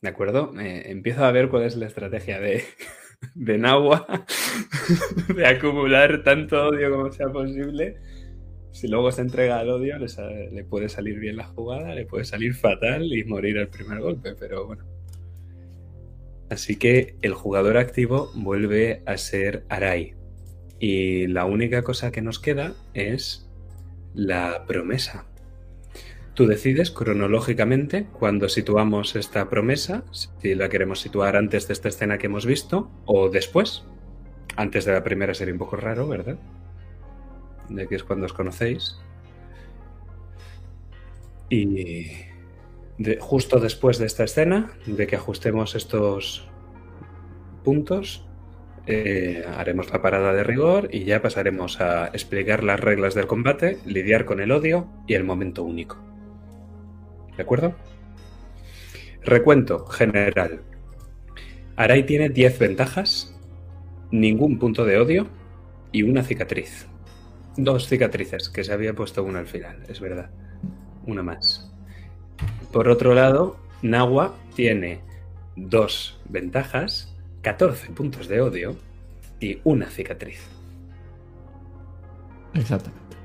¿De 0.00 0.08
acuerdo? 0.08 0.52
Eh, 0.60 0.90
empiezo 0.90 1.24
a 1.24 1.32
ver 1.32 1.48
cuál 1.48 1.64
es 1.64 1.76
la 1.76 1.86
estrategia 1.86 2.40
de, 2.40 2.64
de 3.34 3.58
Nahua 3.58 4.06
de 5.34 5.46
acumular 5.46 6.22
tanto 6.22 6.68
odio 6.68 6.90
como 6.90 7.10
sea 7.10 7.28
posible. 7.28 7.96
Si 8.78 8.86
luego 8.86 9.10
se 9.10 9.22
entrega 9.22 9.58
al 9.58 9.70
odio, 9.70 9.98
le, 9.98 10.50
le 10.52 10.62
puede 10.62 10.88
salir 10.88 11.18
bien 11.18 11.36
la 11.36 11.48
jugada, 11.48 11.96
le 11.96 12.06
puede 12.06 12.24
salir 12.24 12.54
fatal 12.54 13.12
y 13.12 13.24
morir 13.24 13.58
al 13.58 13.66
primer 13.66 13.98
golpe, 13.98 14.36
pero 14.38 14.68
bueno. 14.68 14.84
Así 16.48 16.76
que 16.76 17.16
el 17.22 17.34
jugador 17.34 17.76
activo 17.76 18.30
vuelve 18.36 19.02
a 19.04 19.16
ser 19.16 19.64
Arai. 19.68 20.14
Y 20.78 21.26
la 21.26 21.44
única 21.44 21.82
cosa 21.82 22.12
que 22.12 22.22
nos 22.22 22.38
queda 22.38 22.74
es 22.94 23.50
la 24.14 24.64
promesa. 24.64 25.26
Tú 26.34 26.46
decides 26.46 26.92
cronológicamente 26.92 28.06
cuando 28.12 28.48
situamos 28.48 29.16
esta 29.16 29.50
promesa, 29.50 30.04
si 30.12 30.54
la 30.54 30.68
queremos 30.68 31.00
situar 31.00 31.34
antes 31.34 31.66
de 31.66 31.72
esta 31.72 31.88
escena 31.88 32.18
que 32.18 32.26
hemos 32.26 32.46
visto 32.46 32.92
o 33.06 33.28
después. 33.28 33.82
Antes 34.54 34.84
de 34.84 34.92
la 34.92 35.02
primera 35.02 35.34
sería 35.34 35.54
un 35.54 35.58
poco 35.58 35.74
raro, 35.74 36.06
¿verdad? 36.06 36.38
De 37.68 37.86
que 37.86 37.96
es 37.96 38.04
cuando 38.04 38.26
os 38.26 38.32
conocéis. 38.32 38.98
Y 41.50 42.06
justo 43.20 43.60
después 43.60 43.98
de 43.98 44.06
esta 44.06 44.24
escena, 44.24 44.72
de 44.86 45.06
que 45.06 45.16
ajustemos 45.16 45.74
estos 45.74 46.48
puntos, 47.64 48.28
eh, 48.86 49.44
haremos 49.56 49.92
la 49.92 50.00
parada 50.00 50.32
de 50.32 50.42
rigor 50.42 50.88
y 50.90 51.04
ya 51.04 51.20
pasaremos 51.20 51.80
a 51.80 52.06
explicar 52.06 52.64
las 52.64 52.80
reglas 52.80 53.14
del 53.14 53.26
combate, 53.26 53.78
lidiar 53.84 54.24
con 54.24 54.40
el 54.40 54.50
odio 54.50 54.88
y 55.06 55.14
el 55.14 55.24
momento 55.24 55.62
único. 55.62 55.98
¿De 57.36 57.42
acuerdo? 57.42 57.74
Recuento 59.22 59.84
general. 59.86 60.62
Arai 61.76 62.06
tiene 62.06 62.30
10 62.30 62.58
ventajas, 62.58 63.38
ningún 64.10 64.58
punto 64.58 64.84
de 64.84 64.98
odio 64.98 65.28
y 65.92 66.02
una 66.02 66.22
cicatriz. 66.22 66.88
Dos 67.60 67.88
cicatrices, 67.88 68.48
que 68.50 68.62
se 68.62 68.72
había 68.72 68.94
puesto 68.94 69.24
una 69.24 69.40
al 69.40 69.48
final, 69.48 69.82
es 69.88 69.98
verdad. 69.98 70.30
Una 71.06 71.24
más. 71.24 71.68
Por 72.72 72.88
otro 72.88 73.14
lado, 73.14 73.56
Nahua 73.82 74.36
tiene 74.54 75.00
dos 75.56 76.20
ventajas, 76.28 77.16
14 77.42 77.90
puntos 77.90 78.28
de 78.28 78.40
odio 78.42 78.76
y 79.40 79.60
una 79.64 79.90
cicatriz. 79.90 80.40
Exactamente. 82.54 83.16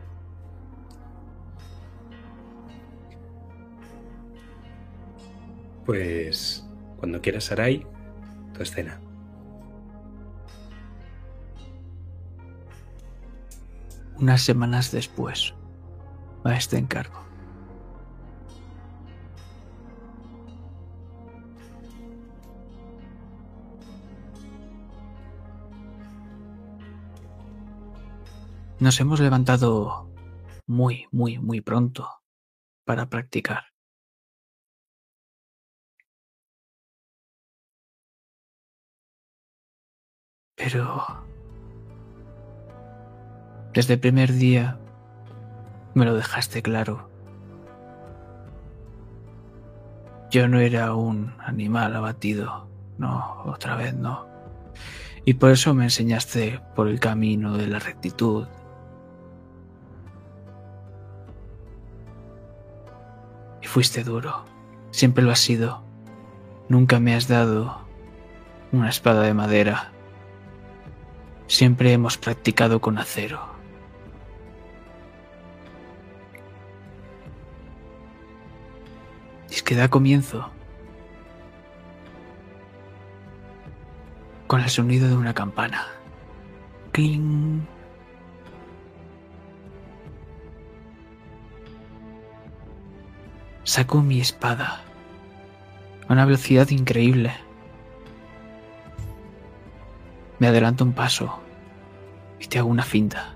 Pues 5.86 6.65
cuando 6.97 7.21
quieras, 7.21 7.43
Sarai, 7.43 7.86
tu 8.55 8.63
escena. 8.63 8.99
Unas 14.20 14.41
semanas 14.41 14.91
después, 14.91 15.53
a 16.43 16.55
este 16.55 16.78
encargo. 16.78 17.24
Nos 28.80 28.99
hemos 28.99 29.20
levantado 29.20 30.09
muy, 30.68 31.07
muy, 31.11 31.39
muy 31.39 31.61
pronto 31.61 32.09
para 32.86 33.09
practicar. 33.09 33.64
Pero 40.55 41.32
desde 43.74 43.95
el 43.95 43.99
primer 43.99 44.34
día 44.34 44.78
me 45.95 46.05
lo 46.05 46.13
dejaste 46.15 46.61
claro. 46.61 47.09
Yo 50.30 50.47
no 50.47 50.59
era 50.59 50.93
un 50.95 51.34
animal 51.39 51.95
abatido, 51.95 52.67
no, 52.97 53.43
otra 53.45 53.76
vez 53.76 53.93
no. 53.93 54.28
Y 55.26 55.36
por 55.36 55.51
eso 55.51 55.74
me 55.74 55.86
enseñaste 55.86 56.59
por 56.76 56.88
el 56.88 56.99
camino 56.99 57.57
de 57.57 57.67
la 57.67 57.80
rectitud. 57.80 58.47
Y 63.61 63.67
fuiste 63.67 64.03
duro, 64.03 64.45
siempre 64.91 65.24
lo 65.24 65.32
has 65.32 65.39
sido. 65.39 65.84
Nunca 66.67 66.99
me 66.99 67.15
has 67.15 67.28
dado 67.28 67.82
una 68.71 68.89
espada 68.89 69.21
de 69.24 69.34
madera. 69.34 69.91
Siempre 71.47 71.93
hemos 71.93 72.17
practicado 72.17 72.82
con 72.82 72.97
acero. 72.97 73.52
Es 79.55 79.63
que 79.63 79.75
da 79.75 79.89
comienzo. 79.89 80.51
con 84.53 84.61
el 84.61 84.69
sonido 84.69 85.07
de 85.07 85.15
una 85.15 85.33
campana. 85.33 85.87
Cling. 86.91 87.65
Saco 93.63 94.03
mi 94.03 94.21
espada 94.21 94.83
a 96.07 96.13
una 96.13 96.25
velocidad 96.25 96.69
increíble. 96.69 97.33
Me 100.37 100.47
adelanto 100.49 100.83
un 100.83 100.93
paso 100.93 101.39
y 102.39 102.45
te 102.45 102.59
hago 102.59 102.69
una 102.69 102.83
finta. 102.83 103.32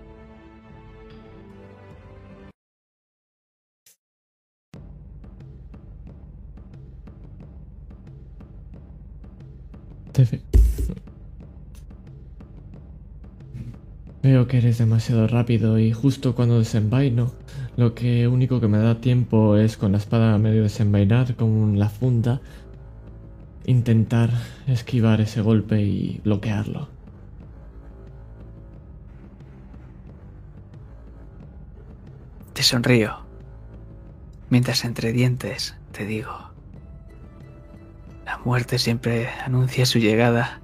Veo 14.24 14.47
que 14.47 14.57
eres 14.57 14.78
demasiado 14.78 15.28
rápido 15.28 15.78
y 15.80 15.93
justo 15.93 16.36
cuando 16.36 16.59
desenvaino, 16.59 17.32
lo 17.78 17.93
que 17.93 18.28
único 18.28 18.59
que 18.59 18.68
me 18.68 18.80
da 18.80 18.99
tiempo 18.99 19.57
es 19.57 19.78
con 19.78 19.91
la 19.91 19.99
espada 19.99 20.38
medio 20.38 20.63
desenvainar 20.63 21.36
con 21.36 21.78
la 21.78 21.89
funda, 21.89 22.41
intentar 23.65 24.32
esquivar 24.65 25.22
ese 25.22 25.41
golpe 25.41 25.82
y 25.82 26.20
bloquearlo. 26.24 26.89
Te 32.53 32.63
sonrío. 32.63 33.20
Mientras 34.49 34.84
entre 34.84 35.11
dientes 35.11 35.76
te 35.91 36.05
digo. 36.05 36.47
Muerte 38.46 38.80
siempre 38.80 39.30
anuncia 39.46 39.86
su 39.86 40.00
llegada. 40.00 40.62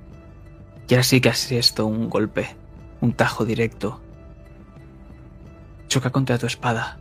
Y 0.88 0.94
ahora 0.94 1.04
sí 1.04 1.22
que 1.22 1.30
has 1.30 1.52
esto 1.52 1.86
un 1.86 2.10
golpe, 2.10 2.56
un 3.02 3.14
tajo 3.14 3.46
directo. 3.46 4.02
Choca 5.88 6.12
contra 6.12 6.38
tu 6.38 6.46
espada. 6.46 7.00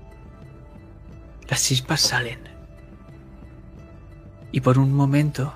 Las 1.49 1.64
chispas 1.64 2.01
salen. 2.01 2.41
Y 4.51 4.61
por 4.61 4.79
un 4.79 4.93
momento, 4.93 5.55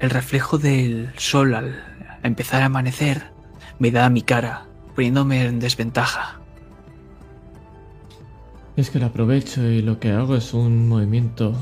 el 0.00 0.10
reflejo 0.10 0.58
del 0.58 1.12
sol 1.16 1.54
al 1.54 1.82
empezar 2.22 2.62
a 2.62 2.66
amanecer 2.66 3.32
me 3.78 3.90
da 3.90 4.06
a 4.06 4.10
mi 4.10 4.22
cara, 4.22 4.66
poniéndome 4.94 5.44
en 5.44 5.60
desventaja. 5.60 6.40
Es 8.76 8.90
que 8.90 8.98
lo 8.98 9.06
aprovecho 9.06 9.62
y 9.62 9.82
lo 9.82 10.00
que 10.00 10.10
hago 10.10 10.36
es 10.36 10.52
un 10.52 10.88
movimiento 10.88 11.54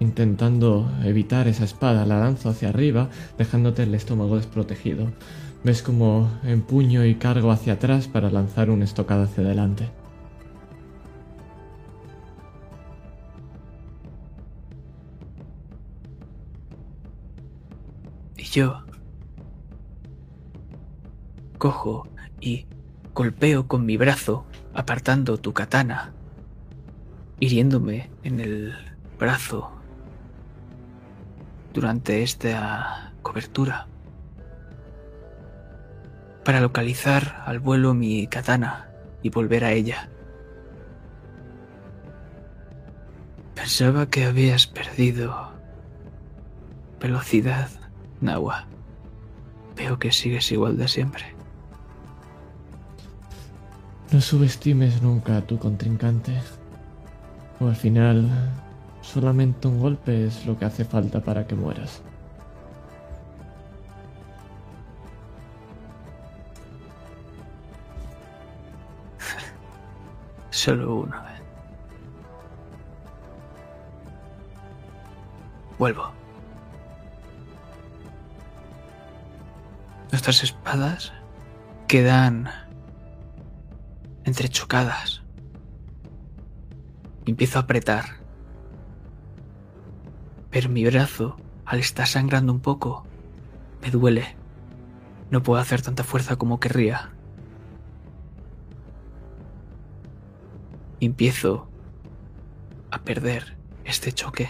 intentando 0.00 0.90
evitar 1.04 1.48
esa 1.48 1.64
espada, 1.64 2.06
la 2.06 2.20
lanzo 2.20 2.50
hacia 2.50 2.68
arriba, 2.68 3.08
dejándote 3.36 3.82
el 3.82 3.94
estómago 3.94 4.36
desprotegido. 4.36 5.12
Ves 5.64 5.82
como 5.82 6.30
empuño 6.44 7.04
y 7.04 7.16
cargo 7.16 7.50
hacia 7.50 7.74
atrás 7.74 8.06
para 8.06 8.30
lanzar 8.30 8.70
un 8.70 8.82
estocado 8.82 9.24
hacia 9.24 9.44
adelante. 9.44 9.90
Y 18.36 18.44
yo 18.44 18.84
cojo 21.58 22.06
y 22.40 22.66
golpeo 23.14 23.66
con 23.66 23.84
mi 23.84 23.96
brazo, 23.96 24.46
apartando 24.74 25.38
tu 25.38 25.52
katana, 25.52 26.12
hiriéndome 27.40 28.10
en 28.22 28.38
el 28.38 28.74
brazo 29.18 29.77
durante 31.72 32.22
esta 32.22 33.12
cobertura. 33.22 33.86
Para 36.44 36.60
localizar 36.60 37.42
al 37.46 37.58
vuelo 37.58 37.94
mi 37.94 38.26
katana 38.26 38.88
y 39.22 39.30
volver 39.30 39.64
a 39.64 39.72
ella. 39.72 40.08
Pensaba 43.54 44.06
que 44.06 44.24
habías 44.24 44.66
perdido 44.66 45.52
velocidad, 47.00 47.68
Nawa. 48.20 48.66
Veo 49.76 49.98
que 49.98 50.10
sigues 50.10 50.50
igual 50.52 50.76
de 50.76 50.88
siempre. 50.88 51.24
No 54.10 54.20
subestimes 54.20 55.02
nunca 55.02 55.36
a 55.36 55.42
tu 55.42 55.58
contrincante. 55.58 56.32
O 57.60 57.66
al 57.66 57.76
final, 57.76 58.28
solamente 59.08 59.66
un 59.66 59.80
golpe 59.80 60.26
es 60.26 60.44
lo 60.44 60.58
que 60.58 60.66
hace 60.66 60.84
falta 60.84 61.20
para 61.20 61.46
que 61.46 61.54
mueras. 61.54 62.02
Solo 70.50 70.96
uno. 70.96 71.16
¿eh? 71.16 71.40
Vuelvo. 75.78 76.10
Nuestras 80.12 80.42
espadas 80.42 81.12
quedan 81.86 82.50
entrechocadas. 84.24 85.22
Empiezo 87.24 87.58
a 87.58 87.62
apretar. 87.62 88.27
Pero 90.50 90.68
mi 90.68 90.84
brazo, 90.84 91.36
al 91.64 91.80
estar 91.80 92.06
sangrando 92.06 92.52
un 92.52 92.60
poco, 92.60 93.04
me 93.82 93.90
duele. 93.90 94.36
No 95.30 95.42
puedo 95.42 95.60
hacer 95.60 95.82
tanta 95.82 96.04
fuerza 96.04 96.36
como 96.36 96.58
querría. 96.58 97.12
Empiezo 101.00 101.68
a 102.90 103.02
perder 103.02 103.56
este 103.84 104.12
choque. 104.12 104.48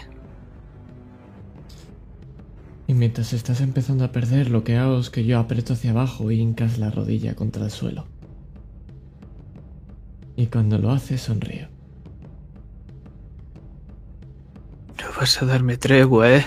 Y 2.87 2.93
mientras 2.93 3.33
estás 3.33 3.61
empezando 3.61 4.03
a 4.03 4.11
perder, 4.11 4.49
lo 4.49 4.63
que 4.63 4.77
hago 4.77 4.97
es 4.99 5.09
que 5.09 5.25
yo 5.25 5.37
aprieto 5.37 5.73
hacia 5.73 5.91
abajo 5.91 6.31
e 6.31 6.35
hincas 6.35 6.79
la 6.79 6.89
rodilla 6.89 7.35
contra 7.35 7.65
el 7.65 7.71
suelo. 7.71 8.07
Y 10.35 10.47
cuando 10.47 10.79
lo 10.79 10.91
haces, 10.91 11.21
sonrío. 11.21 11.67
No 15.01 15.13
vas 15.17 15.41
a 15.41 15.45
darme 15.45 15.77
tregua, 15.77 16.31
¿eh? 16.31 16.45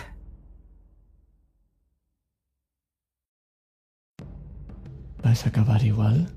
¿Vas 5.22 5.46
a 5.46 5.48
acabar 5.48 5.82
igual? 5.82 6.30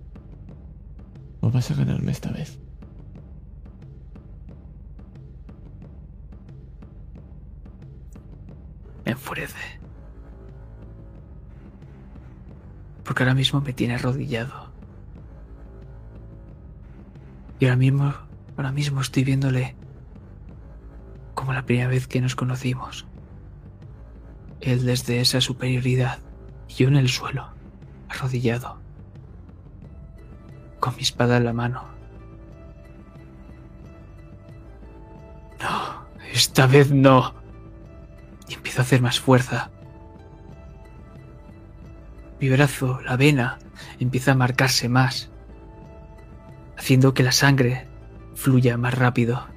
¿O 1.42 1.52
vas 1.52 1.72
a 1.72 1.76
ganarme 1.76 2.12
esta 2.12 2.32
vez? 2.32 2.60
Me 9.04 9.12
enfurece. 9.12 9.80
Porque 13.04 13.24
ahora 13.24 13.36
mismo 13.36 13.62
me 13.62 13.74
tiene 13.74 13.96
arrodillado. 13.96 14.72
Y 17.60 17.66
ahora 17.66 17.78
mismo, 17.78 18.14
ahora 18.58 18.72
mismo 18.72 19.02
estoy 19.02 19.24
viéndole 19.24 19.76
como 21.36 21.54
la 21.54 21.66
primera 21.66 21.88
vez 21.88 22.08
que 22.08 22.22
nos 22.22 22.36
conocimos. 22.36 23.06
Él 24.62 24.86
desde 24.86 25.20
esa 25.22 25.42
superioridad 25.42 26.20
yo 26.68 26.88
en 26.88 26.96
el 26.96 27.10
suelo, 27.10 27.50
arrodillado, 28.10 28.80
con 30.80 30.96
mi 30.96 31.04
espada 31.04 31.38
en 31.38 31.46
la 31.46 31.54
mano. 31.54 31.84
No, 35.62 36.06
esta 36.34 36.68
vez 36.68 36.92
no. 36.92 37.36
Y 38.48 38.56
empiezo 38.56 38.82
a 38.82 38.84
hacer 38.84 39.02
más 39.02 39.20
fuerza. 39.20 39.72
Mi 42.40 42.50
brazo, 42.50 43.00
la 43.02 43.16
vena, 43.16 43.60
empieza 44.00 44.34
a 44.34 44.36
marcarse 44.36 44.90
más, 44.90 45.32
haciendo 46.78 47.14
que 47.14 47.24
la 47.24 47.32
sangre 47.32 47.88
fluya 48.36 48.78
más 48.78 48.94
rápido. 48.94 49.55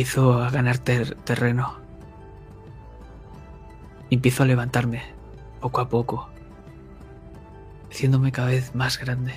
Empiezo 0.00 0.42
a 0.42 0.48
ganar 0.48 0.78
ter- 0.78 1.14
terreno. 1.26 1.74
Empiezo 4.08 4.44
a 4.44 4.46
levantarme, 4.46 5.02
poco 5.60 5.82
a 5.82 5.90
poco, 5.90 6.30
haciéndome 7.90 8.32
cada 8.32 8.48
vez 8.48 8.74
más 8.74 8.98
grande. 8.98 9.34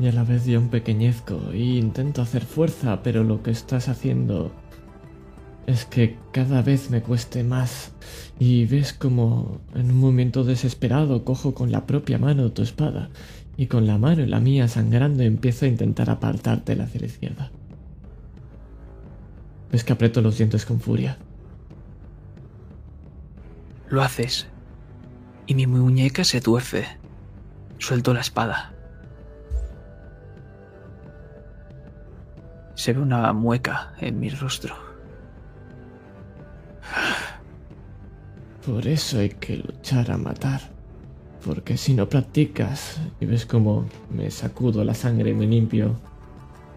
Y 0.00 0.08
a 0.08 0.12
la 0.12 0.24
vez 0.24 0.46
yo 0.46 0.58
empequeñezco 0.58 1.38
y 1.54 1.78
intento 1.78 2.22
hacer 2.22 2.44
fuerza, 2.44 3.04
pero 3.04 3.22
lo 3.22 3.40
que 3.44 3.52
estás 3.52 3.88
haciendo 3.88 4.50
es 5.68 5.84
que 5.84 6.18
cada 6.32 6.62
vez 6.62 6.90
me 6.90 7.02
cueste 7.02 7.44
más. 7.44 7.92
Y 8.40 8.66
ves 8.66 8.92
como 8.92 9.60
en 9.76 9.92
un 9.92 10.00
momento 10.00 10.42
desesperado 10.42 11.24
cojo 11.24 11.54
con 11.54 11.70
la 11.70 11.86
propia 11.86 12.18
mano 12.18 12.50
tu 12.50 12.62
espada 12.62 13.10
y 13.56 13.66
con 13.66 13.86
la 13.86 13.96
mano 13.96 14.22
y 14.22 14.26
la 14.26 14.40
mía 14.40 14.66
sangrando 14.66 15.22
empiezo 15.22 15.66
a 15.66 15.68
intentar 15.68 16.10
apartarte 16.10 16.74
la 16.74 16.88
izquierda. 16.92 17.52
Ves 19.70 19.84
que 19.84 19.92
aprieto 19.92 20.20
los 20.20 20.38
dientes 20.38 20.66
con 20.66 20.80
furia. 20.80 21.16
Lo 23.88 24.02
haces. 24.02 24.46
Y 25.46 25.54
mi 25.54 25.66
muñeca 25.66 26.24
se 26.24 26.40
tuerce. 26.40 26.86
Suelto 27.78 28.12
la 28.14 28.20
espada. 28.20 28.72
Se 32.74 32.92
ve 32.92 33.00
una 33.00 33.32
mueca 33.32 33.92
en 33.98 34.18
mi 34.18 34.30
rostro. 34.30 34.74
Por 38.64 38.86
eso 38.86 39.18
hay 39.18 39.30
que 39.30 39.56
luchar 39.56 40.10
a 40.10 40.16
matar. 40.16 40.60
Porque 41.44 41.76
si 41.76 41.94
no 41.94 42.08
practicas 42.08 43.00
y 43.18 43.26
ves 43.26 43.46
como 43.46 43.86
me 44.10 44.30
sacudo 44.30 44.84
la 44.84 44.94
sangre 44.94 45.30
y 45.30 45.34
me 45.34 45.46
limpio 45.46 45.98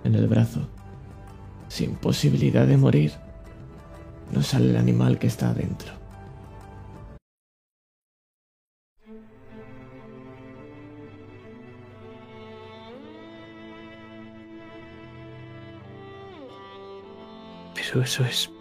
en 0.04 0.16
el 0.16 0.28
brazo, 0.28 0.68
sin 1.74 1.96
posibilidad 1.96 2.68
de 2.68 2.78
morir, 2.78 3.14
no 4.32 4.44
sale 4.44 4.70
el 4.70 4.78
animal 4.78 5.18
que 5.18 5.26
está 5.26 5.50
adentro. 5.50 5.92
Pero 17.74 18.04
eso 18.04 18.24
es 18.24 18.52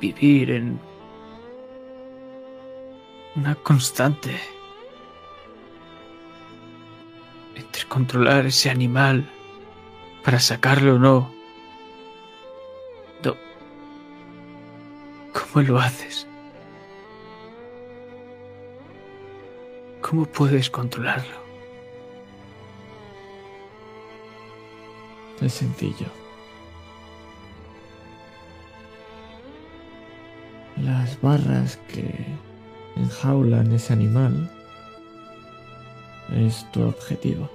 vivir 0.00 0.52
en 0.52 0.78
una 3.34 3.56
constante 3.56 4.38
entre 7.56 7.84
controlar 7.88 8.46
ese 8.46 8.70
animal 8.70 9.28
para 10.22 10.38
sacarlo 10.38 10.94
o 10.94 10.98
no. 11.00 11.41
¿Cómo 15.52 15.66
lo 15.68 15.78
haces? 15.78 16.26
¿Cómo 20.00 20.24
puedes 20.24 20.70
controlarlo? 20.70 21.42
Es 25.42 25.52
sencillo. 25.52 26.06
Las 30.78 31.20
barras 31.20 31.76
que 31.88 32.14
enjaulan 32.96 33.72
ese 33.72 33.92
animal 33.92 34.50
es 36.34 36.64
tu 36.72 36.82
objetivo. 36.82 37.50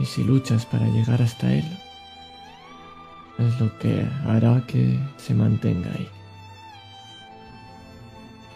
Y 0.00 0.06
si 0.06 0.24
luchas 0.24 0.66
para 0.66 0.86
llegar 0.86 1.22
hasta 1.22 1.52
él, 1.52 1.81
es 3.48 3.60
lo 3.60 3.76
que 3.78 4.06
hará 4.26 4.64
que 4.66 4.98
se 5.16 5.34
mantenga 5.34 5.90
ahí. 5.92 6.08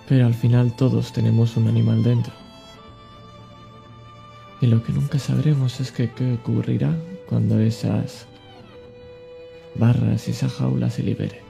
Pero 0.09 0.27
al 0.27 0.35
final 0.35 0.75
todos 0.77 1.13
tenemos 1.13 1.57
un 1.57 1.69
animal 1.69 2.03
dentro. 2.03 2.33
Y 4.61 4.67
lo 4.67 4.83
que 4.83 4.93
nunca 4.93 5.19
sabremos 5.19 5.81
es 5.81 5.93
que 5.93 6.11
qué 6.13 6.35
ocurrirá 6.35 6.97
cuando 7.29 7.59
esas 7.59 8.27
barras 9.75 10.29
y 10.29 10.31
esa 10.31 10.49
jaula 10.49 10.91
se 10.91 11.03
libere. 11.03 11.43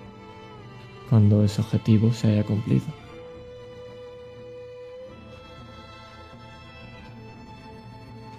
Cuando 1.10 1.44
ese 1.44 1.60
objetivo 1.60 2.12
se 2.12 2.28
haya 2.28 2.44
cumplido. 2.44 2.86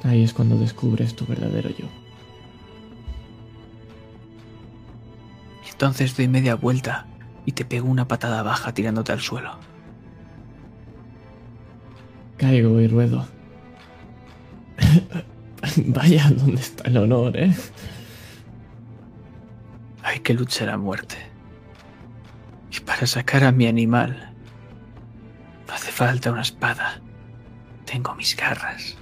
Ahí 0.04 0.24
es 0.24 0.34
cuando 0.34 0.58
descubres 0.58 1.16
tu 1.16 1.26
verdadero 1.26 1.70
yo. 1.70 2.07
Entonces 5.78 6.18
doy 6.18 6.28
media 6.28 6.56
vuelta 6.56 7.06
y 7.46 7.52
te 7.52 7.64
pego 7.64 7.88
una 7.88 8.08
patada 8.08 8.42
baja 8.42 8.74
tirándote 8.74 9.12
al 9.12 9.20
suelo. 9.20 9.60
Caigo 12.36 12.82
y 12.82 12.88
ruedo. 12.88 13.28
Vaya, 15.86 16.32
¿dónde 16.32 16.62
está 16.62 16.90
el 16.90 16.98
honor, 16.98 17.38
eh? 17.38 17.54
Hay 20.02 20.22
que 20.22 20.34
luchar 20.34 20.70
a 20.70 20.80
muerte. 20.80 21.18
Y 22.76 22.80
para 22.80 23.06
sacar 23.06 23.44
a 23.44 23.52
mi 23.52 23.68
animal, 23.68 24.34
no 25.68 25.74
hace 25.76 25.92
falta 25.92 26.32
una 26.32 26.42
espada. 26.42 27.02
Tengo 27.86 28.16
mis 28.16 28.36
garras. 28.36 28.98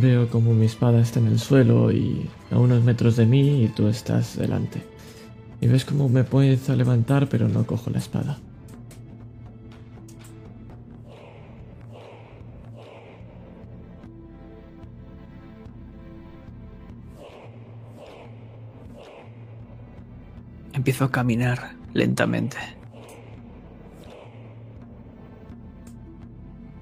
Veo 0.00 0.30
como 0.30 0.54
mi 0.54 0.64
espada 0.64 0.98
está 1.02 1.20
en 1.20 1.26
el 1.26 1.38
suelo 1.38 1.92
y 1.92 2.26
a 2.50 2.58
unos 2.58 2.82
metros 2.82 3.16
de 3.16 3.26
mí 3.26 3.64
y 3.64 3.68
tú 3.68 3.86
estás 3.86 4.38
delante. 4.38 4.82
Y 5.60 5.66
ves 5.66 5.84
cómo 5.84 6.08
me 6.08 6.24
puedo 6.24 6.74
levantar 6.74 7.28
pero 7.28 7.48
no 7.48 7.66
cojo 7.66 7.90
la 7.90 7.98
espada. 7.98 8.38
Empiezo 20.72 21.04
a 21.04 21.10
caminar 21.10 21.72
lentamente. 21.92 22.56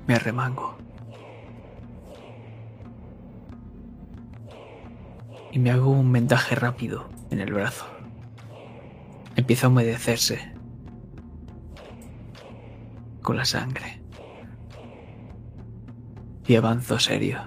Me 0.06 0.14
arremango. 0.14 0.87
Y 5.58 5.60
me 5.60 5.72
hago 5.72 5.90
un 5.90 6.12
vendaje 6.12 6.54
rápido 6.54 7.08
en 7.32 7.40
el 7.40 7.52
brazo. 7.52 7.84
Empieza 9.34 9.66
a 9.66 9.70
humedecerse 9.70 10.38
con 13.22 13.36
la 13.36 13.44
sangre. 13.44 14.00
Y 16.46 16.54
avanzo 16.54 17.00
serio. 17.00 17.40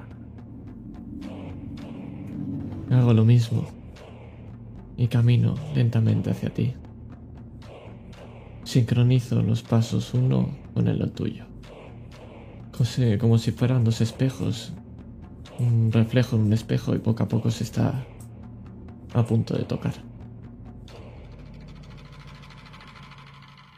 Hago 2.91 3.13
lo 3.13 3.23
mismo 3.23 3.65
y 4.97 5.07
camino 5.07 5.55
lentamente 5.73 6.31
hacia 6.31 6.49
ti. 6.53 6.73
Sincronizo 8.65 9.41
los 9.41 9.63
pasos 9.63 10.13
uno 10.13 10.49
con 10.73 10.89
el 10.89 11.09
tuyo. 11.13 11.45
Cose- 12.77 13.17
como 13.17 13.37
si 13.37 13.51
fueran 13.53 13.85
dos 13.85 14.01
espejos. 14.01 14.73
Un 15.61 15.91
reflejo 15.91 16.35
en 16.35 16.41
un 16.41 16.53
espejo 16.53 16.95
y 16.95 16.97
poco 16.97 17.21
a 17.21 17.27
poco 17.27 17.51
se 17.51 17.63
está 17.63 18.03
a 19.13 19.23
punto 19.23 19.55
de 19.55 19.63
tocar. 19.63 19.93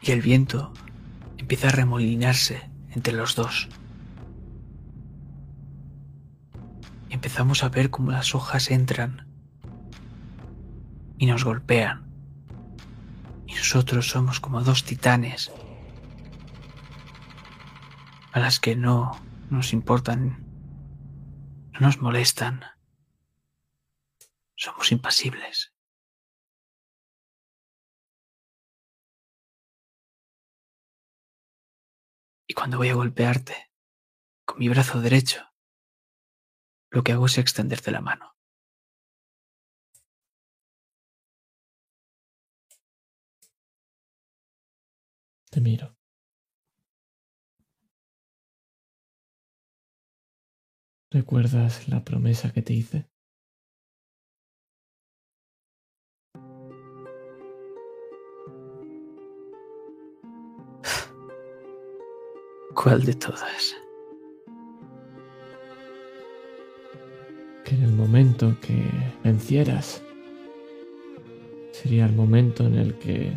Y 0.00 0.10
el 0.10 0.22
viento 0.22 0.72
empieza 1.36 1.68
a 1.68 1.72
remolinarse 1.72 2.70
entre 2.92 3.12
los 3.12 3.34
dos. 3.36 3.68
Y 7.10 7.14
empezamos 7.14 7.62
a 7.62 7.68
ver 7.68 7.90
cómo 7.90 8.12
las 8.12 8.34
hojas 8.34 8.70
entran 8.70 9.26
y 11.18 11.26
nos 11.26 11.44
golpean. 11.44 12.04
Y 13.46 13.52
nosotros 13.52 14.08
somos 14.08 14.40
como 14.40 14.62
dos 14.62 14.84
titanes 14.84 15.52
a 18.32 18.40
las 18.40 18.58
que 18.58 18.74
no 18.74 19.18
nos 19.50 19.74
importan, 19.74 20.43
no 21.74 21.80
nos 21.80 22.00
molestan. 22.00 22.64
Somos 24.54 24.92
impasibles. 24.92 25.72
Y 32.46 32.54
cuando 32.54 32.76
voy 32.78 32.90
a 32.90 32.94
golpearte 32.94 33.72
con 34.44 34.58
mi 34.58 34.68
brazo 34.68 35.00
derecho, 35.00 35.52
lo 36.90 37.02
que 37.02 37.10
hago 37.12 37.26
es 37.26 37.38
extenderte 37.38 37.90
la 37.90 38.00
mano. 38.00 38.36
Te 45.50 45.60
miro. 45.60 45.93
¿Recuerdas 51.14 51.86
la 51.86 52.04
promesa 52.04 52.52
que 52.52 52.60
te 52.60 52.74
hice? 52.74 53.06
¿Cuál 62.74 63.04
de 63.04 63.14
todas? 63.14 63.76
Que 67.64 67.76
en 67.76 67.84
el 67.84 67.92
momento 67.92 68.56
que 68.60 68.82
vencieras 69.22 70.02
sería 71.70 72.06
el 72.06 72.12
momento 72.12 72.66
en 72.66 72.74
el 72.74 72.98
que 72.98 73.32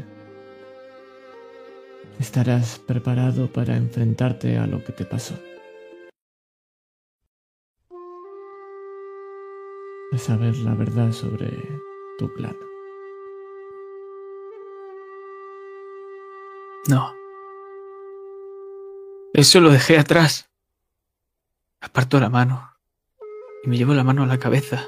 estarás 2.19 2.79
preparado 2.79 3.53
para 3.53 3.77
enfrentarte 3.77 4.57
a 4.57 4.65
lo 4.65 4.83
que 4.83 4.93
te 4.93 5.05
pasó. 5.05 5.35
De 10.17 10.23
saber 10.23 10.57
la 10.57 10.73
verdad 10.73 11.11
sobre 11.11 11.79
tu 12.17 12.33
plan. 12.33 12.57
No. 16.87 17.13
Eso 19.33 19.59
lo 19.59 19.69
dejé 19.69 19.99
atrás. 19.99 20.49
Aparto 21.81 22.19
la 22.19 22.29
mano 22.29 22.67
y 23.63 23.69
me 23.69 23.77
llevo 23.77 23.93
la 23.93 24.03
mano 24.03 24.23
a 24.23 24.25
la 24.25 24.39
cabeza, 24.39 24.87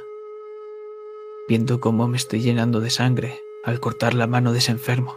viendo 1.47 1.79
cómo 1.79 2.07
me 2.07 2.17
estoy 2.17 2.41
llenando 2.41 2.79
de 2.79 2.89
sangre 2.89 3.39
al 3.65 3.79
cortar 3.79 4.15
la 4.15 4.25
mano 4.25 4.51
de 4.51 4.57
ese 4.57 4.71
enfermo. 4.71 5.15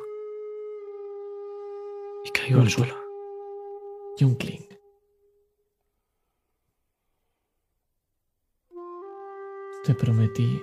Y 2.27 2.31
caigo 2.33 2.61
al 2.61 2.69
suelo. 2.69 2.97
Junkling. 4.19 4.69
Te 9.85 9.97
prometí 9.97 10.63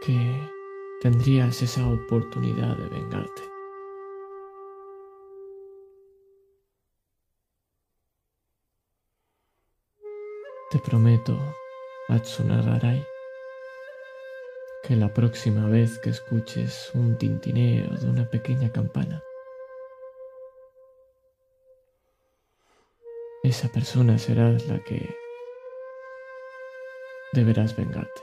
que 0.00 0.40
tendrías 1.00 1.60
esa 1.62 1.84
oportunidad 1.84 2.76
de 2.76 2.88
vengarte. 2.88 3.42
Te 10.70 10.78
prometo, 10.78 11.36
Atsunagarai, 12.08 13.04
que 14.84 14.94
la 14.94 15.12
próxima 15.12 15.68
vez 15.68 15.98
que 15.98 16.10
escuches 16.10 16.92
un 16.94 17.18
tintineo 17.18 17.96
de 17.96 18.08
una 18.08 18.30
pequeña 18.30 18.70
campana, 18.70 19.20
esa 23.42 23.68
persona 23.70 24.18
será 24.18 24.52
la 24.52 24.78
que 24.84 25.27
deberás 27.32 27.76
vengarte. 27.76 28.22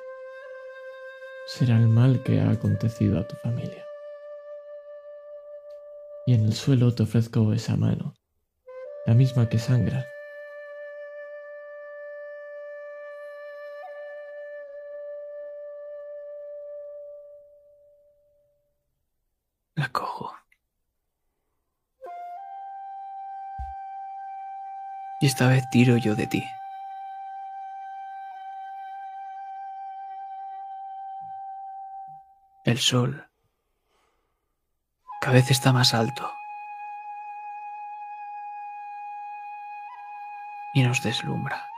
Será 1.47 1.77
el 1.77 1.87
mal 1.87 2.23
que 2.23 2.39
ha 2.39 2.49
acontecido 2.49 3.19
a 3.19 3.27
tu 3.27 3.35
familia. 3.37 3.85
Y 6.25 6.33
en 6.33 6.45
el 6.45 6.53
suelo 6.53 6.93
te 6.93 7.03
ofrezco 7.03 7.53
esa 7.53 7.75
mano, 7.75 8.15
la 9.05 9.13
misma 9.13 9.47
que 9.47 9.59
sangra 9.59 10.05
La 19.75 19.89
cojo. 19.89 20.31
Y 25.19 25.25
esta 25.25 25.49
vez 25.49 25.69
tiro 25.69 25.97
yo 25.97 26.15
de 26.15 26.27
ti. 26.27 26.43
El 32.75 32.81
sol 32.81 33.25
cada 35.21 35.35
vez 35.35 35.49
está 35.49 35.71
más 35.71 35.93
alto. 35.93 36.29
Y 40.73 40.83
nos 40.83 41.01
deslumbra. 41.01 41.69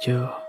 Yo... 0.00 0.42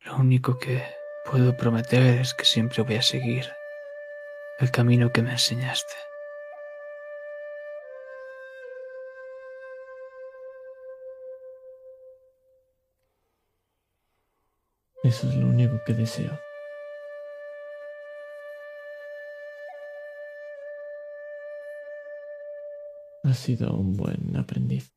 Lo 0.00 0.16
único 0.16 0.58
que 0.58 0.84
puedo 1.24 1.56
prometer 1.56 2.20
es 2.20 2.34
que 2.34 2.44
siempre 2.44 2.82
voy 2.82 2.96
a 2.96 3.02
seguir 3.02 3.57
el 4.58 4.70
camino 4.72 5.12
que 5.12 5.22
me 5.22 5.30
enseñaste. 5.30 5.94
Eso 15.04 15.28
es 15.28 15.36
lo 15.36 15.46
único 15.46 15.80
que 15.86 15.94
deseo. 15.94 16.38
Has 23.22 23.38
sido 23.38 23.72
un 23.74 23.96
buen 23.96 24.36
aprendiz. 24.36 24.92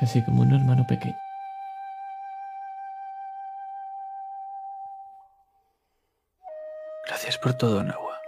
Casi 0.00 0.24
como 0.24 0.42
un 0.42 0.54
hermano 0.54 0.86
pequeño. 0.86 1.23
Por 7.44 7.52
todo, 7.58 7.84
Nahua. 7.84 8.18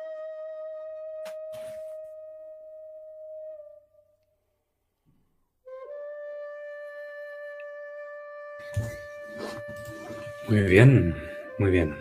Muy 10.48 10.62
bien, 10.64 11.16
muy 11.58 11.70
bien. 11.70 11.96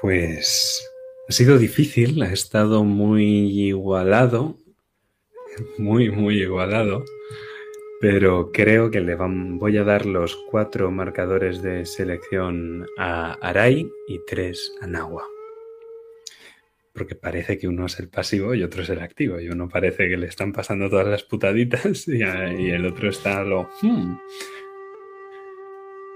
Pues 0.00 0.82
ha 1.28 1.32
sido 1.32 1.58
difícil, 1.58 2.22
ha 2.22 2.32
estado 2.32 2.82
muy 2.82 3.24
igualado, 3.68 4.56
muy, 5.76 6.10
muy 6.10 6.40
igualado, 6.40 7.04
pero 8.00 8.50
creo 8.52 8.90
que 8.90 9.00
le 9.00 9.14
van- 9.14 9.58
voy 9.58 9.76
a 9.76 9.84
dar 9.84 10.06
los 10.06 10.36
cuatro 10.50 10.90
marcadores 10.90 11.62
de 11.62 11.84
selección 11.84 12.86
a 12.96 13.32
Arai 13.34 13.90
y 14.06 14.20
tres 14.26 14.72
a 14.80 14.86
Nahua. 14.86 15.24
Porque 16.92 17.14
parece 17.14 17.58
que 17.58 17.68
uno 17.68 17.86
es 17.86 17.98
el 18.00 18.08
pasivo 18.08 18.54
y 18.54 18.62
otro 18.62 18.82
es 18.82 18.88
el 18.90 19.00
activo, 19.00 19.38
y 19.40 19.48
uno 19.48 19.68
parece 19.68 20.08
que 20.08 20.16
le 20.16 20.26
están 20.26 20.52
pasando 20.52 20.88
todas 20.90 21.06
las 21.06 21.22
putaditas 21.22 22.06
y, 22.08 22.22
a- 22.22 22.52
y 22.52 22.70
el 22.70 22.86
otro 22.86 23.08
está 23.08 23.42
lo... 23.44 23.68
"Hmm". 23.82 24.16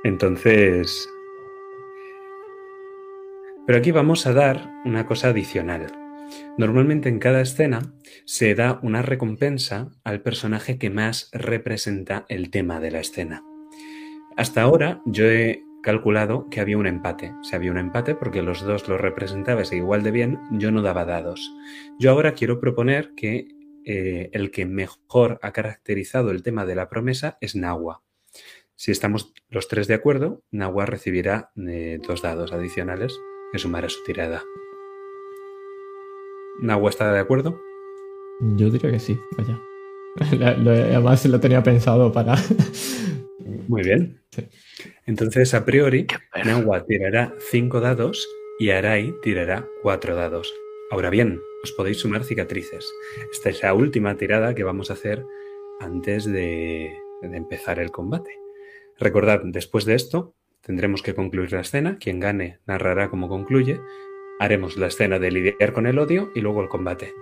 Entonces, 0.04 1.08
pero 3.66 3.78
aquí 3.78 3.92
vamos 3.92 4.26
a 4.26 4.32
dar 4.32 4.68
una 4.84 5.06
cosa 5.06 5.28
adicional. 5.28 5.86
Normalmente 6.58 7.08
en 7.08 7.18
cada 7.18 7.40
escena 7.40 7.80
se 8.24 8.54
da 8.54 8.78
una 8.82 9.02
recompensa 9.02 9.90
al 10.04 10.22
personaje 10.22 10.78
que 10.78 10.90
más 10.90 11.30
representa 11.32 12.26
el 12.28 12.50
tema 12.50 12.80
de 12.80 12.90
la 12.90 13.00
escena. 13.00 13.42
Hasta 14.36 14.62
ahora 14.62 15.02
yo 15.06 15.24
he 15.26 15.62
calculado 15.82 16.48
que 16.50 16.60
había 16.60 16.78
un 16.78 16.86
empate. 16.86 17.32
Si 17.42 17.54
había 17.54 17.72
un 17.72 17.78
empate 17.78 18.14
porque 18.14 18.42
los 18.42 18.62
dos 18.62 18.88
lo 18.88 18.96
representabais 18.96 19.72
igual 19.72 20.02
de 20.02 20.10
bien, 20.10 20.38
yo 20.52 20.70
no 20.70 20.80
daba 20.80 21.04
dados. 21.04 21.52
Yo 21.98 22.10
ahora 22.10 22.34
quiero 22.34 22.60
proponer 22.60 23.12
que 23.14 23.48
eh, 23.84 24.30
el 24.32 24.50
que 24.50 24.64
mejor 24.64 25.38
ha 25.42 25.52
caracterizado 25.52 26.30
el 26.30 26.42
tema 26.42 26.64
de 26.64 26.76
la 26.76 26.88
promesa 26.88 27.36
es 27.40 27.56
Nahua. 27.56 28.02
Si 28.76 28.90
estamos 28.90 29.32
los 29.48 29.68
tres 29.68 29.86
de 29.86 29.94
acuerdo, 29.94 30.42
Nahua 30.50 30.86
recibirá 30.86 31.50
eh, 31.56 31.98
dos 32.06 32.22
dados 32.22 32.52
adicionales 32.52 33.18
que 33.52 33.58
sumará 33.58 33.88
su 33.88 34.02
tirada. 34.04 34.42
¿Nahua 36.62 36.90
está 36.90 37.12
de 37.12 37.18
acuerdo? 37.18 37.60
Yo 38.56 38.70
diría 38.70 38.90
que 38.90 38.98
sí, 39.00 39.18
vaya. 39.36 39.60
La- 40.38 40.56
lo- 40.56 40.70
además 40.70 41.24
lo 41.26 41.40
tenía 41.40 41.62
pensado 41.62 42.12
para... 42.12 42.34
Muy 43.68 43.82
bien. 43.82 44.20
Sí. 44.30 44.46
Entonces, 45.06 45.54
a 45.54 45.64
priori. 45.64 46.06
Nahua 46.44 46.84
tirará 46.84 47.34
cinco 47.50 47.80
dados 47.80 48.28
y 48.58 48.70
Arai 48.70 49.14
tirará 49.22 49.66
cuatro 49.82 50.14
dados. 50.14 50.52
Ahora 50.90 51.10
bien, 51.10 51.40
os 51.64 51.72
podéis 51.72 51.98
sumar 51.98 52.24
cicatrices. 52.24 52.92
Esta 53.32 53.48
es 53.50 53.62
la 53.62 53.74
última 53.74 54.16
tirada 54.16 54.54
que 54.54 54.64
vamos 54.64 54.90
a 54.90 54.94
hacer 54.94 55.24
antes 55.80 56.24
de, 56.24 56.92
de 57.22 57.36
empezar 57.36 57.78
el 57.78 57.90
combate. 57.90 58.30
Recordad, 58.98 59.40
después 59.44 59.84
de 59.84 59.94
esto, 59.94 60.34
tendremos 60.60 61.02
que 61.02 61.14
concluir 61.14 61.52
la 61.52 61.60
escena. 61.60 61.98
Quien 61.98 62.20
gane 62.20 62.58
narrará 62.66 63.08
cómo 63.10 63.28
concluye. 63.28 63.80
Haremos 64.42 64.76
la 64.76 64.88
escena 64.88 65.20
de 65.20 65.30
lidiar 65.30 65.72
con 65.72 65.86
el 65.86 66.00
odio 66.00 66.32
y 66.34 66.40
luego 66.40 66.62
el 66.62 66.68
combate. 66.68 67.14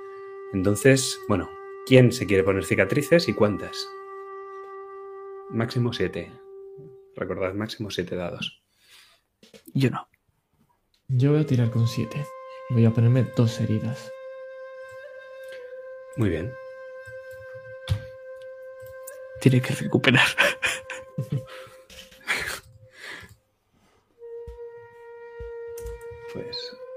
Entonces, 0.54 1.20
bueno, 1.28 1.50
¿quién 1.84 2.12
se 2.12 2.26
quiere 2.26 2.42
poner 2.42 2.64
cicatrices 2.64 3.28
y 3.28 3.34
cuántas? 3.34 3.86
Máximo 5.50 5.92
siete. 5.92 6.32
Recordad, 7.16 7.52
máximo 7.52 7.90
siete 7.90 8.16
dados. 8.16 8.62
Yo 9.74 9.90
no. 9.90 10.08
Yo 11.08 11.32
voy 11.32 11.42
a 11.42 11.46
tirar 11.46 11.70
con 11.70 11.86
7. 11.86 12.24
Voy 12.70 12.86
a 12.86 12.90
ponerme 12.90 13.26
dos 13.36 13.60
heridas. 13.60 14.10
Muy 16.16 16.30
bien. 16.30 16.50
Tiene 19.42 19.60
que 19.60 19.74
recuperar. 19.74 20.26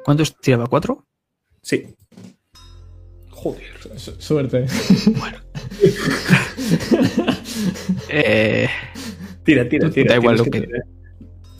¿Cuántos 0.04 0.36
tiraba? 0.40 0.68
¿Cuatro? 0.68 1.06
sí. 1.62 1.96
Joder. 3.30 3.64
Su- 3.98 4.20
suerte. 4.22 4.66
Eh, 8.10 8.68
Tira, 9.44 9.68
tira, 9.68 9.90
tira. 9.90 10.14
Da 10.14 10.20
igual 10.20 10.38
lo 10.38 10.44
que- 10.46 10.62
tirar. 10.62 10.84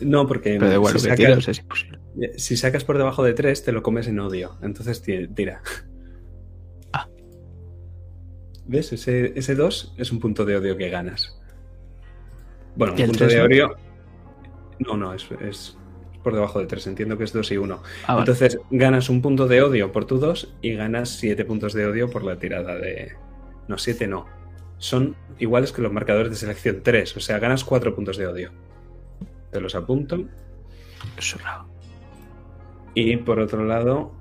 No, 0.00 0.26
porque 0.26 0.54
Pero 0.54 0.68
da 0.68 0.74
igual 0.74 0.92
si, 0.92 0.98
lo 0.98 1.02
que 1.02 1.08
sacas, 1.22 1.26
tiras, 1.44 1.48
es 1.48 1.58
imposible. 1.58 1.98
si 2.36 2.56
sacas 2.56 2.84
por 2.84 2.96
debajo 2.98 3.22
de 3.22 3.32
3, 3.34 3.62
te 3.64 3.72
lo 3.72 3.82
comes 3.82 4.06
en 4.08 4.18
odio. 4.20 4.56
Entonces 4.62 5.02
ti- 5.02 5.28
tira. 5.28 5.62
Ah. 6.92 7.08
¿Ves? 8.66 8.92
Ese, 8.92 9.32
ese 9.38 9.54
2 9.54 9.94
es 9.98 10.10
un 10.12 10.20
punto 10.20 10.44
de 10.44 10.56
odio 10.56 10.76
que 10.76 10.88
ganas. 10.88 11.38
Bueno, 12.76 12.94
¿Y 12.96 13.02
un 13.02 13.06
punto 13.08 13.26
tres 13.26 13.34
de 13.34 13.42
odio. 13.42 13.76
No, 14.80 14.96
no, 14.96 15.12
es, 15.14 15.26
es 15.40 15.76
por 16.24 16.34
debajo 16.34 16.58
de 16.58 16.66
3. 16.66 16.88
Entiendo 16.88 17.16
que 17.16 17.22
es 17.22 17.32
2 17.32 17.52
y 17.52 17.56
1. 17.58 17.82
Ah, 18.06 18.14
vale. 18.14 18.20
Entonces 18.20 18.58
ganas 18.70 19.08
un 19.08 19.22
punto 19.22 19.46
de 19.46 19.62
odio 19.62 19.92
por 19.92 20.06
tu 20.06 20.18
2 20.18 20.54
y 20.62 20.74
ganas 20.74 21.10
7 21.10 21.44
puntos 21.44 21.72
de 21.74 21.86
odio 21.86 22.10
por 22.10 22.24
la 22.24 22.38
tirada 22.38 22.74
de. 22.74 23.12
No, 23.68 23.78
7 23.78 24.08
no. 24.08 24.26
Son 24.78 25.14
iguales 25.38 25.70
que 25.70 25.82
los 25.82 25.92
marcadores 25.92 26.30
de 26.30 26.36
selección 26.36 26.80
3. 26.82 27.16
O 27.16 27.20
sea, 27.20 27.38
ganas 27.38 27.62
4 27.62 27.94
puntos 27.94 28.16
de 28.16 28.26
odio. 28.26 28.50
Te 29.52 29.60
los 29.60 29.76
apunto. 29.76 30.24
Sobrado. 31.18 31.68
Y 32.94 33.16
por 33.18 33.38
otro 33.38 33.64
lado. 33.64 34.12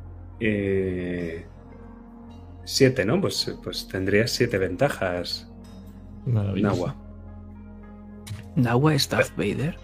7, 2.66 3.06
¿no? 3.06 3.22
Pues, 3.22 3.58
pues 3.64 3.88
tendrías 3.88 4.32
7 4.32 4.58
ventajas, 4.58 5.50
Maravilloso. 6.26 6.76
Nahua. 6.76 6.96
¿Nahua 8.56 8.96
es 8.96 9.10
Darth 9.10 9.36
Vader? 9.36 9.78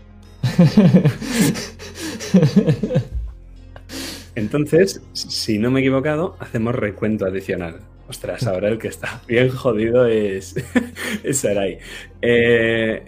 Entonces, 4.36 5.02
si 5.14 5.58
no 5.60 5.72
me 5.72 5.80
he 5.80 5.84
equivocado, 5.84 6.36
hacemos 6.40 6.76
recuento 6.76 7.26
adicional. 7.26 7.80
Ostras, 8.08 8.48
ahora 8.48 8.70
el 8.70 8.80
que 8.80 8.88
está 8.88 9.22
bien 9.28 9.50
jodido 9.50 10.08
es, 10.08 10.56
es 11.24 11.46
Arai. 11.46 11.78
Eh, 12.22 13.04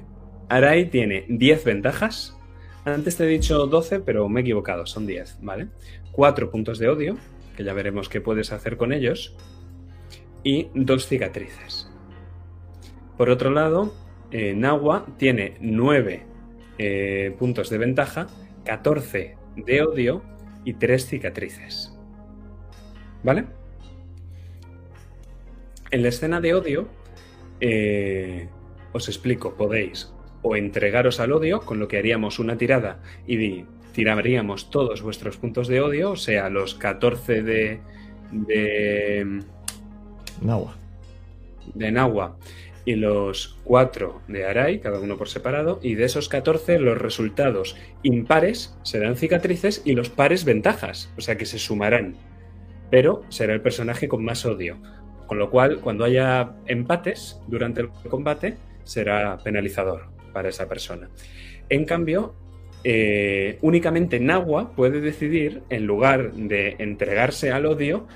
Arai 0.49 0.89
tiene 0.89 1.25
10 1.27 1.63
ventajas. 1.63 2.37
Antes 2.85 3.17
te 3.17 3.23
he 3.23 3.27
dicho 3.27 3.65
12, 3.67 4.01
pero 4.01 4.29
me 4.29 4.41
he 4.41 4.43
equivocado, 4.43 4.85
son 4.85 5.07
10, 5.07 5.39
¿vale? 5.41 5.69
4 6.11 6.51
puntos 6.51 6.77
de 6.79 6.89
odio, 6.89 7.17
que 7.55 7.63
ya 7.63 7.73
veremos 7.73 8.09
qué 8.09 8.21
puedes 8.21 8.51
hacer 8.51 8.77
con 8.77 8.91
ellos, 8.91 9.35
y 10.43 10.69
dos 10.73 11.07
cicatrices. 11.07 11.89
Por 13.17 13.29
otro 13.29 13.51
lado, 13.51 13.93
eh, 14.31 14.53
Nahua 14.55 15.05
tiene 15.17 15.57
9 15.61 16.23
eh, 16.77 17.35
puntos 17.37 17.69
de 17.69 17.77
ventaja, 17.77 18.27
14 18.65 19.37
de 19.55 19.81
odio 19.81 20.23
y 20.63 20.73
3 20.73 21.05
cicatrices. 21.05 21.97
¿Vale? 23.23 23.45
En 25.91 26.03
la 26.03 26.09
escena 26.09 26.41
de 26.41 26.53
odio, 26.53 26.87
eh, 27.59 28.47
os 28.93 29.07
explico, 29.07 29.55
podéis 29.55 30.13
o 30.41 30.55
entregaros 30.55 31.19
al 31.19 31.33
odio, 31.33 31.61
con 31.61 31.79
lo 31.79 31.87
que 31.87 31.97
haríamos 31.97 32.39
una 32.39 32.57
tirada 32.57 32.99
y 33.27 33.65
tiraríamos 33.93 34.69
todos 34.69 35.01
vuestros 35.01 35.37
puntos 35.37 35.67
de 35.67 35.81
odio, 35.81 36.11
o 36.11 36.15
sea, 36.15 36.49
los 36.49 36.75
14 36.75 37.43
de, 37.43 37.79
de, 38.31 39.43
Nahua. 40.41 40.75
de 41.75 41.91
Nahua 41.91 42.37
y 42.85 42.95
los 42.95 43.59
4 43.63 44.21
de 44.27 44.45
Arai, 44.45 44.79
cada 44.79 44.99
uno 44.99 45.17
por 45.17 45.29
separado, 45.29 45.79
y 45.81 45.95
de 45.95 46.05
esos 46.05 46.29
14 46.29 46.79
los 46.79 46.97
resultados 46.97 47.75
impares 48.03 48.75
serán 48.83 49.15
cicatrices 49.15 49.81
y 49.85 49.93
los 49.93 50.09
pares 50.09 50.45
ventajas, 50.45 51.13
o 51.17 51.21
sea 51.21 51.37
que 51.37 51.45
se 51.45 51.59
sumarán, 51.59 52.15
pero 52.89 53.23
será 53.29 53.53
el 53.53 53.61
personaje 53.61 54.07
con 54.07 54.23
más 54.23 54.45
odio, 54.45 54.77
con 55.27 55.37
lo 55.39 55.49
cual 55.49 55.79
cuando 55.79 56.03
haya 56.03 56.55
empates 56.65 57.39
durante 57.47 57.81
el 57.81 57.89
combate 58.09 58.57
será 58.83 59.37
penalizador 59.37 60.09
para 60.33 60.49
esa 60.49 60.67
persona. 60.67 61.09
En 61.69 61.85
cambio, 61.85 62.35
eh, 62.83 63.57
únicamente 63.61 64.19
Nahua 64.19 64.75
puede 64.75 65.01
decidir, 65.01 65.63
en 65.69 65.85
lugar 65.85 66.33
de 66.33 66.75
entregarse 66.79 67.51
al 67.51 67.65
odio, 67.65 68.07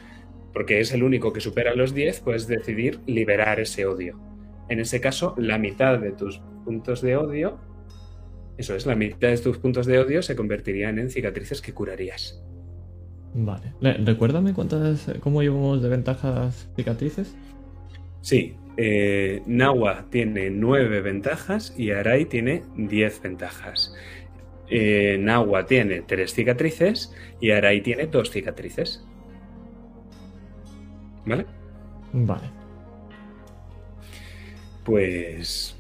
porque 0.54 0.80
es 0.80 0.92
el 0.94 1.04
único 1.04 1.34
que 1.34 1.42
supera 1.42 1.76
los 1.76 1.94
10, 1.94 2.22
puedes 2.22 2.48
decidir 2.48 3.00
liberar 3.06 3.60
ese 3.60 3.86
odio. 3.86 4.20
En 4.70 4.80
ese 4.80 5.00
caso, 5.02 5.36
la 5.38 5.58
mitad 5.58 6.00
de 6.00 6.12
tus 6.12 6.40
puntos 6.64 7.02
de 7.02 7.16
odio, 7.18 7.58
eso 8.58 8.76
es, 8.76 8.86
la 8.86 8.96
mitad 8.96 9.28
de 9.30 9.38
tus 9.38 9.58
puntos 9.58 9.86
de 9.86 10.00
odio 10.00 10.22
se 10.22 10.36
convertirían 10.36 10.98
en 11.00 11.10
cicatrices 11.10 11.62
que 11.62 11.74
curarías. 11.74 12.42
Vale. 13.34 13.74
Le- 13.82 13.98
Recuérdame 13.98 14.54
cuántas, 14.54 15.12
cómo 15.20 15.42
llevamos 15.42 15.82
de 15.84 15.90
ventajas 15.90 16.70
cicatrices. 16.76 17.36
Sí, 18.22 18.56
eh, 18.78 19.42
Nahua 19.46 20.06
tiene 20.10 20.50
9 20.50 21.02
ventajas 21.02 21.74
y 21.78 21.92
Arai 21.92 22.26
tiene 22.26 22.64
10 22.76 23.22
ventajas. 23.22 23.94
Eh, 24.70 25.18
Nahua 25.20 25.66
tiene 25.68 26.02
3 26.02 26.34
cicatrices 26.34 27.14
y 27.40 27.52
Arai 27.52 27.82
tiene 27.82 28.08
2 28.08 28.32
cicatrices. 28.32 29.06
¿Vale? 31.26 31.46
Vale. 32.14 32.50
Pues 34.86 35.76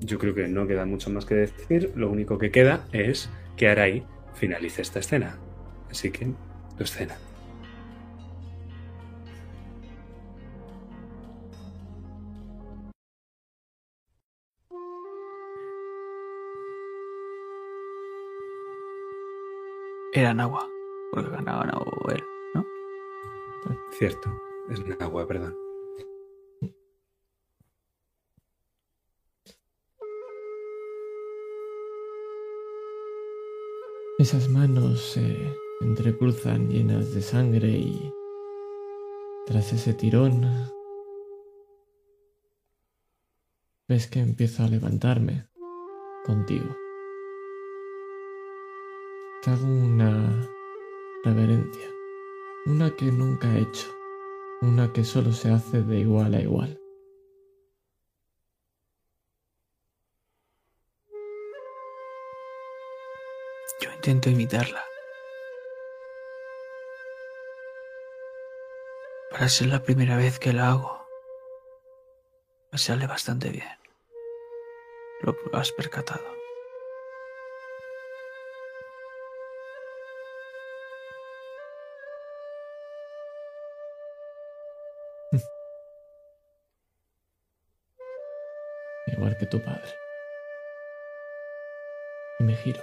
yo 0.00 0.18
creo 0.18 0.34
que 0.34 0.48
no 0.48 0.66
queda 0.66 0.86
mucho 0.86 1.10
más 1.10 1.26
que 1.26 1.34
decir. 1.34 1.92
Lo 1.94 2.10
único 2.10 2.38
que 2.38 2.50
queda 2.50 2.86
es 2.92 3.28
que 3.58 3.68
Arai 3.68 4.06
finalice 4.34 4.80
esta 4.80 5.00
escena. 5.00 5.38
Así 5.90 6.10
que, 6.10 6.32
tu 6.76 6.84
escena. 6.84 7.14
Era 20.14 20.32
Nahua, 20.32 20.66
porque 21.12 21.30
ganaba 21.30 21.66
Nahua 21.66 22.14
él, 22.14 22.24
¿no? 22.54 22.66
Cierto, 23.92 24.32
es 24.70 24.84
Nahua, 24.86 25.28
perdón. 25.28 25.67
Esas 34.18 34.48
manos 34.48 35.12
se 35.12 35.54
entrecruzan 35.80 36.68
llenas 36.68 37.14
de 37.14 37.22
sangre 37.22 37.68
y 37.68 38.12
tras 39.46 39.72
ese 39.72 39.94
tirón 39.94 40.44
ves 43.86 44.08
que 44.08 44.18
empiezo 44.18 44.64
a 44.64 44.66
levantarme 44.66 45.46
contigo. 46.26 46.66
Te 49.44 49.52
hago 49.52 49.66
una 49.66 50.50
reverencia, 51.22 51.88
una 52.66 52.90
que 52.96 53.12
nunca 53.12 53.56
he 53.56 53.60
hecho, 53.60 53.86
una 54.62 54.92
que 54.92 55.04
solo 55.04 55.30
se 55.30 55.52
hace 55.52 55.84
de 55.84 56.00
igual 56.00 56.34
a 56.34 56.40
igual. 56.40 56.80
Intento 64.08 64.30
imitarla. 64.30 64.82
Para 69.30 69.50
ser 69.50 69.66
la 69.66 69.82
primera 69.82 70.16
vez 70.16 70.38
que 70.38 70.54
la 70.54 70.70
hago, 70.70 71.06
me 72.72 72.78
sale 72.78 73.06
bastante 73.06 73.50
bien. 73.50 73.68
Lo 75.20 75.36
has 75.52 75.70
percatado. 75.72 76.24
igual 89.08 89.36
que 89.36 89.44
tu 89.44 89.62
padre. 89.62 89.94
Y 92.38 92.44
me 92.44 92.56
giro 92.56 92.80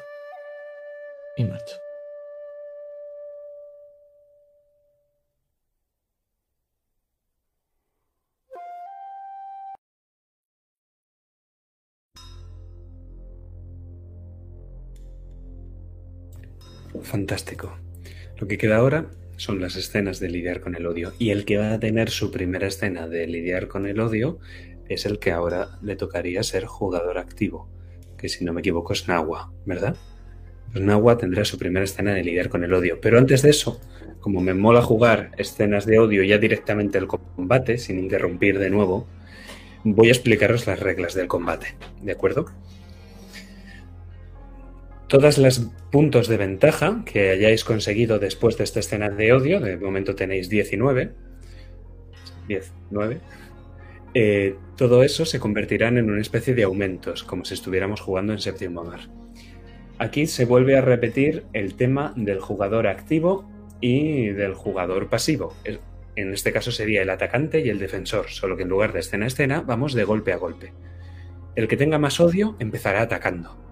Fantástico. 17.04 17.78
Lo 18.38 18.48
que 18.48 18.58
queda 18.58 18.78
ahora 18.78 19.06
son 19.38 19.60
las 19.60 19.76
escenas 19.76 20.20
de 20.20 20.30
lidiar 20.30 20.62
con 20.62 20.76
el 20.76 20.86
odio. 20.86 21.14
Y 21.20 21.32
el 21.32 21.46
que 21.46 21.58
va 21.58 21.74
a 21.74 21.80
tener 21.80 22.10
su 22.10 22.32
primera 22.32 22.68
escena 22.68 23.08
de 23.08 23.28
lidiar 23.28 23.68
con 23.68 23.86
el 23.86 24.00
odio 24.00 24.40
es 24.88 25.06
el 25.06 25.20
que 25.20 25.32
ahora 25.32 25.80
le 25.82 25.96
tocaría 25.96 26.44
ser 26.44 26.66
jugador 26.66 27.18
activo. 27.18 27.70
Que 28.18 28.30
si 28.30 28.46
no 28.46 28.54
me 28.54 28.62
equivoco 28.62 28.94
es 28.94 29.08
Nahua, 29.08 29.52
¿verdad? 29.66 29.96
Pues 30.72 30.84
Nahua 30.84 31.18
tendrá 31.18 31.46
su 31.46 31.58
primera 31.58 31.86
escena 31.86 32.14
de 32.14 32.24
lidiar 32.24 32.50
con 32.50 32.64
el 32.64 32.74
odio. 32.74 33.00
Pero 33.02 33.18
antes 33.18 33.42
de 33.42 33.50
eso, 33.50 33.80
como 34.20 34.42
me 34.42 34.54
mola 34.54 34.82
jugar 34.82 35.32
escenas 35.38 35.86
de 35.86 36.00
odio 36.00 36.24
ya 36.24 36.38
directamente 36.38 36.98
el 36.98 37.08
combate, 37.08 37.78
sin 37.78 38.00
interrumpir 38.00 38.60
de 38.60 38.70
nuevo, 38.70 39.08
voy 39.84 40.08
a 40.08 40.12
explicaros 40.12 40.66
las 40.68 40.80
reglas 40.80 41.14
del 41.14 41.28
combate, 41.28 41.76
¿de 42.02 42.12
acuerdo? 42.12 42.46
Todas 45.08 45.38
las 45.38 45.60
puntos 45.92 46.28
de 46.28 46.38
ventaja 46.38 47.04
que 47.06 47.30
hayáis 47.30 47.64
conseguido 47.64 48.18
después 48.18 48.58
de 48.58 48.64
esta 48.64 48.80
escena 48.80 49.10
de 49.10 49.34
odio, 49.34 49.60
de 49.60 49.78
momento 49.78 50.16
tenéis 50.16 50.50
19, 50.50 51.12
10, 52.48 52.74
9, 52.90 53.20
eh, 54.16 54.56
todo 54.76 55.04
eso 55.04 55.26
se 55.26 55.40
convertirán 55.40 55.98
en 55.98 56.10
una 56.10 56.22
especie 56.22 56.56
de 56.56 56.64
aumentos, 56.64 57.24
como 57.24 57.46
si 57.46 57.54
estuviéramos 57.54 58.02
jugando 58.02 58.34
en 58.34 58.40
séptimo 58.40 58.84
mar. 58.84 59.02
Aquí 60.00 60.26
se 60.26 60.46
vuelve 60.46 60.76
a 60.76 60.82
repetir 60.82 61.46
el 61.54 61.76
tema 61.76 62.14
del 62.16 62.40
jugador 62.40 62.88
activo 62.88 63.48
y 63.82 64.30
del 64.30 64.56
jugador 64.56 65.10
pasivo. 65.10 65.54
En 66.16 66.34
este 66.34 66.52
caso 66.52 66.72
sería 66.72 67.04
el 67.04 67.10
atacante 67.12 67.60
y 67.60 67.70
el 67.70 67.78
defensor, 67.78 68.30
solo 68.30 68.58
que 68.58 68.64
en 68.64 68.70
lugar 68.70 68.92
de 68.92 69.02
escena 69.02 69.26
a 69.26 69.28
escena 69.28 69.62
vamos 69.62 69.94
de 69.94 70.04
golpe 70.04 70.34
a 70.34 70.38
golpe. 70.38 70.74
El 71.56 71.68
que 71.68 71.78
tenga 71.78 72.00
más 72.00 72.20
odio 72.20 72.56
empezará 72.60 73.02
atacando. 73.02 73.65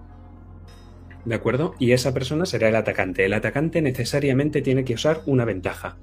¿De 1.24 1.34
acuerdo? 1.34 1.74
Y 1.78 1.92
esa 1.92 2.12
persona 2.12 2.46
será 2.46 2.68
el 2.68 2.76
atacante. 2.76 3.24
El 3.24 3.32
atacante 3.32 3.80
necesariamente 3.80 4.62
tiene 4.62 4.84
que 4.84 4.94
usar 4.94 5.22
una 5.26 5.44
ventaja. 5.44 5.96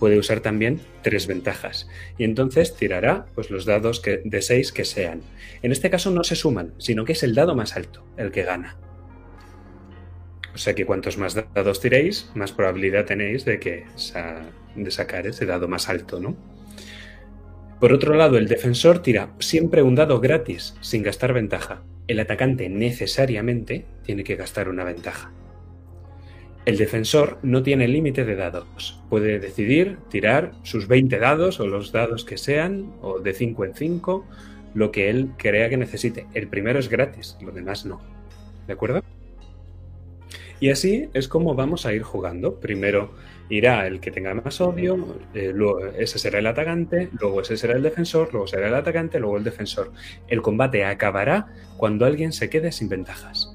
Puede 0.00 0.18
usar 0.18 0.40
también 0.40 0.80
tres 1.02 1.28
ventajas. 1.28 1.88
Y 2.18 2.24
entonces 2.24 2.74
tirará 2.74 3.26
pues, 3.36 3.50
los 3.50 3.66
dados 3.66 4.00
que, 4.00 4.20
de 4.24 4.42
seis 4.42 4.72
que 4.72 4.84
sean. 4.84 5.22
En 5.62 5.70
este 5.70 5.90
caso 5.90 6.10
no 6.10 6.24
se 6.24 6.34
suman, 6.34 6.74
sino 6.78 7.04
que 7.04 7.12
es 7.12 7.22
el 7.22 7.34
dado 7.34 7.54
más 7.54 7.76
alto 7.76 8.04
el 8.16 8.32
que 8.32 8.42
gana. 8.42 8.76
O 10.54 10.58
sea 10.58 10.74
que 10.74 10.84
cuantos 10.84 11.18
más 11.18 11.34
dados 11.34 11.80
tiréis, 11.80 12.30
más 12.34 12.52
probabilidad 12.52 13.06
tenéis 13.06 13.44
de 13.44 13.58
que 13.58 13.86
de 14.74 14.90
sacar 14.90 15.26
ese 15.26 15.46
dado 15.46 15.68
más 15.68 15.88
alto, 15.88 16.20
¿no? 16.20 16.36
Por 17.82 17.92
otro 17.92 18.14
lado, 18.14 18.38
el 18.38 18.46
defensor 18.46 19.00
tira 19.00 19.34
siempre 19.40 19.82
un 19.82 19.96
dado 19.96 20.20
gratis, 20.20 20.76
sin 20.82 21.02
gastar 21.02 21.32
ventaja. 21.32 21.82
El 22.06 22.20
atacante 22.20 22.68
necesariamente 22.68 23.86
tiene 24.04 24.22
que 24.22 24.36
gastar 24.36 24.68
una 24.68 24.84
ventaja. 24.84 25.32
El 26.64 26.78
defensor 26.78 27.40
no 27.42 27.64
tiene 27.64 27.88
límite 27.88 28.24
de 28.24 28.36
dados. 28.36 29.02
Puede 29.10 29.40
decidir 29.40 29.98
tirar 30.10 30.52
sus 30.62 30.86
20 30.86 31.18
dados 31.18 31.58
o 31.58 31.66
los 31.66 31.90
dados 31.90 32.24
que 32.24 32.38
sean, 32.38 32.92
o 33.00 33.18
de 33.18 33.34
5 33.34 33.64
en 33.64 33.74
5, 33.74 34.26
lo 34.74 34.92
que 34.92 35.10
él 35.10 35.30
crea 35.36 35.68
que 35.68 35.76
necesite. 35.76 36.28
El 36.34 36.46
primero 36.46 36.78
es 36.78 36.88
gratis, 36.88 37.36
lo 37.42 37.50
demás 37.50 37.84
no. 37.84 38.00
¿De 38.68 38.74
acuerdo? 38.74 39.02
Y 40.60 40.70
así 40.70 41.08
es 41.14 41.26
como 41.26 41.56
vamos 41.56 41.84
a 41.84 41.92
ir 41.92 42.04
jugando. 42.04 42.60
Primero 42.60 43.10
irá 43.52 43.86
el 43.86 44.00
que 44.00 44.10
tenga 44.10 44.32
más 44.32 44.62
odio, 44.62 45.18
eh, 45.34 45.52
luego 45.54 45.86
ese 45.88 46.18
será 46.18 46.38
el 46.38 46.46
atacante, 46.46 47.10
luego 47.20 47.42
ese 47.42 47.58
será 47.58 47.74
el 47.74 47.82
defensor, 47.82 48.30
luego 48.32 48.46
será 48.46 48.68
el 48.68 48.74
atacante, 48.74 49.20
luego 49.20 49.36
el 49.36 49.44
defensor. 49.44 49.92
El 50.26 50.40
combate 50.40 50.86
acabará 50.86 51.48
cuando 51.76 52.06
alguien 52.06 52.32
se 52.32 52.48
quede 52.48 52.72
sin 52.72 52.88
ventajas. 52.88 53.52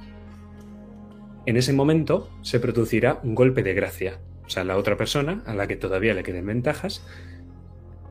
En 1.48 1.58
ese 1.58 1.74
momento 1.74 2.30
se 2.44 2.60
producirá 2.60 3.20
un 3.24 3.34
golpe 3.34 3.64
de 3.64 3.74
gracia. 3.74 4.20
O 4.46 4.50
sea, 4.52 4.64
la 4.64 4.78
otra 4.78 4.98
persona, 4.98 5.42
a 5.48 5.56
la 5.56 5.66
que 5.66 5.76
todavía 5.76 6.14
le 6.14 6.22
queden 6.22 6.46
ventajas, 6.46 7.04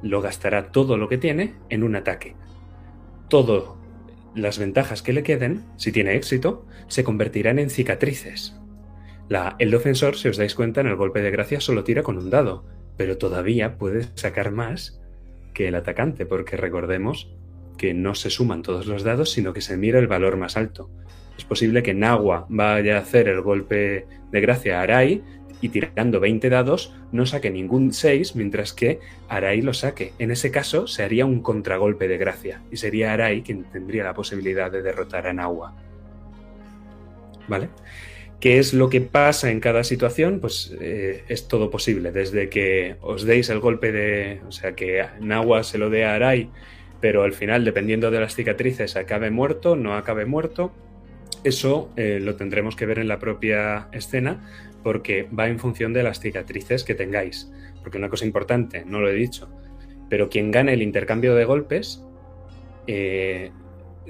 lo 0.03 0.21
gastará 0.21 0.73
todo 0.73 0.97
lo 0.97 1.09
que 1.09 1.19
tiene 1.19 1.55
en 1.69 1.85
un 1.85 1.95
ataque. 1.95 2.35
Todas 3.29 3.63
las 4.35 4.59
ventajas 4.59 5.03
que 5.03 5.13
le 5.13 5.23
queden, 5.23 5.65
si 5.77 5.93
tiene 5.93 6.17
éxito, 6.17 6.67
se 6.89 7.05
convertirán 7.05 7.61
en 7.61 7.71
cicatrices 7.71 8.57
el 9.59 9.71
defensor, 9.71 10.17
si 10.17 10.29
os 10.29 10.37
dais 10.37 10.55
cuenta, 10.55 10.81
en 10.81 10.87
el 10.87 10.97
golpe 10.97 11.21
de 11.21 11.31
gracia 11.31 11.61
solo 11.61 11.85
tira 11.85 12.03
con 12.03 12.19
un 12.19 12.31
dado, 12.31 12.65
pero 12.97 13.19
todavía 13.19 13.77
puede 13.77 14.07
sacar 14.15 14.53
más 14.53 15.01
que 15.53 15.69
el 15.69 15.75
atacante, 15.75 16.27
porque 16.27 16.57
recordemos 16.57 17.33
que 17.77 17.95
no 17.95 18.15
se 18.15 18.31
suman 18.31 18.63
todos 18.63 18.87
los 18.87 19.03
dados, 19.03 19.31
sino 19.31 19.53
que 19.53 19.61
se 19.61 19.77
mira 19.77 19.99
el 19.99 20.07
valor 20.07 20.37
más 20.37 20.57
alto. 20.57 20.91
Es 21.37 21.45
posible 21.45 21.83
que 21.83 21.95
Nagua 21.95 22.47
vaya 22.49 22.97
a 22.97 23.01
hacer 23.01 23.29
el 23.29 23.43
golpe 23.43 24.07
de 24.31 24.41
gracia 24.41 24.79
a 24.79 24.83
Arai 24.83 25.23
y 25.61 25.69
tirando 25.69 26.21
20 26.21 26.49
dados 26.51 26.95
no 27.13 27.27
saque 27.27 27.51
ningún 27.51 27.93
6, 27.93 28.37
mientras 28.37 28.73
que 28.73 29.01
Arai 29.29 29.61
lo 29.63 29.75
saque. 29.75 30.13
En 30.19 30.31
ese 30.31 30.51
caso 30.51 30.87
se 30.87 31.03
haría 31.03 31.27
un 31.27 31.43
contragolpe 31.43 32.09
de 32.09 32.19
gracia 32.19 32.63
y 32.71 32.77
sería 32.77 33.13
Arai 33.13 33.43
quien 33.43 33.65
tendría 33.65 34.05
la 34.05 34.15
posibilidad 34.15 34.71
de 34.71 34.83
derrotar 34.83 35.27
a 35.27 35.33
Nagua. 35.33 35.75
¿Vale? 37.49 37.69
¿Qué 38.41 38.59
es 38.59 38.75
lo 38.75 38.91
que 38.91 39.01
pasa 39.01 39.51
en 39.51 39.61
cada 39.61 39.83
situación? 39.83 40.41
Pues 40.41 40.77
eh, 40.81 41.25
es 41.29 41.49
todo 41.49 41.71
posible, 41.71 42.13
desde 42.13 42.51
que 42.51 42.97
os 43.01 43.25
deis 43.25 43.49
el 43.49 43.61
golpe 43.61 43.93
de, 43.93 44.41
o 44.47 44.53
sea, 44.53 44.75
que 44.75 45.05
Nahua 45.21 45.65
se 45.65 45.79
lo 45.79 45.89
dé 45.89 46.05
a 46.05 46.15
Arai, 46.15 46.51
pero 47.01 47.23
al 47.23 47.33
final, 47.33 47.65
dependiendo 47.65 48.11
de 48.11 48.21
las 48.21 48.35
cicatrices, 48.35 48.97
acabe 48.97 49.31
muerto, 49.31 49.75
no 49.75 49.95
acabe 49.97 50.27
muerto. 50.27 50.73
Eso 51.45 51.93
eh, 51.97 52.19
lo 52.21 52.37
tendremos 52.37 52.77
que 52.77 52.87
ver 52.87 52.99
en 52.99 53.09
la 53.09 53.19
propia 53.19 53.89
escena, 53.93 54.45
porque 54.83 55.29
va 55.37 55.49
en 55.49 55.59
función 55.59 55.93
de 55.93 56.03
las 56.03 56.21
cicatrices 56.21 56.85
que 56.85 56.95
tengáis. 56.95 57.51
Porque 57.83 57.99
una 57.99 58.09
cosa 58.09 58.27
importante, 58.27 58.85
no 58.85 59.01
lo 59.01 59.09
he 59.09 59.15
dicho, 59.15 59.49
pero 60.09 60.29
quien 60.29 60.51
gane 60.51 60.75
el 60.75 60.83
intercambio 60.83 61.35
de 61.35 61.45
golpes 61.45 62.05
eh, 62.87 63.51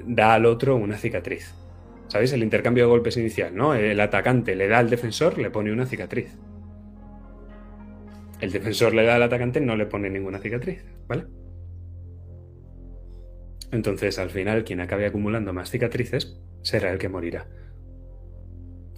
da 0.05 0.33
al 0.33 0.45
otro 0.45 0.75
una 0.75 0.97
cicatriz. 0.97 1.53
¿Sabéis? 2.07 2.31
El 2.33 2.43
intercambio 2.43 2.85
de 2.85 2.89
golpes 2.89 3.17
inicial, 3.17 3.55
¿no? 3.55 3.73
El 3.73 3.99
atacante 3.99 4.55
le 4.55 4.67
da 4.67 4.79
al 4.79 4.89
defensor, 4.89 5.37
le 5.37 5.51
pone 5.51 5.71
una 5.71 5.85
cicatriz. 5.85 6.37
El 8.39 8.51
defensor 8.51 8.93
le 8.93 9.03
da 9.03 9.15
al 9.15 9.23
atacante, 9.23 9.59
no 9.59 9.75
le 9.75 9.87
pone 9.87 10.09
ninguna 10.09 10.39
cicatriz, 10.39 10.83
¿vale? 11.07 11.25
Entonces, 13.71 14.19
al 14.19 14.29
final, 14.29 14.63
quien 14.63 14.79
acabe 14.79 15.05
acumulando 15.05 15.51
más 15.53 15.69
cicatrices 15.69 16.39
será 16.61 16.91
el 16.91 16.97
que 16.97 17.09
morirá 17.09 17.47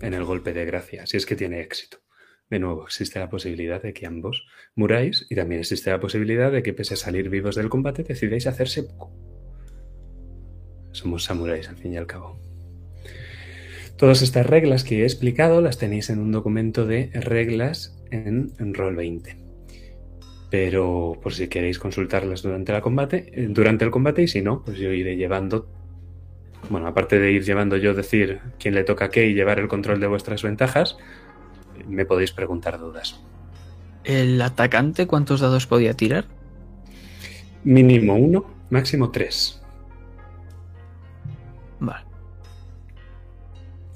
en 0.02 0.14
el 0.14 0.24
golpe 0.24 0.54
de 0.54 0.66
gracia, 0.66 1.06
si 1.06 1.18
es 1.18 1.26
que 1.26 1.36
tiene 1.36 1.62
éxito. 1.62 1.98
De 2.50 2.60
nuevo, 2.60 2.86
existe 2.86 3.20
la 3.20 3.30
posibilidad 3.30 3.82
de 3.82 3.94
que 3.94 4.08
ambos 4.08 4.48
muráis 4.76 5.28
y 5.30 5.36
también 5.36 5.60
existe 5.60 5.92
la 5.92 6.00
posibilidad 6.00 6.52
de 6.52 6.64
que, 6.64 6.74
pese 6.74 6.96
a 6.96 6.98
salir 6.98 7.30
vivos 7.30 7.56
del 7.56 7.70
combate, 7.70 8.04
decidáis 8.04 8.48
hacerse 8.48 8.84
poco. 8.84 9.12
Somos 10.92 11.24
samuráis, 11.24 11.70
al 11.70 11.78
fin 11.78 11.94
y 11.94 11.98
al 11.98 12.08
cabo. 12.08 12.49
Todas 14.00 14.22
estas 14.22 14.46
reglas 14.46 14.86
que 14.86 15.02
he 15.02 15.04
explicado 15.04 15.60
las 15.60 15.78
tenéis 15.78 16.10
en 16.10 16.20
un 16.20 16.32
documento 16.32 16.86
de 16.86 17.12
reglas 17.14 18.02
en, 18.12 18.48
Roll20. 18.58 19.36
Pero 20.50 21.20
por 21.22 21.34
si 21.34 21.50
queréis 21.50 21.80
consultarlas 21.80 22.42
durante, 22.42 22.72
la 22.72 22.80
combate, 22.80 23.30
eh, 23.34 23.48
durante 23.50 23.84
el 23.84 23.92
combate 23.92 24.22
y 24.22 24.30
si 24.30 24.42
no, 24.42 24.64
pues 24.64 24.78
yo 24.78 24.94
iré 24.94 25.18
llevando, 25.18 25.68
bueno, 26.70 26.88
aparte 26.88 27.20
de 27.20 27.34
ir 27.34 27.44
llevando 27.44 27.76
yo 27.76 27.94
decir 27.94 28.40
quién 28.58 28.74
le 28.74 28.86
toca 28.86 29.10
qué 29.10 29.28
y 29.28 29.34
llevar 29.34 29.60
el 29.60 29.68
control 29.68 30.00
de 30.00 30.08
vuestras 30.08 30.44
ventajas, 30.44 30.98
me 31.86 32.06
podéis 32.06 32.32
preguntar 32.32 32.80
dudas. 32.80 33.20
¿El 34.06 34.42
atacante 34.42 35.08
cuántos 35.08 35.42
dados 35.42 35.68
podía 35.68 35.94
tirar? 35.94 36.24
Mínimo 37.66 38.16
uno, 38.16 38.46
máximo 38.70 39.12
tres. 39.12 39.62
Vale. 41.82 42.09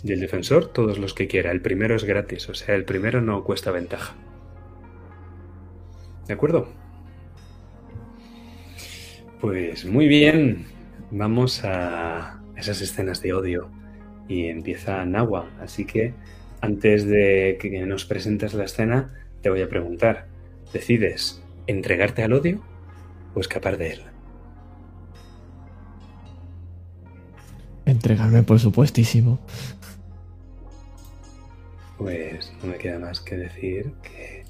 Y 0.04 0.12
el 0.12 0.20
defensor, 0.20 0.68
todos 0.68 0.98
los 1.00 1.14
que 1.14 1.28
quiera. 1.28 1.52
El 1.52 1.62
primero 1.62 1.96
es 1.96 2.04
gratis, 2.04 2.50
o 2.50 2.54
sea, 2.54 2.76
el 2.76 2.84
primero 2.84 3.22
no 3.22 3.44
cuesta 3.44 3.72
ventaja. 3.72 4.16
¿De 6.28 6.34
acuerdo? 6.34 6.68
Pues 9.40 9.86
muy 9.86 10.08
bien. 10.08 10.66
Vamos 11.12 11.64
a 11.64 12.42
esas 12.58 12.82
escenas 12.82 13.22
de 13.22 13.34
odio. 13.34 13.70
Y 14.28 14.48
empieza 14.48 15.06
Nahua. 15.06 15.50
Así 15.62 15.86
que 15.86 16.14
antes 16.60 17.06
de 17.06 17.58
que 17.60 17.86
nos 17.86 18.06
presentes 18.06 18.54
la 18.54 18.66
escena, 18.66 19.14
te 19.42 19.50
voy 19.50 19.62
a 19.62 19.70
preguntar. 19.70 20.28
¿Decides 20.74 21.42
entregarte 21.68 22.24
al 22.24 22.34
odio 22.34 22.62
o 23.36 23.40
escapar 23.40 23.78
de 23.78 23.94
él? 23.94 24.02
Entregarme, 27.86 28.44
por 28.44 28.60
supuestísimo 28.60 29.40
pues 31.98 32.53
no 32.61 32.70
me 32.70 32.78
queda 32.78 32.99
más 32.99 33.20
que 33.20 33.38
decir 33.38 33.94
que 34.02 34.44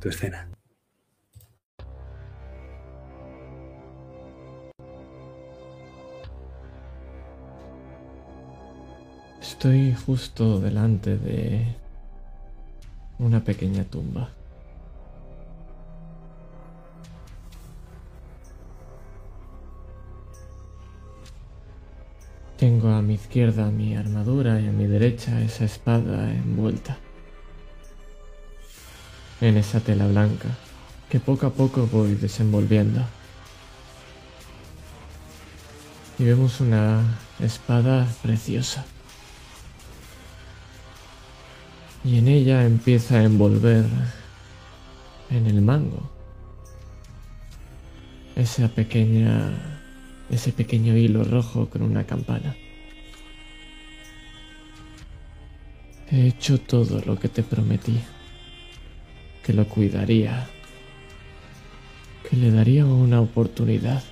tu 0.00 0.08
escena. 0.08 0.48
Estoy 9.40 9.94
justo 9.94 10.60
delante 10.60 11.16
de 11.16 11.64
una 13.18 13.44
pequeña 13.44 13.84
tumba. 13.84 14.33
Tengo 22.58 22.90
a 22.90 23.02
mi 23.02 23.14
izquierda 23.14 23.70
mi 23.70 23.96
armadura 23.96 24.60
y 24.60 24.68
a 24.68 24.72
mi 24.72 24.86
derecha 24.86 25.40
esa 25.40 25.64
espada 25.64 26.32
envuelta 26.32 26.96
en 29.40 29.56
esa 29.56 29.80
tela 29.80 30.06
blanca 30.06 30.48
que 31.08 31.20
poco 31.20 31.46
a 31.46 31.50
poco 31.50 31.86
voy 31.86 32.14
desenvolviendo. 32.14 33.04
Y 36.18 36.24
vemos 36.24 36.60
una 36.60 37.18
espada 37.40 38.06
preciosa. 38.22 38.84
Y 42.04 42.18
en 42.18 42.28
ella 42.28 42.64
empieza 42.64 43.16
a 43.16 43.24
envolver 43.24 43.84
en 45.30 45.46
el 45.46 45.60
mango 45.62 46.10
esa 48.36 48.68
pequeña 48.68 49.73
ese 50.34 50.52
pequeño 50.52 50.96
hilo 50.96 51.24
rojo 51.24 51.68
con 51.70 51.82
una 51.82 52.04
campana. 52.04 52.56
He 56.10 56.26
hecho 56.26 56.58
todo 56.58 57.00
lo 57.06 57.18
que 57.18 57.28
te 57.28 57.42
prometí, 57.42 58.00
que 59.42 59.52
lo 59.52 59.66
cuidaría, 59.68 60.48
que 62.28 62.36
le 62.36 62.50
daría 62.50 62.84
una 62.84 63.20
oportunidad. 63.20 64.02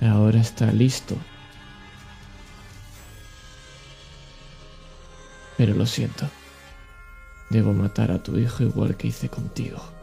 Ahora 0.00 0.40
está 0.40 0.72
listo. 0.72 1.16
Pero 5.56 5.74
lo 5.74 5.86
siento. 5.86 6.28
Debo 7.50 7.72
matar 7.72 8.10
a 8.10 8.22
tu 8.22 8.38
hijo 8.38 8.62
igual 8.62 8.96
que 8.96 9.08
hice 9.08 9.28
contigo. 9.28 9.97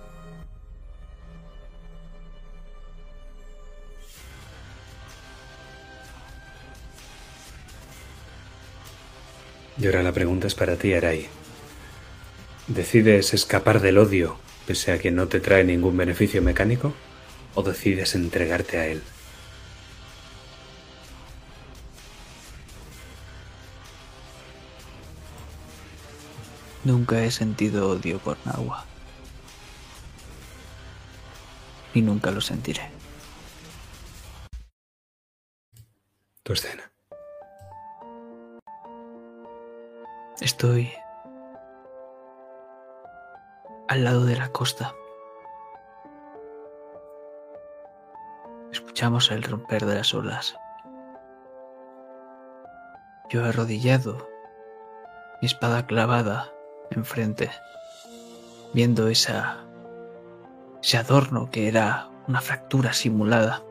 Y 9.78 9.86
ahora 9.88 10.04
la 10.04 10.14
pregunta 10.14 10.48
es 10.48 10.56
para 10.56 10.78
ti, 10.78 10.94
Arai. 10.94 11.28
¿Decides 12.68 13.34
escapar 13.34 13.82
del 13.82 13.98
odio 13.98 14.38
pese 14.66 14.92
a 14.92 15.00
que 15.00 15.12
no 15.12 15.28
te 15.28 15.40
trae 15.40 15.64
ningún 15.64 15.98
beneficio 15.98 16.42
mecánico? 16.42 16.94
¿O 17.54 17.62
decides 17.62 18.16
entregarte 18.16 18.78
a 18.78 18.88
él? 18.88 19.04
Nunca 26.84 27.24
he 27.24 27.32
sentido 27.32 27.90
odio 27.90 28.20
por 28.20 28.38
Nahua. 28.46 28.86
Y 31.94 32.02
nunca 32.02 32.32
lo 32.32 32.42
sentiré. 32.42 32.92
Tu 36.44 36.54
escena. 36.54 36.95
Estoy 40.42 40.92
al 43.88 44.04
lado 44.04 44.26
de 44.26 44.36
la 44.36 44.50
costa. 44.50 44.94
Escuchamos 48.70 49.32
el 49.32 49.44
romper 49.44 49.86
de 49.86 49.96
las 49.96 50.14
olas. 50.14 50.58
Yo 53.30 53.46
arrodillado, 53.46 54.28
mi 55.42 55.46
espada 55.46 55.88
clavada 55.88 56.52
enfrente, 56.92 57.50
viendo 58.74 59.08
esa, 59.08 59.64
ese 60.84 60.98
adorno 60.98 61.50
que 61.50 61.70
era 61.70 62.10
una 62.28 62.42
fractura 62.42 62.92
simulada. 62.92 63.64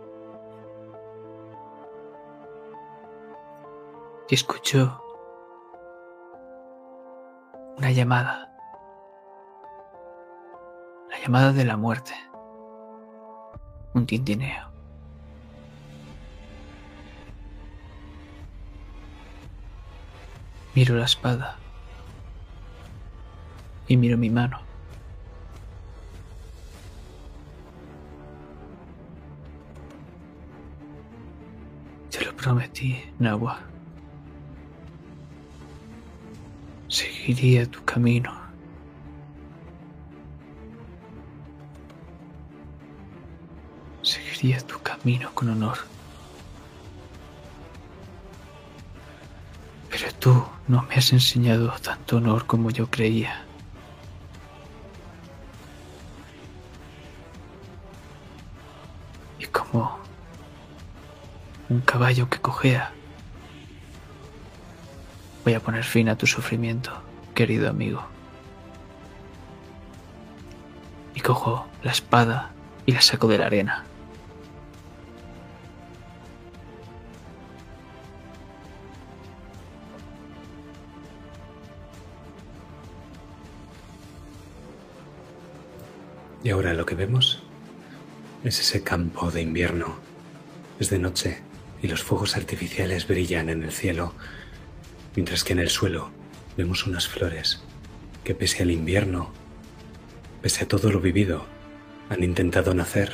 Y 4.30 4.34
escucho 4.34 5.03
una 7.76 7.90
llamada. 7.90 8.50
La 11.10 11.18
llamada 11.20 11.52
de 11.52 11.64
la 11.64 11.76
muerte. 11.76 12.12
Un 13.94 14.06
tintineo. 14.06 14.68
Miro 20.74 20.96
la 20.96 21.04
espada. 21.04 21.56
Y 23.86 23.96
miro 23.96 24.16
mi 24.16 24.30
mano. 24.30 24.60
Te 32.10 32.24
lo 32.24 32.34
prometí, 32.34 33.12
Nahua. 33.18 33.73
Seguiría 37.24 37.64
tu 37.64 37.82
camino. 37.86 38.30
Seguiría 44.02 44.58
tu 44.60 44.78
camino 44.82 45.30
con 45.32 45.48
honor. 45.48 45.78
Pero 49.88 50.12
tú 50.20 50.44
no 50.68 50.82
me 50.82 50.96
has 50.96 51.14
enseñado 51.14 51.72
tanto 51.80 52.18
honor 52.18 52.44
como 52.44 52.68
yo 52.70 52.90
creía. 52.90 53.42
Y 59.38 59.46
como 59.46 59.98
un 61.70 61.80
caballo 61.80 62.28
que 62.28 62.38
cojea, 62.38 62.92
voy 65.42 65.54
a 65.54 65.60
poner 65.60 65.84
fin 65.84 66.10
a 66.10 66.16
tu 66.18 66.26
sufrimiento, 66.26 66.92
querido 67.34 67.68
amigo. 67.68 68.02
Y 71.14 71.20
cojo 71.20 71.66
la 71.82 71.90
espada 71.90 72.52
y 72.86 72.92
la 72.92 73.00
saco 73.00 73.28
de 73.28 73.38
la 73.38 73.46
arena. 73.46 73.84
Y 86.42 86.50
ahora 86.50 86.74
lo 86.74 86.84
que 86.84 86.94
vemos 86.94 87.42
es 88.44 88.60
ese 88.60 88.82
campo 88.82 89.30
de 89.30 89.40
invierno. 89.40 89.96
Es 90.78 90.90
de 90.90 90.98
noche 90.98 91.42
y 91.82 91.88
los 91.88 92.02
fuegos 92.02 92.36
artificiales 92.36 93.08
brillan 93.08 93.48
en 93.48 93.62
el 93.62 93.72
cielo, 93.72 94.12
mientras 95.16 95.42
que 95.42 95.54
en 95.54 95.60
el 95.60 95.70
suelo 95.70 96.10
vemos 96.56 96.86
unas 96.86 97.08
flores 97.08 97.62
que 98.22 98.34
pese 98.34 98.62
al 98.62 98.70
invierno, 98.70 99.30
pese 100.42 100.64
a 100.64 100.68
todo 100.68 100.90
lo 100.90 101.00
vivido, 101.00 101.46
han 102.08 102.22
intentado 102.22 102.74
nacer 102.74 103.12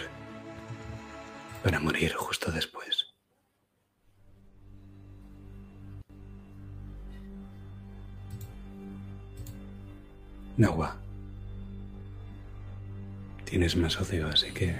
para 1.62 1.80
morir 1.80 2.12
justo 2.14 2.50
después. 2.52 3.06
Nahua. 10.56 10.96
Tienes 13.44 13.76
más 13.76 14.00
odio, 14.00 14.28
así 14.28 14.52
que 14.52 14.76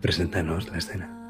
preséntanos 0.00 0.68
la 0.68 0.78
escena. 0.78 1.23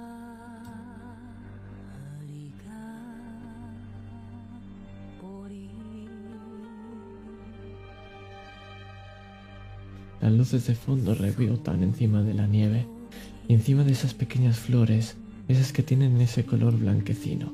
Las 10.24 10.32
luces 10.32 10.66
de 10.66 10.74
fondo 10.74 11.14
rebotan 11.14 11.82
encima 11.82 12.22
de 12.22 12.32
la 12.32 12.46
nieve 12.46 12.86
y 13.46 13.52
encima 13.52 13.84
de 13.84 13.92
esas 13.92 14.14
pequeñas 14.14 14.58
flores, 14.58 15.18
esas 15.48 15.70
que 15.70 15.82
tienen 15.82 16.18
ese 16.18 16.46
color 16.46 16.78
blanquecino, 16.78 17.52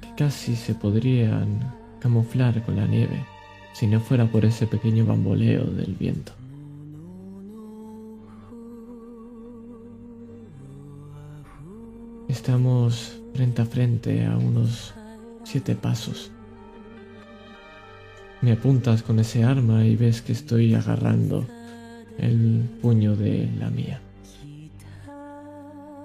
que 0.00 0.14
casi 0.16 0.54
se 0.54 0.72
podrían 0.72 1.74
camuflar 1.98 2.64
con 2.64 2.76
la 2.76 2.86
nieve 2.86 3.24
si 3.72 3.88
no 3.88 3.98
fuera 3.98 4.30
por 4.30 4.44
ese 4.44 4.68
pequeño 4.68 5.04
bamboleo 5.04 5.64
del 5.64 5.96
viento. 5.96 6.30
Estamos 12.28 13.20
frente 13.34 13.62
a 13.62 13.64
frente 13.64 14.26
a 14.26 14.36
unos 14.36 14.94
siete 15.42 15.74
pasos. 15.74 16.30
Me 18.42 18.52
apuntas 18.52 19.02
con 19.02 19.18
ese 19.18 19.44
arma 19.44 19.84
y 19.84 19.96
ves 19.96 20.22
que 20.22 20.32
estoy 20.32 20.74
agarrando 20.74 21.46
el 22.18 22.68
puño 22.80 23.14
de 23.14 23.50
la 23.58 23.70
mía. 23.70 24.00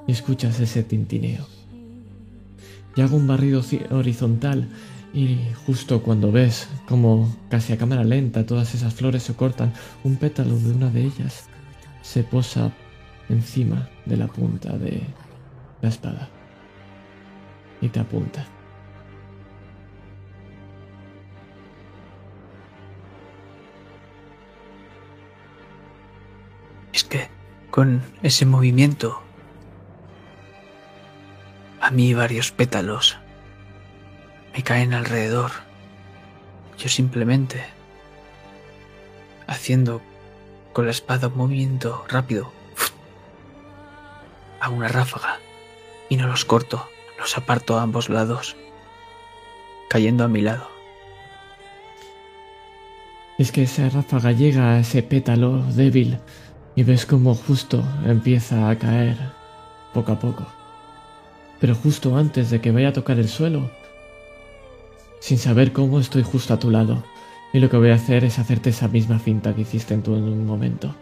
Y 0.07 0.12
escuchas 0.12 0.60
ese 0.60 0.84
tintineo. 0.84 1.48
Y 2.95 3.02
hago 3.02 3.16
un 3.16 3.28
barrido 3.28 3.62
horizontal 3.91 4.68
y 5.14 5.40
justo 5.66 6.03
cuando 6.03 6.32
ves 6.32 6.68
como 6.88 7.34
casi 7.49 7.72
a 7.72 7.78
cámara 7.78 8.03
lenta 8.03 8.45
todas 8.45 8.76
esas 8.76 8.94
flores 8.94 9.24
se 9.24 9.34
cortan, 9.34 9.74
un 10.03 10.18
pétalo 10.18 10.57
de 10.57 10.72
una 10.72 10.90
de 10.90 11.06
ellas 11.06 11.48
se 12.02 12.24
posa 12.24 12.72
encima 13.30 13.90
de 14.06 14.18
la 14.18 14.28
punta 14.28 14.78
de 14.78 15.02
la 15.82 15.90
espada 15.90 16.30
y 17.82 17.90
te 17.90 17.99
apunta. 17.99 18.55
Con 27.76 28.02
ese 28.23 28.45
movimiento 28.45 29.22
a 31.81 31.91
mí 31.91 32.14
varios 32.14 32.53
pétalos 32.53 33.18
me 34.53 34.64
caen 34.64 34.93
alrededor. 34.93 35.52
Yo 36.77 36.88
simplemente, 36.88 37.65
haciendo 39.45 40.02
con 40.72 40.85
la 40.85 40.91
espada 40.91 41.27
un 41.27 41.35
movimiento 41.35 42.06
rápido, 42.07 42.53
hago 44.61 44.73
una 44.73 44.88
ráfaga 44.88 45.39
y 46.07 46.15
no 46.15 46.27
los 46.27 46.45
corto, 46.45 46.88
los 47.19 47.38
aparto 47.38 47.77
a 47.77 47.81
ambos 47.81 48.07
lados, 48.07 48.56
cayendo 49.89 50.23
a 50.23 50.30
mi 50.30 50.39
lado. 50.39 50.69
Es 53.38 53.52
que 53.52 53.64
esa 53.64 53.89
ráfaga 53.89 54.31
llega 54.31 54.76
a 54.76 54.80
ese 54.80 55.03
pétalo 55.03 55.61
débil 55.73 56.22
y 56.76 56.84
ves 56.84 57.06
como 57.06 57.35
justo 57.35 57.84
empieza 58.06 58.69
a 58.69 58.77
caer 58.77 59.18
poco 59.93 60.11
a 60.11 60.19
poco. 60.19 60.45
Pero 61.60 61.73
justo 61.73 62.18
antes 62.18 62.49
de 62.49 62.60
que 62.60 62.72
vaya 62.72 62.89
a 62.89 62.93
tocar 62.93 63.18
el 63.18 63.30
suelo, 63.30 63.72
sin 65.19 65.38
saber 65.38 65.72
cómo 65.72 65.99
estoy 65.99 66.23
justo 66.23 66.53
a 66.53 66.60
tu 66.60 66.69
lado. 66.69 67.03
Y 67.53 67.60
lo 67.60 67.69
que 67.69 67.77
voy 67.77 67.91
a 67.91 67.95
hacer 67.95 68.26
es 68.26 68.38
hacerte 68.38 68.72
esa 68.72 68.89
misma 68.89 69.18
finta 69.18 69.56
que 69.56 69.61
hiciste 69.61 69.93
en 69.93 70.03
tu 70.03 70.14
un 70.14 70.45
momento. 70.45 70.93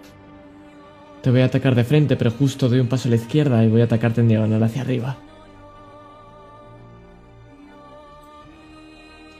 Te 1.24 1.32
voy 1.32 1.42
a 1.42 1.46
atacar 1.46 1.74
de 1.74 1.84
frente, 1.84 2.16
pero 2.16 2.32
justo 2.32 2.70
doy 2.70 2.80
un 2.80 2.88
paso 2.88 3.08
a 3.08 3.12
la 3.12 3.16
izquierda 3.16 3.64
y 3.64 3.70
voy 3.70 3.82
a 3.82 3.86
atacarte 3.86 4.22
en 4.22 4.28
diagonal 4.28 4.62
hacia 4.62 4.84
arriba. 4.84 5.18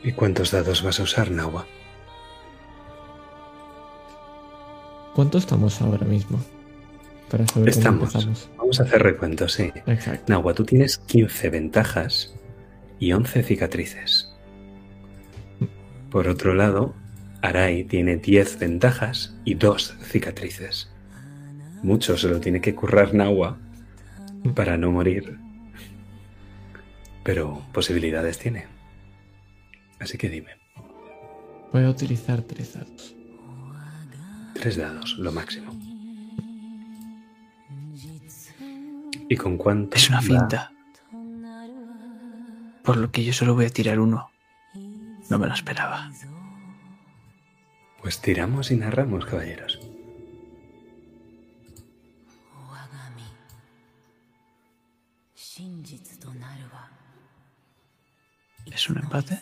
¿Y 0.04 0.12
cuántos 0.14 0.52
dados 0.52 0.82
vas 0.82 1.00
a 1.00 1.04
usar, 1.04 1.30
Nawa? 1.30 1.66
¿Cuánto 5.16 5.38
estamos 5.38 5.82
ahora 5.82 6.06
mismo? 6.06 6.40
Para 7.30 7.46
saber 7.48 7.54
cómo 7.54 7.68
Estamos. 7.68 8.16
empezamos. 8.16 8.50
Vamos 8.58 8.80
a 8.80 8.84
hacer 8.84 9.04
recuento, 9.04 9.48
sí. 9.48 9.72
Exacto. 9.86 10.26
Nawa, 10.28 10.54
tú 10.54 10.66
tienes 10.66 10.98
15 10.98 11.50
ventajas 11.50 12.34
y 13.00 13.12
11 13.14 13.44
cicatrices. 13.44 14.34
Por 16.10 16.28
otro 16.28 16.54
lado, 16.54 16.94
Arai 17.42 17.84
tiene 17.84 18.18
10 18.18 18.60
ventajas 18.60 19.36
y 19.46 19.56
2 19.56 19.98
cicatrices. 20.04 20.90
Mucho 21.82 22.18
se 22.18 22.30
lo 22.30 22.40
tiene 22.40 22.62
que 22.62 22.76
currar 22.76 23.14
Nawa 23.14 23.58
para 24.56 24.78
no 24.78 24.92
morir. 24.92 25.38
Pero 27.24 27.62
posibilidades 27.72 28.38
tiene. 28.38 28.68
Así 30.00 30.18
que 30.18 30.30
dime, 30.30 30.52
Voy 31.72 31.84
a 31.86 31.90
utilizar 31.90 32.42
tres 32.44 32.76
dados. 32.76 33.16
Tres 34.54 34.78
dados, 34.78 35.18
lo 35.18 35.32
máximo. 35.32 35.72
¿Y 39.30 39.36
con 39.36 39.58
cuánto? 39.58 39.98
Es 39.98 40.10
una 40.10 40.18
va? 40.18 40.24
finta. 40.24 40.72
Por 42.84 42.98
lo 42.98 43.12
que 43.12 43.24
yo 43.24 43.34
solo 43.34 43.56
voy 43.56 43.66
a 43.66 43.70
tirar 43.70 44.00
uno. 44.00 44.30
No 45.30 45.40
me 45.40 45.48
lo 45.48 45.54
esperaba. 45.54 46.12
Pues 48.02 48.20
tiramos 48.20 48.72
y 48.72 48.76
narramos, 48.76 49.26
caballeros. 49.26 49.80
¿Es 58.74 58.90
un 58.90 58.98
empate? 58.98 59.40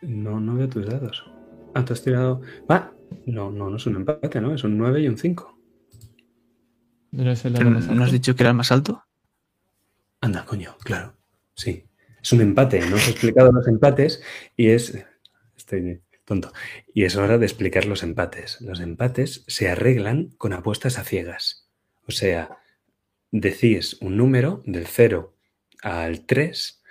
No, 0.00 0.40
no 0.40 0.54
veo 0.54 0.68
tus 0.68 0.86
dados. 0.86 1.24
Ah, 1.74 1.84
tú 1.84 1.92
has 1.92 2.02
tirado. 2.02 2.40
¡Va! 2.70 2.93
No, 3.26 3.50
no, 3.50 3.70
no 3.70 3.76
es 3.76 3.86
un 3.86 3.96
empate, 3.96 4.40
¿no? 4.40 4.54
Es 4.54 4.64
un 4.64 4.76
9 4.78 5.00
y 5.02 5.08
un 5.08 5.16
5. 5.18 5.58
¿No 7.12 7.30
es 7.30 7.44
el 7.44 7.52
dado 7.52 7.64
¿Pero 7.64 7.70
más 7.70 7.86
¿No 7.86 8.02
has 8.02 8.08
alto? 8.08 8.12
dicho 8.12 8.34
que 8.36 8.42
era 8.42 8.50
el 8.50 8.56
más 8.56 8.72
alto? 8.72 9.04
Anda, 10.20 10.44
coño, 10.44 10.76
claro. 10.84 11.14
Sí. 11.54 11.84
Es 12.22 12.32
un 12.32 12.40
empate. 12.40 12.80
No 12.88 12.96
os 12.96 13.06
he 13.06 13.10
explicado 13.12 13.52
los 13.52 13.68
empates 13.68 14.22
y 14.56 14.68
es. 14.68 14.98
Estoy 15.56 16.02
tonto. 16.24 16.52
Y 16.94 17.04
es 17.04 17.16
hora 17.16 17.38
de 17.38 17.46
explicar 17.46 17.84
los 17.86 18.02
empates. 18.02 18.60
Los 18.62 18.80
empates 18.80 19.44
se 19.46 19.68
arreglan 19.68 20.30
con 20.38 20.52
apuestas 20.54 20.98
a 20.98 21.04
ciegas. 21.04 21.68
O 22.08 22.12
sea, 22.12 22.58
decís 23.30 23.98
un 24.00 24.16
número 24.16 24.62
del 24.66 24.86
0 24.86 25.34
al 25.82 26.24
3. 26.26 26.82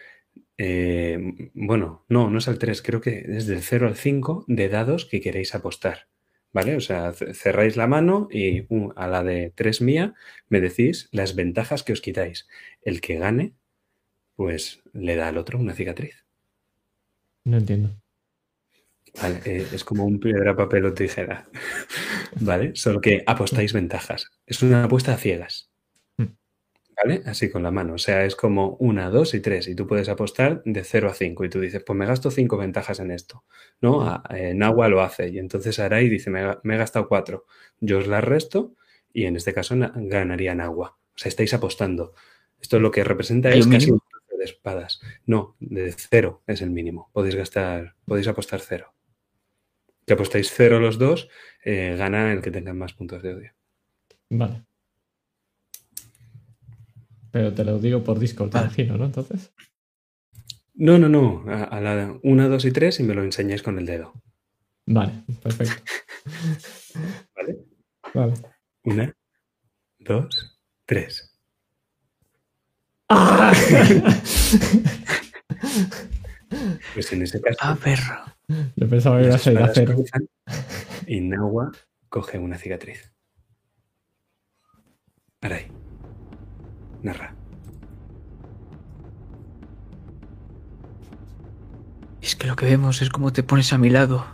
eh, 0.58 1.50
bueno, 1.56 2.06
no, 2.10 2.30
no 2.30 2.38
es 2.38 2.48
al 2.48 2.60
3, 2.60 2.82
creo 2.84 3.02
que 3.02 3.26
es 3.28 3.48
del 3.48 3.62
0 3.62 3.88
al 3.88 3.96
5 3.96 4.46
de 4.48 4.70
dados 4.70 5.06
que 5.06 5.20
queréis 5.22 5.56
apostar. 5.56 6.08
¿Vale? 6.54 6.76
O 6.76 6.82
sea, 6.82 7.14
ce- 7.14 7.34
cerráis 7.34 7.76
la 7.78 7.88
mano 7.88 8.28
y 8.32 8.62
uh, 8.70 8.94
a 8.96 9.08
la 9.08 9.24
de 9.24 9.52
3 9.56 9.82
mía 9.82 10.14
me 10.50 10.62
decís 10.62 11.10
las 11.12 11.36
ventajas 11.36 11.84
que 11.84 11.94
os 11.94 12.02
quitáis. 12.02 12.48
El 12.82 13.02
que 13.02 13.18
gane, 13.18 13.56
pues 14.36 14.82
le 14.94 15.16
da 15.16 15.30
al 15.30 15.38
otro 15.38 15.60
una 15.60 15.74
cicatriz. 15.74 16.26
No 17.46 17.58
entiendo. 17.58 17.90
¿vale? 19.22 19.42
Eh, 19.46 19.68
es 19.74 19.84
como 19.84 20.06
un 20.06 20.20
piedra, 20.20 20.56
papel 20.56 20.86
o 20.86 20.94
tijera. 20.94 21.46
¿Vale? 22.40 22.76
Solo 22.76 23.02
que 23.02 23.24
apostáis 23.26 23.74
ventajas. 23.74 24.30
Es 24.46 24.62
una 24.64 24.84
apuesta 24.86 25.14
a 25.14 25.18
ciegas. 25.18 25.72
¿Vale? 26.96 27.22
Así 27.26 27.50
con 27.50 27.64
la 27.64 27.72
mano. 27.72 27.94
O 27.96 27.98
sea, 27.98 28.24
es 28.26 28.36
como 28.36 28.76
una, 28.80 29.10
dos 29.10 29.34
y 29.34 29.40
tres. 29.40 29.68
Y 29.68 29.76
tú 29.76 29.88
puedes 29.88 30.10
apostar 30.10 30.62
de 30.66 30.84
0 30.84 31.10
a 31.10 31.14
5. 31.14 31.44
Y 31.46 31.50
tú 31.50 31.60
dices, 31.60 31.84
pues 31.84 31.98
me 31.98 32.06
gasto 32.06 32.30
cinco 32.32 32.58
ventajas 32.58 33.00
en 33.00 33.12
esto. 33.12 33.44
¿No? 33.82 34.02
A- 34.08 34.24
eh, 34.30 34.54
Nahua 34.54 34.88
lo 34.90 35.02
hace. 35.02 35.30
Y 35.30 35.40
entonces 35.40 35.80
Arai 35.80 36.08
dice, 36.10 36.30
me, 36.30 36.42
he 36.42 36.78
gastado 36.78 37.08
cuatro. 37.08 37.46
Yo 37.80 37.98
os 38.00 38.08
las 38.08 38.24
resto. 38.24 38.76
Y 39.12 39.26
en 39.26 39.36
este 39.36 39.54
caso 39.54 39.76
na- 39.76 39.92
ganaría 39.96 40.54
Nahua. 40.56 40.98
O 41.16 41.18
sea, 41.18 41.30
estáis 41.30 41.54
apostando. 41.54 42.14
Esto 42.62 42.80
lo 42.80 42.92
que 42.92 43.04
representa 43.04 43.50
¿Hay 43.50 43.60
es 43.60 43.68
casi 43.68 43.92
un 43.92 44.00
de 44.38 44.46
espadas. 44.46 45.00
No, 45.26 45.56
de 45.60 45.92
cero 45.94 46.42
es 46.48 46.62
el 46.62 46.70
mínimo. 46.72 47.10
Podéis 47.14 47.36
gastar, 47.36 47.96
podéis 48.06 48.28
apostar 48.28 48.60
cero. 48.62 48.94
Si 50.06 50.14
apostáis 50.14 50.52
cero 50.52 50.80
los 50.80 50.98
dos, 50.98 51.30
eh, 51.64 51.96
gana 51.98 52.34
el 52.34 52.42
que 52.42 52.52
tenga 52.52 52.74
más 52.74 52.94
puntos 52.94 53.22
de 53.24 53.34
odio. 53.34 53.52
Vale. 54.30 54.64
Pero 57.34 57.52
te 57.54 57.64
lo 57.66 57.80
digo 57.80 58.04
por 58.04 58.20
Discord, 58.20 58.52
te 58.52 58.58
Vale. 58.60 58.68
imagino, 58.68 58.96
¿no? 58.98 59.06
Entonces. 59.06 59.52
No, 60.76 60.98
no, 61.00 61.10
no. 61.10 61.44
A, 61.52 61.64
a 61.64 61.82
la 61.82 62.16
1, 62.24 62.50
2 62.50 62.66
y 62.66 62.72
3 62.72 63.00
y 63.00 63.04
me 63.04 63.16
lo 63.16 63.24
enseñáis 63.24 63.64
con 63.64 63.78
el 63.80 63.86
dedo. 63.88 64.14
Vale, 64.86 65.24
perfecto. 65.42 65.82
¿Vale? 67.36 67.58
Vale. 68.14 68.34
Una, 68.86 69.16
dos, 70.00 70.60
tres. 70.86 71.36
¡Ah! 73.10 73.52
Pues 76.94 77.12
en 77.12 77.24
ese 77.24 77.42
caso, 77.42 77.58
Ah, 77.62 77.76
perro. 77.84 78.24
Yo 78.76 78.88
pensaba 78.88 79.18
que 79.20 79.26
iba 79.26 79.36
a 79.36 79.40
ser 79.40 79.58
a 79.58 79.62
espadas 79.62 79.76
cero. 79.76 79.94
cruzan 79.96 80.30
y 81.08 81.20
Nahua 81.22 81.72
coge 82.10 82.38
una 82.38 82.60
cicatriz. 82.60 83.12
Arai. 85.42 85.66
Narra. 87.04 87.36
Es 92.22 92.36
que 92.36 92.48
lo 92.48 92.56
que 92.56 92.66
vemos 92.66 93.02
es 93.02 93.10
cómo 93.10 93.34
te 93.34 93.44
pones 93.44 93.74
a 93.74 93.78
mi 93.78 93.90
lado. 93.90 94.26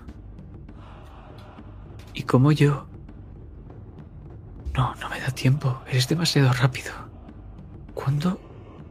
Y 2.14 2.24
como 2.24 2.52
yo. 2.52 2.88
No, 4.76 4.96
no 4.96 5.10
me 5.10 5.20
da 5.20 5.32
tiempo. 5.32 5.82
Eres 5.88 6.08
demasiado 6.08 6.54
rápido. 6.54 6.94
¿Cuándo? 7.96 8.40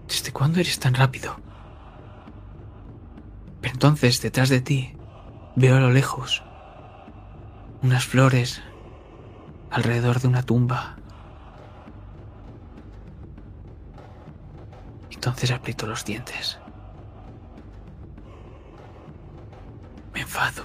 ¿Desde 0.09 0.33
cuándo 0.33 0.59
eres 0.61 0.79
tan 0.81 0.95
rápido? 0.95 1.37
Pero 3.61 3.73
entonces, 3.75 4.21
detrás 4.21 4.49
de 4.49 4.61
ti, 4.61 4.97
veo 5.57 5.77
a 5.77 5.81
lo 5.81 5.91
lejos 5.91 6.43
unas 7.83 8.05
flores 8.05 8.61
alrededor 9.71 10.21
de 10.21 10.29
una 10.29 10.43
tumba. 10.43 10.98
Entonces 15.19 15.51
aprieto 15.51 15.85
los 15.85 16.05
dientes. 16.05 16.61
Me 20.15 20.21
enfado. 20.21 20.63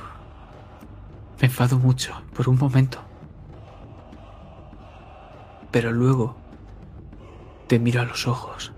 Me 1.42 1.48
enfado 1.48 1.80
mucho 1.80 2.22
por 2.36 2.48
un 2.48 2.60
momento. 2.60 3.00
Pero 5.72 5.92
luego 5.92 6.38
te 7.66 7.80
miro 7.80 8.02
a 8.02 8.06
los 8.06 8.28
ojos 8.28 8.74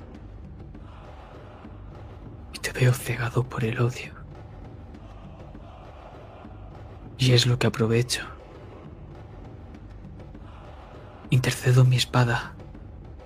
y 2.54 2.60
te 2.60 2.72
veo 2.72 2.94
cegado 2.94 3.44
por 3.44 3.66
el 3.66 3.82
odio. 3.82 4.14
Y 7.18 7.34
es 7.34 7.48
lo 7.48 7.60
que 7.60 7.68
aprovecho. 7.68 8.26
Intercedo 11.32 11.84
mi 11.84 11.98
espada 11.98 12.54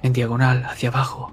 en 0.01 0.13
diagonal 0.13 0.65
hacia 0.65 0.89
abajo 0.89 1.31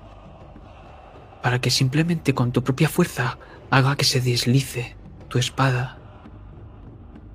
para 1.46 1.60
que 1.60 1.70
simplemente 1.70 2.34
con 2.34 2.50
tu 2.50 2.64
propia 2.64 2.88
fuerza 2.88 3.38
haga 3.70 3.94
que 3.94 4.04
se 4.04 4.20
deslice 4.20 4.96
tu 5.28 5.38
espada 5.38 5.96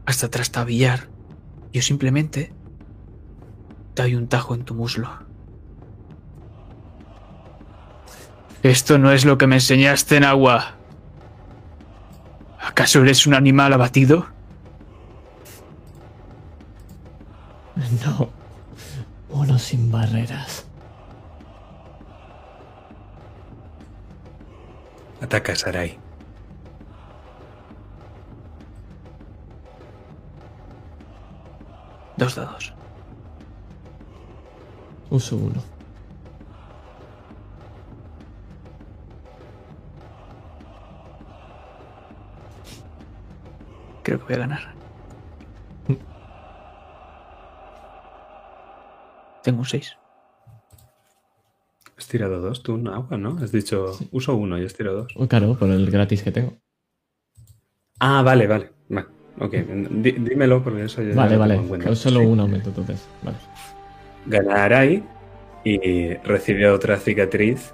hasta 0.05 0.29
trastabillar. 0.29 1.07
Yo 1.71 1.81
simplemente 1.81 2.51
te 3.93 4.01
doy 4.01 4.15
un 4.15 4.27
tajo 4.27 4.53
en 4.53 4.65
tu 4.65 4.75
muslo. 4.75 5.07
Esto 8.63 8.97
no 8.97 9.13
es 9.13 9.23
lo 9.23 9.38
que 9.38 9.47
me 9.47 9.55
enseñaste 9.55 10.17
en 10.17 10.25
agua. 10.25 10.75
¿Acaso 12.59 13.01
eres 13.03 13.25
un 13.25 13.33
animal 13.33 13.71
abatido? 13.71 14.27
Ataca, 25.31 25.55
Sarai. 25.55 25.97
Dos 32.17 32.35
dados. 32.35 32.73
Uso 35.09 35.37
uno. 35.37 35.63
Creo 44.03 44.19
que 44.19 44.25
voy 44.25 44.35
a 44.35 44.39
ganar. 44.39 44.73
Tengo 49.43 49.59
un 49.59 49.65
6. 49.65 50.00
Tirado 52.11 52.41
dos, 52.41 52.61
tú, 52.61 52.77
no, 52.77 52.93
agua, 52.93 53.15
¿no? 53.17 53.38
Has 53.41 53.53
dicho 53.53 53.97
uso 54.11 54.35
uno 54.35 54.59
y 54.59 54.65
has 54.65 54.73
tirado 54.73 55.03
dos. 55.03 55.13
Oh, 55.15 55.29
claro, 55.29 55.55
por 55.57 55.69
el 55.69 55.89
gratis 55.89 56.21
que 56.21 56.31
tengo. 56.33 56.57
Ah, 58.01 58.21
vale, 58.21 58.47
vale. 58.47 58.69
Va, 58.93 59.07
ok, 59.39 59.53
Dí- 59.53 60.17
dímelo 60.19 60.61
porque 60.61 60.83
eso 60.83 61.01
yo 61.01 61.11
ya 61.11 61.15
Vale, 61.15 61.38
vale. 61.38 61.57
tengo. 61.57 61.95
Solo 61.95 62.19
Sí. 62.19 62.25
un 62.25 62.39
aumento, 62.41 62.67
entonces. 62.67 63.07
Vale. 63.23 63.38
Gana 64.25 64.65
Arai 64.65 65.01
y 65.63 66.15
recibe 66.15 66.69
otra 66.69 66.97
cicatriz. 66.97 67.73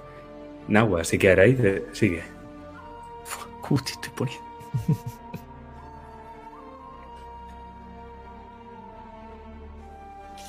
Nahua, 0.67 1.01
así 1.01 1.17
que 1.17 1.31
Arai 1.31 1.53
de- 1.55 1.87
sigue. 1.93 2.21
¿Cómo 3.61 3.81
te 3.83 3.93
estoy 3.93 4.11
poniendo? 4.15 4.45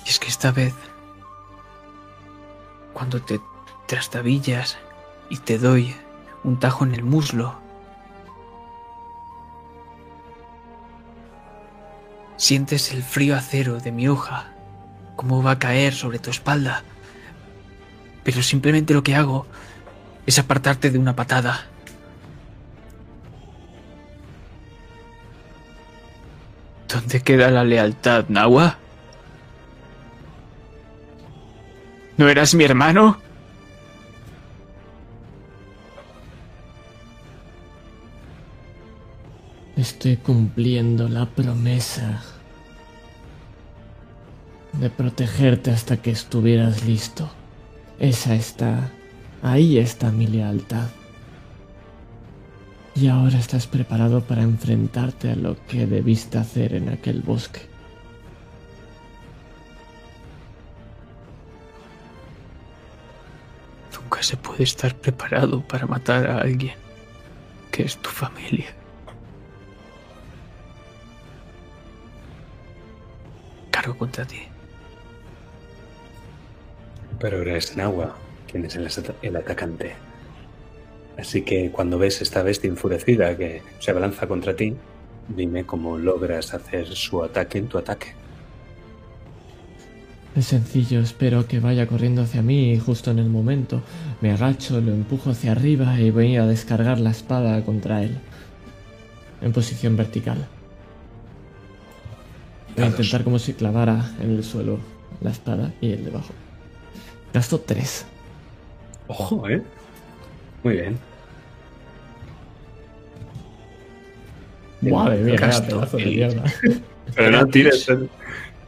y 0.04 0.08
es 0.10 0.18
que 0.18 0.28
esta 0.28 0.52
vez, 0.52 0.74
cuando 2.92 3.20
te 3.22 3.40
trastabillas 3.88 4.78
y 5.30 5.38
te 5.38 5.58
doy 5.58 5.96
un 6.44 6.60
tajo 6.60 6.84
en 6.84 6.94
el 6.94 7.02
muslo, 7.02 7.58
sientes 12.36 12.92
el 12.92 13.02
frío 13.02 13.34
acero 13.34 13.80
de 13.80 13.90
mi 13.90 14.06
hoja, 14.06 14.52
cómo 15.16 15.42
va 15.42 15.52
a 15.52 15.58
caer 15.58 15.94
sobre 15.94 16.20
tu 16.20 16.30
espalda. 16.30 16.84
Pero 18.22 18.42
simplemente 18.42 18.94
lo 18.94 19.02
que 19.02 19.16
hago 19.16 19.46
es 20.26 20.38
apartarte 20.38 20.90
de 20.90 20.98
una 20.98 21.16
patada. 21.16 21.66
¿Dónde 26.88 27.20
queda 27.20 27.50
la 27.50 27.64
lealtad, 27.64 28.26
Nawa? 28.28 28.76
¿No 32.18 32.28
eras 32.28 32.54
mi 32.54 32.64
hermano? 32.64 33.27
Estoy 39.78 40.16
cumpliendo 40.16 41.08
la 41.08 41.26
promesa 41.26 42.20
de 44.72 44.90
protegerte 44.90 45.70
hasta 45.70 45.98
que 45.98 46.10
estuvieras 46.10 46.84
listo. 46.84 47.30
Esa 48.00 48.34
está... 48.34 48.90
Ahí 49.40 49.78
está 49.78 50.10
mi 50.10 50.26
lealtad. 50.26 50.88
Y 52.96 53.06
ahora 53.06 53.38
estás 53.38 53.68
preparado 53.68 54.20
para 54.20 54.42
enfrentarte 54.42 55.30
a 55.30 55.36
lo 55.36 55.56
que 55.68 55.86
debiste 55.86 56.38
hacer 56.38 56.74
en 56.74 56.88
aquel 56.88 57.22
bosque. 57.22 57.60
Nunca 63.94 64.24
se 64.24 64.36
puede 64.36 64.64
estar 64.64 64.92
preparado 64.96 65.60
para 65.60 65.86
matar 65.86 66.26
a 66.26 66.40
alguien 66.40 66.74
que 67.70 67.84
es 67.84 67.96
tu 67.98 68.10
familia. 68.10 68.77
Cargo 73.78 73.96
contra 73.96 74.24
ti. 74.24 74.38
Pero 77.20 77.38
ahora 77.38 77.56
es 77.56 77.76
Nahua 77.76 78.16
quien 78.50 78.64
es 78.64 78.74
el, 78.74 78.86
ata- 78.86 79.14
el 79.22 79.36
atacante. 79.36 79.92
Así 81.16 81.42
que 81.42 81.70
cuando 81.70 81.96
ves 81.96 82.20
esta 82.20 82.42
bestia 82.42 82.68
enfurecida 82.68 83.36
que 83.36 83.62
se 83.78 83.92
abalanza 83.92 84.26
contra 84.26 84.56
ti, 84.56 84.74
dime 85.28 85.64
cómo 85.64 85.96
logras 85.96 86.54
hacer 86.54 86.88
su 86.88 87.22
ataque 87.22 87.58
en 87.58 87.68
tu 87.68 87.78
ataque. 87.78 88.14
Es 90.34 90.46
sencillo, 90.46 90.98
espero 91.00 91.46
que 91.46 91.60
vaya 91.60 91.86
corriendo 91.86 92.22
hacia 92.22 92.42
mí 92.42 92.72
y 92.72 92.78
justo 92.80 93.12
en 93.12 93.20
el 93.20 93.28
momento 93.28 93.80
me 94.20 94.32
agacho, 94.32 94.80
lo 94.80 94.90
empujo 94.92 95.30
hacia 95.30 95.52
arriba 95.52 96.00
y 96.00 96.10
voy 96.10 96.34
a 96.36 96.46
descargar 96.46 96.98
la 96.98 97.10
espada 97.10 97.64
contra 97.64 98.02
él. 98.02 98.18
En 99.40 99.52
posición 99.52 99.96
vertical. 99.96 100.48
Voy 102.78 102.86
a 102.86 102.90
Dados. 102.90 103.00
intentar 103.00 103.24
como 103.24 103.38
si 103.38 103.52
clavara 103.54 104.10
en 104.20 104.30
el 104.36 104.44
suelo 104.44 104.78
la 105.20 105.30
espada 105.30 105.72
y 105.80 105.92
el 105.92 106.04
debajo. 106.04 106.32
Gasto 107.34 107.60
3. 107.60 108.06
Ojo, 109.08 109.48
¿eh? 109.48 109.62
Muy 110.62 110.74
bien. 110.74 110.98
Madre 114.80 115.18
mía, 115.22 115.36
vaya 115.40 115.66
pedazo 115.66 115.96
de 115.96 116.04
mierda. 116.06 116.44
Pero 117.16 117.30
no 117.30 117.46
tires. 117.46 117.88
el- 117.88 118.08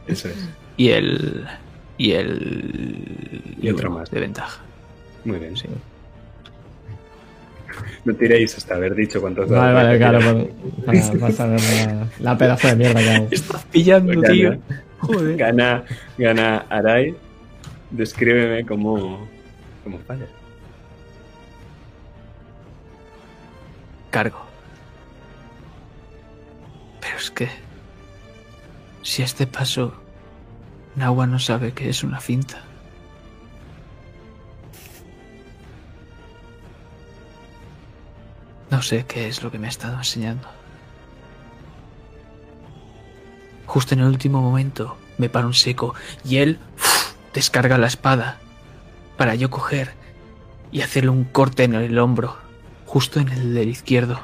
Eso 0.07 0.27
es. 0.27 0.35
Y 0.77 0.89
el. 0.89 1.47
Y 1.97 2.11
el. 2.11 3.55
Y 3.61 3.69
otro 3.69 3.91
más. 3.91 4.09
De 4.11 4.19
ventaja. 4.19 4.59
Muy 5.23 5.39
bien. 5.39 5.55
Sí. 5.55 5.67
No 8.05 8.13
tiréis 8.15 8.57
hasta 8.57 8.75
haber 8.75 8.95
dicho 8.95 9.21
cuántos 9.21 9.49
Vale, 9.49 9.73
dados 9.73 9.83
vale, 9.83 9.97
claro, 9.97 10.19
tirar. 10.19 10.85
para, 10.85 11.01
para, 11.01 11.19
para 11.19 11.33
saber 11.33 11.61
la, 11.87 12.07
la 12.31 12.37
pedazo 12.37 12.67
de 12.67 12.75
mierda 12.75 12.99
que 13.01 13.09
hago. 13.09 13.27
Estás 13.31 13.63
pillando, 13.65 14.13
Gana. 14.21 14.33
tío. 14.33 14.57
Joder. 14.99 15.37
Gana, 15.37 15.83
gana 16.17 16.57
Arai. 16.69 17.15
Descríbeme 17.91 18.65
cómo, 18.65 19.27
cómo 19.83 19.99
falla. 19.99 20.25
Cargo. 24.09 24.41
Pero 26.99 27.17
es 27.17 27.31
que. 27.31 27.49
Si 29.01 29.21
a 29.21 29.25
este 29.25 29.47
paso. 29.47 29.93
Nawa 30.95 31.25
no 31.25 31.39
sabe 31.39 31.71
que 31.71 31.89
es 31.89 32.03
una 32.03 32.19
finta. 32.19 32.63
No 38.71 38.81
sé 38.81 39.05
qué 39.05 39.27
es 39.27 39.43
lo 39.43 39.51
que 39.51 39.59
me 39.59 39.67
ha 39.67 39.69
estado 39.69 39.97
enseñando. 39.97 40.47
Justo 43.65 43.93
en 43.93 43.99
el 43.99 44.07
último 44.07 44.41
momento 44.41 44.97
me 45.17 45.29
paro 45.29 45.47
un 45.47 45.53
seco 45.53 45.93
y 46.23 46.37
él 46.37 46.57
descarga 47.33 47.77
la 47.77 47.87
espada 47.87 48.39
para 49.17 49.35
yo 49.35 49.49
coger 49.49 49.93
y 50.71 50.81
hacerle 50.81 51.09
un 51.09 51.25
corte 51.25 51.65
en 51.65 51.75
el 51.75 51.99
hombro, 51.99 52.37
justo 52.85 53.19
en 53.19 53.27
el 53.27 53.53
del 53.53 53.67
izquierdo. 53.67 54.21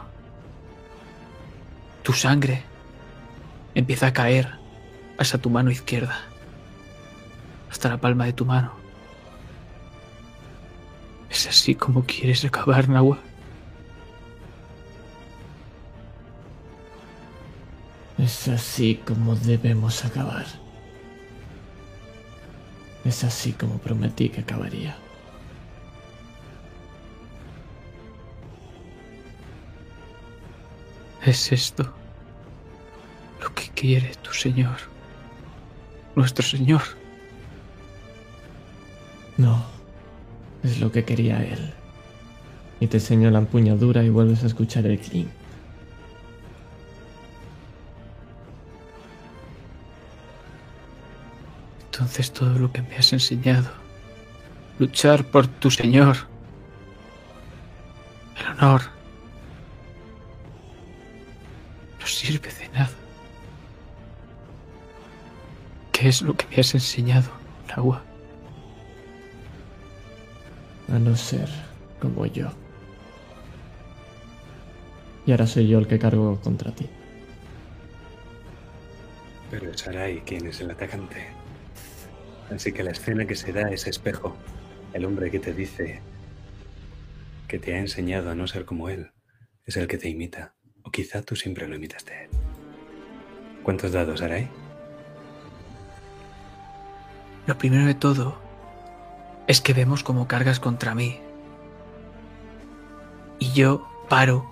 Tu 2.03 2.13
sangre 2.13 2.63
empieza 3.75 4.07
a 4.07 4.13
caer 4.13 4.57
hasta 5.17 5.37
tu 5.37 5.49
mano 5.49 5.71
izquierda, 5.71 6.21
hasta 7.69 7.89
la 7.89 7.97
palma 7.97 8.25
de 8.25 8.33
tu 8.33 8.45
mano. 8.45 8.71
¿Es 11.29 11.47
así 11.47 11.75
como 11.75 12.05
quieres 12.05 12.45
acabar, 12.45 12.87
Nahua? 12.87 13.26
Es 18.17 18.47
así 18.47 18.95
como 19.05 19.35
debemos 19.35 20.03
acabar. 20.03 20.45
Es 23.05 23.23
así 23.23 23.53
como 23.53 23.77
prometí 23.77 24.29
que 24.29 24.41
acabaría. 24.41 24.97
¿Es 31.23 31.51
esto 31.51 31.93
lo 33.41 33.53
que 33.53 33.69
quiere 33.69 34.13
tu 34.21 34.33
Señor? 34.33 34.77
Nuestro 36.15 36.43
Señor. 36.43 36.81
No, 39.37 39.63
es 40.63 40.79
lo 40.79 40.91
que 40.91 41.05
quería 41.05 41.43
él. 41.43 41.73
Y 42.79 42.87
te 42.87 42.97
enseño 42.97 43.29
la 43.29 43.39
empuñadura 43.39 44.03
y 44.03 44.09
vuelves 44.09 44.43
a 44.43 44.47
escuchar 44.47 44.85
el 44.87 44.99
clink. 44.99 45.36
Entonces 51.97 52.31
todo 52.31 52.59
lo 52.59 52.71
que 52.71 52.83
me 52.83 52.95
has 52.95 53.11
enseñado, 53.11 53.71
luchar 54.77 55.25
por 55.25 55.47
tu 55.47 55.71
Señor, 55.71 56.15
el 58.39 58.45
honor, 58.51 58.81
sirve 62.05 62.49
de 62.53 62.69
nada. 62.69 62.91
¿Qué 65.91 66.07
es 66.09 66.21
lo 66.21 66.37
que 66.37 66.45
me 66.45 66.57
has 66.57 66.75
enseñado, 66.75 67.31
Nahua? 67.67 68.03
A 70.93 70.99
no 70.99 71.15
ser 71.15 71.49
como 71.99 72.27
yo. 72.27 72.49
Y 75.25 75.31
ahora 75.31 75.47
soy 75.47 75.67
yo 75.67 75.79
el 75.79 75.87
que 75.87 75.97
cargo 75.97 76.39
contra 76.41 76.71
ti. 76.75 76.87
Pero 79.49 79.71
es 79.71 79.87
Arai 79.87 80.21
quien 80.21 80.45
es 80.45 80.61
el 80.61 80.69
atacante. 80.69 81.36
Así 82.51 82.71
que 82.71 82.83
la 82.83 82.91
escena 82.91 83.25
que 83.25 83.35
se 83.35 83.51
da 83.51 83.69
es 83.69 83.87
espejo. 83.87 84.35
El 84.93 85.05
hombre 85.05 85.29
que 85.31 85.39
te 85.39 85.53
dice 85.53 86.01
que 87.47 87.59
te 87.59 87.75
ha 87.75 87.79
enseñado 87.79 88.29
a 88.29 88.35
no 88.35 88.47
ser 88.47 88.65
como 88.65 88.89
él 88.89 89.11
es 89.65 89.77
el 89.77 89.87
que 89.87 89.97
te 89.97 90.09
imita. 90.09 90.53
O 90.83 90.91
quizá 90.91 91.21
tú 91.21 91.35
siempre 91.35 91.67
lo 91.67 91.75
imitaste 91.75 92.25
él. 92.25 92.29
¿Cuántos 93.63 93.91
dados, 93.91 94.21
Arai? 94.21 94.47
Lo 97.45 97.57
primero 97.57 97.85
de 97.85 97.95
todo 97.95 98.39
es 99.47 99.61
que 99.61 99.73
vemos 99.73 100.03
cómo 100.03 100.27
cargas 100.27 100.59
contra 100.59 100.95
mí. 100.95 101.19
Y 103.39 103.51
yo 103.51 103.87
paro. 104.09 104.49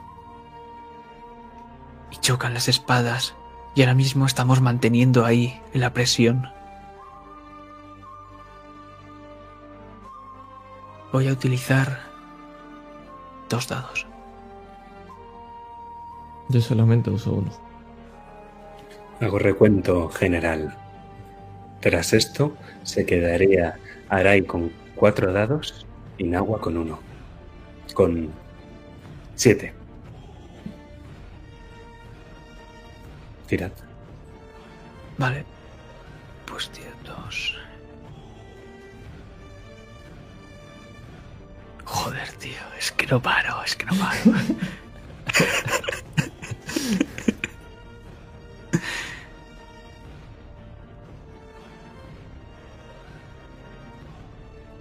Y 2.12 2.18
chocan 2.18 2.54
las 2.54 2.68
espadas. 2.68 3.36
Y 3.74 3.82
ahora 3.82 3.96
mismo 3.96 4.26
estamos 4.26 4.62
manteniendo 4.62 5.26
ahí 5.26 5.62
la 5.74 5.94
presión. 5.94 6.55
Voy 11.12 11.28
a 11.28 11.34
utilizar 11.34 12.00
dos 13.50 13.68
dados. 13.68 14.06
Yo 16.50 16.62
solamente 16.62 17.10
uso 17.10 17.34
uno. 17.34 17.52
Hago 19.22 19.40
recuento 19.40 20.10
general. 20.10 20.76
Tras 21.80 22.14
esto, 22.14 22.56
se 22.84 23.06
quedaría 23.06 23.80
Arai 24.10 24.44
con 24.44 24.72
cuatro 24.96 25.32
dados 25.32 25.86
y 26.18 26.26
Nagua 26.26 26.60
con 26.60 26.78
uno. 26.78 27.00
Con 27.94 28.30
siete. 29.36 29.74
Tirad. 33.48 33.72
Vale. 35.18 35.46
Pues 36.46 36.70
tío, 36.70 36.86
Joder, 42.06 42.30
tío, 42.34 42.62
es 42.78 42.92
que 42.92 43.08
no 43.08 43.20
paro, 43.20 43.64
es 43.64 43.76
que 43.76 43.88
no 43.88 43.96
paro. 43.96 44.20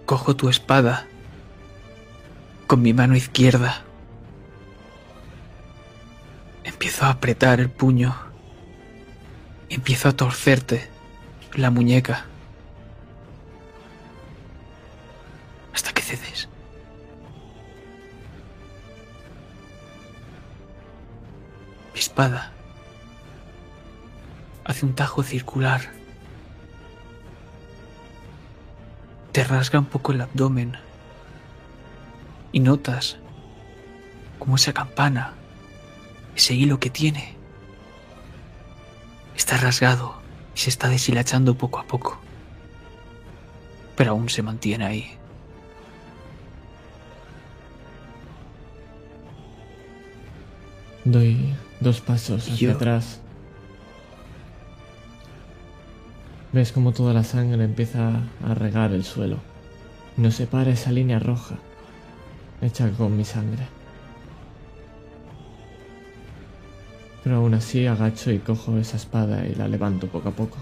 Cojo 0.05 0.37
tu 0.37 0.51
espada 0.51 1.07
con 2.67 2.83
mi 2.83 2.93
mano 2.93 3.17
izquierda. 3.17 3.85
Empiezo 6.63 7.07
a 7.07 7.11
apretar 7.13 7.59
el 7.59 7.71
puño. 7.71 8.15
Empiezo 9.71 10.11
a 10.11 10.13
torcerte 10.13 10.91
la 11.55 11.71
muñeca. 11.71 12.27
Espada 22.15 22.53
hace 24.65 24.87
un 24.87 24.95
tajo 24.95 25.25
circular. 25.25 25.81
Te 29.33 29.43
rasga 29.43 29.81
un 29.81 29.87
poco 29.87 30.13
el 30.13 30.21
abdomen. 30.21 30.77
Y 32.53 32.61
notas 32.61 33.17
como 34.39 34.55
esa 34.55 34.73
campana, 34.73 35.33
ese 36.37 36.55
hilo 36.55 36.79
que 36.79 36.89
tiene, 36.89 37.35
está 39.35 39.57
rasgado 39.57 40.23
y 40.55 40.61
se 40.61 40.71
está 40.71 40.89
deshilachando 40.89 41.59
poco 41.59 41.81
a 41.81 41.85
poco. 41.85 42.21
Pero 43.97 44.13
aún 44.13 44.29
se 44.29 44.43
mantiene 44.43 44.87
ahí. 44.87 45.19
Doy 51.05 51.55
dos 51.81 52.01
pasos 52.01 52.43
hacia 52.49 52.71
Yo- 52.71 52.73
atrás. 52.73 53.21
Ves 56.53 56.71
como 56.73 56.93
toda 56.93 57.13
la 57.13 57.25
sangre 57.25 57.65
empieza 57.65 58.21
a 58.47 58.55
regar 58.55 58.93
el 58.93 59.05
suelo. 59.05 59.39
Nos 60.17 60.37
separa 60.37 60.71
esa 60.71 60.93
línea 60.93 61.19
roja, 61.19 61.57
hecha 62.63 62.89
con 62.91 63.17
mi 63.17 63.25
sangre. 63.25 63.67
Pero 67.25 67.37
aún 67.37 67.55
así 67.55 67.87
agacho 67.87 68.31
y 68.31 68.39
cojo 68.39 68.79
esa 68.79 68.97
espada 68.97 69.47
y 69.47 69.55
la 69.55 69.67
levanto 69.67 70.07
poco 70.07 70.29
a 70.29 70.33
poco. 70.33 70.59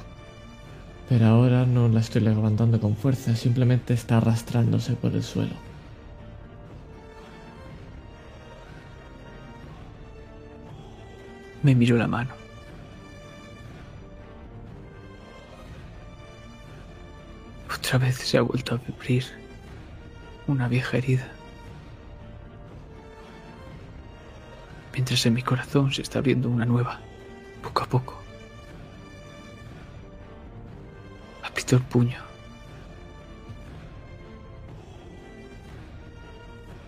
Pero 1.09 1.27
ahora 1.27 1.67
no 1.67 1.89
la 1.89 2.01
estoy 2.01 2.23
levantando 2.23 2.81
con 2.81 2.97
fuerza, 2.97 3.37
simplemente 3.37 3.93
está 3.93 4.17
arrastrándose 4.17 4.95
por 4.95 5.13
el 5.13 5.23
suelo. 5.23 5.53
Me 11.63 11.77
miro 11.77 11.97
la 11.97 12.09
mano. 12.09 12.35
Otra 17.73 17.99
vez 17.99 18.17
se 18.17 18.37
ha 18.37 18.43
vuelto 18.43 18.75
a 18.75 18.81
abrir 18.93 19.25
una 20.49 20.67
vieja 20.67 20.97
herida. 20.97 21.29
Mientras 24.93 25.25
en 25.25 25.35
mi 25.35 25.43
corazón 25.43 25.93
se 25.93 26.03
está 26.03 26.19
abriendo 26.19 26.49
una 26.49 26.65
nueva, 26.65 27.01
poco 27.63 27.85
a 27.85 27.87
poco. 27.87 28.21
Aprieto 31.45 31.77
el 31.77 31.83
puño. 31.83 32.19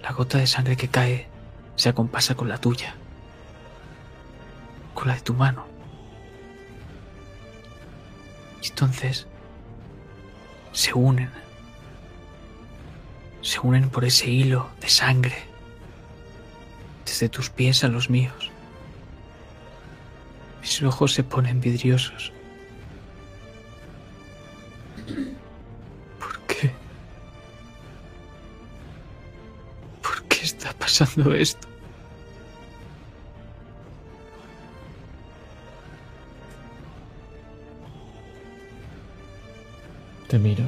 La 0.02 0.12
gota 0.12 0.38
de 0.38 0.46
sangre 0.46 0.76
que 0.76 0.88
cae 0.88 1.28
se 1.76 1.88
acompasa 1.88 2.34
con 2.34 2.48
la 2.48 2.58
tuya 2.58 2.96
con 5.04 5.10
la 5.10 5.16
de 5.16 5.20
tu 5.20 5.34
mano. 5.34 5.66
Y 8.62 8.68
entonces 8.68 9.26
se 10.72 10.94
unen. 10.94 11.30
Se 13.42 13.60
unen 13.60 13.90
por 13.90 14.06
ese 14.06 14.30
hilo 14.30 14.70
de 14.80 14.88
sangre. 14.88 15.36
Desde 17.04 17.28
tus 17.28 17.50
pies 17.50 17.84
a 17.84 17.88
los 17.88 18.08
míos. 18.08 18.50
Mis 20.62 20.82
ojos 20.82 21.12
se 21.12 21.22
ponen 21.22 21.60
vidriosos. 21.60 22.32
¿Por 26.18 26.40
qué? 26.46 26.72
¿Por 30.00 30.22
qué 30.28 30.44
está 30.44 30.72
pasando 30.72 31.34
esto? 31.34 31.73
Te 40.34 40.40
miro. 40.40 40.64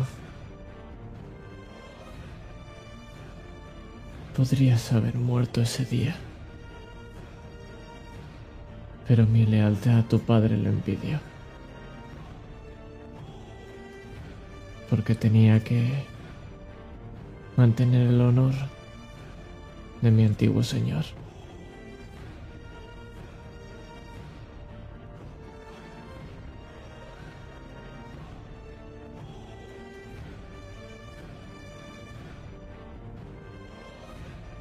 Podrías 4.36 4.92
haber 4.92 5.16
muerto 5.16 5.60
ese 5.60 5.84
día. 5.84 6.14
Pero 9.08 9.26
mi 9.26 9.44
lealtad 9.44 9.98
a 9.98 10.02
tu 10.04 10.20
padre 10.20 10.56
lo 10.56 10.68
impidió. 10.68 11.18
Porque 14.88 15.16
tenía 15.16 15.58
que 15.64 16.04
mantener 17.56 18.06
el 18.06 18.20
honor 18.20 18.54
de 20.00 20.12
mi 20.12 20.26
antiguo 20.26 20.62
señor. 20.62 21.06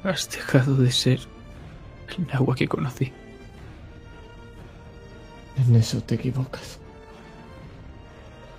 Has 0.06 0.30
dejado 0.30 0.76
de 0.76 0.92
ser 0.92 1.18
el 2.16 2.26
agua 2.30 2.54
que 2.54 2.68
conocí. 2.68 3.12
En 5.58 5.74
eso 5.74 6.00
te 6.00 6.14
equivocas. 6.14 6.78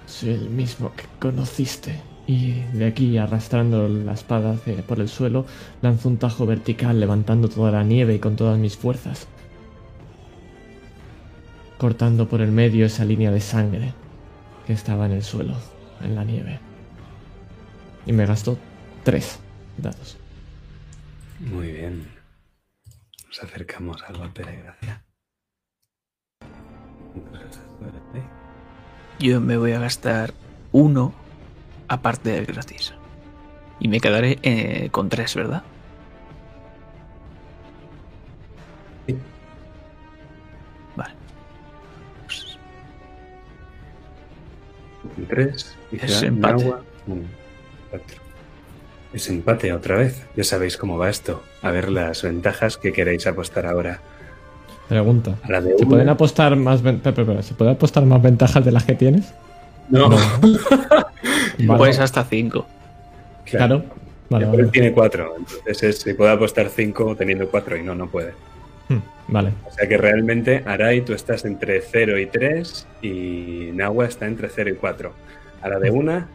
Soy 0.07 0.31
el 0.31 0.49
mismo 0.49 0.91
que 0.93 1.05
conociste. 1.21 2.01
Y 2.27 2.59
de 2.73 2.85
aquí, 2.85 3.17
arrastrando 3.17 3.87
la 3.87 4.11
espada 4.11 4.57
por 4.85 4.99
el 4.99 5.07
suelo, 5.07 5.45
lanzo 5.81 6.09
un 6.09 6.17
tajo 6.17 6.45
vertical, 6.45 6.99
levantando 6.99 7.47
toda 7.47 7.71
la 7.71 7.83
nieve 7.85 8.15
y 8.15 8.19
con 8.19 8.35
todas 8.35 8.59
mis 8.59 8.75
fuerzas. 8.75 9.27
cortando 11.77 12.27
por 12.27 12.41
el 12.41 12.51
medio 12.51 12.87
esa 12.87 13.05
línea 13.05 13.31
de 13.31 13.39
sangre 13.39 13.93
que 14.65 14.73
estaba 14.73 15.05
en 15.05 15.13
el 15.13 15.23
suelo, 15.23 15.53
en 16.01 16.15
la 16.15 16.25
nieve. 16.25 16.59
Y 18.05 18.11
me 18.11 18.25
gastó 18.25 18.57
tres 19.03 19.39
dados. 19.77 20.17
Muy 21.39 21.71
bien. 21.71 22.07
Nos 23.27 23.43
acercamos 23.43 24.03
al 24.03 24.17
golpe 24.17 24.43
de 24.43 24.57
gracia. 24.57 25.03
Yo 29.19 29.41
me 29.41 29.57
voy 29.57 29.71
a 29.71 29.79
gastar 29.79 30.33
uno 30.71 31.13
aparte 31.87 32.29
del 32.31 32.45
gratis. 32.45 32.93
Y 33.79 33.87
me 33.87 33.99
quedaré 33.99 34.39
eh, 34.41 34.89
con 34.91 35.09
tres, 35.09 35.35
¿verdad? 35.35 35.63
Sí. 39.05 39.17
Vale. 40.95 41.13
Pues, 42.25 42.57
Tres. 45.27 45.77
y 45.91 46.03
Es 46.03 46.23
empate. 46.23 46.63
Cuatro. 47.89 48.26
Es 49.13 49.29
empate 49.29 49.73
otra 49.73 49.97
vez. 49.97 50.23
Ya 50.35 50.43
sabéis 50.43 50.77
cómo 50.77 50.97
va 50.97 51.09
esto. 51.09 51.41
A 51.61 51.71
ver 51.71 51.89
las 51.89 52.23
ventajas 52.23 52.77
que 52.77 52.91
queréis 52.93 53.25
apostar 53.27 53.65
ahora. 53.65 53.99
Pregunta. 54.89 55.35
A 55.43 55.51
la 55.51 55.61
de 55.61 55.69
¿Se 55.77 55.83
una. 55.83 55.89
pueden 55.89 56.09
apostar 56.09 56.55
más 56.55 56.81
ven- 56.81 57.01
¿Se 57.41 57.53
puede 57.53 57.71
apostar 57.71 58.05
más 58.05 58.21
ventajas 58.21 58.63
de 58.63 58.71
las 58.71 58.83
que 58.85 58.95
tienes? 58.95 59.33
No. 59.89 60.09
Vale. 61.59 61.77
Pues 61.77 61.99
hasta 61.99 62.23
cinco. 62.23 62.67
Claro. 63.45 63.83
Vale, 64.29 64.45
Pero 64.45 64.57
él 64.57 64.65
vale. 64.65 64.71
tiene 64.71 64.91
cuatro. 64.91 65.35
Entonces 65.37 65.83
es- 65.83 65.99
se 65.99 66.13
puede 66.15 66.31
apostar 66.31 66.69
cinco 66.69 67.15
teniendo 67.15 67.49
cuatro 67.49 67.75
y 67.77 67.83
no, 67.83 67.95
no 67.95 68.07
puede. 68.07 68.33
Hmm, 68.89 68.99
Vale. 69.29 69.51
O 69.65 69.71
sea 69.71 69.87
que 69.87 69.97
realmente, 69.97 70.63
Arai, 70.65 71.01
tú 71.01 71.13
estás 71.13 71.45
entre 71.45 71.81
0 71.81 72.19
y 72.19 72.25
3 72.27 72.87
y 73.01 73.69
Nahua 73.73 74.05
está 74.05 74.25
entre 74.27 74.49
0 74.49 74.69
y 74.69 74.73
4. 74.75 75.11
A 75.61 75.69
la 75.69 75.79
de 75.79 75.89
una, 75.91 76.27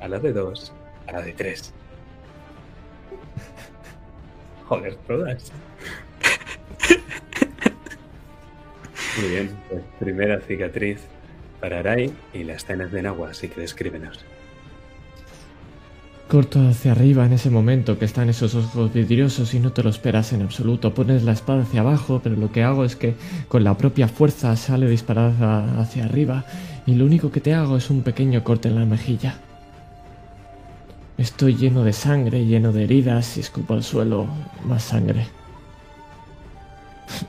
a 0.00 0.08
la 0.08 0.18
de 0.18 0.32
dos, 0.32 0.72
a 1.06 1.12
la 1.12 1.22
de 1.22 1.32
tres. 1.32 1.72
Joder, 4.68 4.96
todas. 5.06 5.44
Muy 9.20 9.30
bien, 9.30 9.50
pues 9.68 9.82
primera 9.98 10.40
cicatriz 10.40 11.00
para 11.60 11.78
Arai 11.78 12.12
y 12.34 12.44
la 12.44 12.54
escena 12.54 12.84
es 12.84 12.92
de 12.92 13.02
Nahua, 13.02 13.30
así 13.30 13.48
que 13.48 13.60
descríbenos. 13.60 14.24
Corto 16.28 16.68
hacia 16.68 16.90
arriba 16.90 17.24
en 17.24 17.32
ese 17.32 17.50
momento 17.50 18.00
que 18.00 18.04
están 18.04 18.28
esos 18.28 18.56
ojos 18.56 18.92
vidriosos 18.92 19.54
y 19.54 19.60
no 19.60 19.72
te 19.72 19.84
lo 19.84 19.90
esperas 19.90 20.32
en 20.32 20.42
absoluto. 20.42 20.92
Pones 20.92 21.22
la 21.22 21.32
espada 21.32 21.62
hacia 21.62 21.82
abajo, 21.82 22.20
pero 22.22 22.34
lo 22.34 22.50
que 22.50 22.64
hago 22.64 22.84
es 22.84 22.96
que 22.96 23.14
con 23.46 23.62
la 23.62 23.78
propia 23.78 24.08
fuerza 24.08 24.56
sale 24.56 24.88
disparada 24.88 25.80
hacia 25.80 26.04
arriba 26.04 26.44
y 26.84 26.96
lo 26.96 27.04
único 27.04 27.30
que 27.30 27.40
te 27.40 27.54
hago 27.54 27.76
es 27.76 27.90
un 27.90 28.02
pequeño 28.02 28.42
corte 28.42 28.68
en 28.68 28.74
la 28.74 28.84
mejilla. 28.84 29.38
Estoy 31.18 31.56
lleno 31.56 31.82
de 31.82 31.94
sangre, 31.94 32.44
lleno 32.44 32.72
de 32.72 32.84
heridas 32.84 33.38
y 33.38 33.40
escupo 33.40 33.72
al 33.72 33.82
suelo 33.82 34.26
más 34.64 34.82
sangre. 34.82 35.26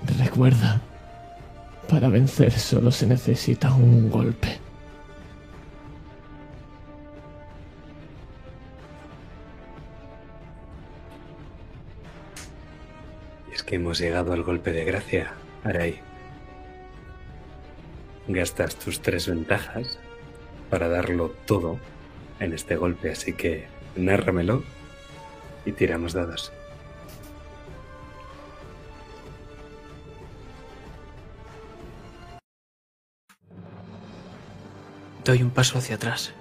Recuerda, 0.19 0.81
para 1.87 2.09
vencer 2.09 2.51
solo 2.51 2.91
se 2.91 3.07
necesita 3.07 3.73
un 3.73 4.09
golpe. 4.09 4.59
Es 13.53 13.63
que 13.63 13.75
hemos 13.75 13.99
llegado 13.99 14.33
al 14.33 14.43
golpe 14.43 14.73
de 14.73 14.83
gracia, 14.83 15.31
Arai. 15.63 15.99
Gastas 18.27 18.75
tus 18.75 18.99
tres 18.99 19.29
ventajas 19.29 19.97
para 20.69 20.89
darlo 20.89 21.33
todo 21.45 21.79
en 22.41 22.51
este 22.51 22.75
golpe, 22.75 23.11
así 23.11 23.31
que 23.31 23.76
nárramelo 23.97 24.63
y 25.65 25.71
tiramos 25.71 26.13
dados. 26.13 26.51
Doy 35.25 35.43
un 35.43 35.49
paso 35.49 35.77
hacia 35.77 35.95
atrás. 35.95 36.33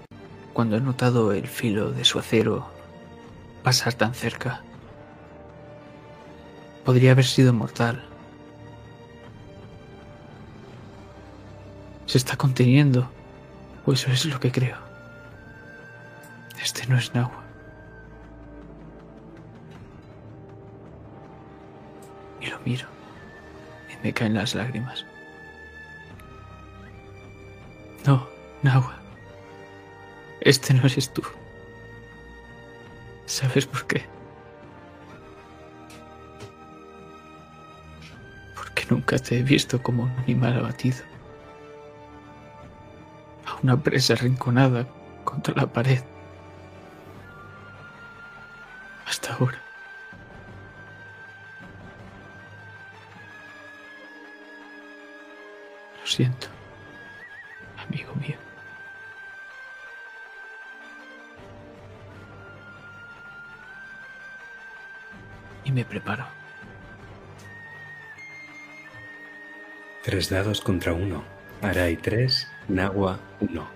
Cuando 0.52 0.76
he 0.76 0.80
notado 0.80 1.32
el 1.32 1.48
filo 1.48 1.90
de 1.90 2.04
su 2.04 2.20
acero 2.20 2.70
pasar 3.66 3.94
tan 3.94 4.14
cerca. 4.14 4.62
Podría 6.84 7.10
haber 7.10 7.24
sido 7.24 7.52
mortal. 7.52 8.04
Se 12.06 12.16
está 12.16 12.36
conteniendo. 12.36 13.10
O 13.84 13.92
eso 13.92 14.12
es 14.12 14.24
lo 14.26 14.38
que 14.38 14.52
creo. 14.52 14.78
Este 16.62 16.86
no 16.86 16.96
es 16.96 17.12
Nahua. 17.12 17.45
Y 22.47 22.51
lo 22.51 22.60
miro. 22.60 22.86
Y 23.93 24.05
me 24.05 24.12
caen 24.12 24.35
las 24.35 24.55
lágrimas. 24.55 25.05
No, 28.06 28.28
Nahua. 28.62 29.01
Este 30.40 30.73
no 30.74 30.86
eres 30.86 31.12
tú. 31.12 31.23
¿Sabes 33.24 33.66
por 33.66 33.85
qué? 33.89 34.05
Porque 38.55 38.86
nunca 38.90 39.18
te 39.18 39.39
he 39.39 39.43
visto 39.43 39.82
como 39.82 40.05
un 40.05 40.10
animal 40.18 40.56
abatido. 40.56 40.98
A 43.47 43.56
una 43.60 43.77
presa 43.82 44.12
arrinconada 44.12 44.86
contra 45.24 45.52
la 45.56 45.66
pared. 45.66 46.01
Hasta 49.05 49.35
ahora. 49.35 49.65
Lo 56.06 56.12
siento, 56.12 56.46
amigo 57.84 58.14
mío. 58.14 58.36
Y 65.64 65.72
me 65.72 65.84
preparo. 65.84 66.24
Tres 70.04 70.30
dados 70.30 70.60
contra 70.60 70.92
uno. 70.92 71.24
Arai 71.60 71.96
tres, 71.96 72.46
Nahua 72.68 73.18
uno. 73.40 73.68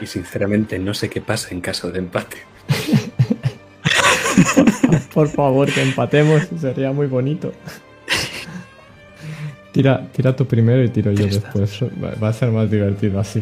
Y 0.00 0.06
sinceramente 0.06 0.78
no 0.78 0.94
sé 0.94 1.10
qué 1.10 1.20
pasa 1.20 1.48
en 1.50 1.60
caso 1.60 1.90
de 1.90 1.98
empate. 1.98 2.36
Por 5.12 5.28
favor, 5.28 5.72
que 5.72 5.82
empatemos, 5.82 6.44
sería 6.60 6.92
muy 6.92 7.08
bonito. 7.08 7.52
Tira, 9.72 10.06
tira 10.12 10.36
tú 10.36 10.46
primero 10.46 10.84
y 10.84 10.88
tiro 10.90 11.12
yo 11.12 11.26
después. 11.26 11.82
Va, 11.82 12.14
va 12.22 12.28
a 12.28 12.32
ser 12.32 12.50
más 12.50 12.70
divertido 12.70 13.18
así. 13.18 13.40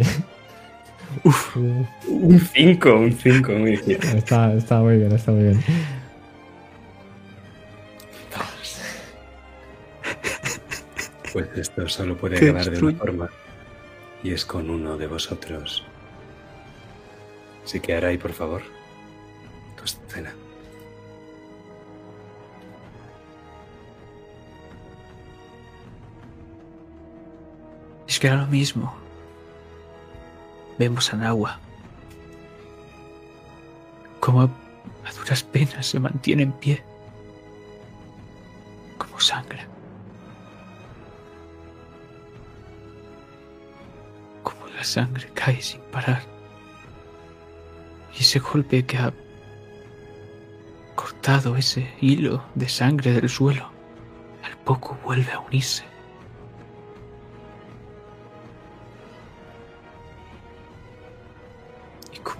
Uf. 1.24 1.56
Un 1.56 2.40
5, 2.40 2.94
un 2.94 3.12
5, 3.12 3.52
muy 3.52 3.76
bien. 3.76 4.00
está, 4.16 4.54
está 4.54 4.80
muy 4.80 4.96
bien, 4.96 5.12
está 5.12 5.32
muy 5.32 5.42
bien. 5.42 5.60
Pues 11.32 11.48
esto 11.56 11.88
solo 11.88 12.16
puede 12.16 12.36
acabar 12.36 12.70
de 12.70 12.78
una 12.78 12.98
forma. 12.98 13.30
Y 14.22 14.32
es 14.32 14.44
con 14.44 14.68
uno 14.68 14.96
de 14.96 15.06
vosotros. 15.06 15.84
Así 17.64 17.80
que 17.80 17.94
Arai, 17.94 18.18
por 18.18 18.32
favor. 18.32 18.62
Tu 19.76 19.84
escena. 19.84 20.34
Que 28.20 28.26
era 28.26 28.36
lo 28.36 28.46
mismo. 28.46 28.94
Vemos 30.78 31.12
a 31.12 31.16
Nahua. 31.16 31.58
Como 34.20 34.42
a 34.42 34.50
duras 35.18 35.42
penas 35.42 35.86
se 35.86 35.98
mantiene 35.98 36.42
en 36.42 36.52
pie. 36.52 36.84
Como 38.98 39.18
sangra. 39.18 39.66
Como 44.42 44.66
la 44.68 44.84
sangre 44.84 45.30
cae 45.32 45.60
sin 45.62 45.80
parar. 45.90 46.22
Y 48.14 48.20
ese 48.20 48.38
golpe 48.38 48.84
que 48.84 48.98
ha 48.98 49.14
cortado 50.94 51.56
ese 51.56 51.90
hilo 52.02 52.44
de 52.54 52.68
sangre 52.68 53.12
del 53.12 53.30
suelo, 53.30 53.70
al 54.44 54.58
poco 54.58 54.98
vuelve 55.04 55.32
a 55.32 55.40
unirse. 55.40 55.89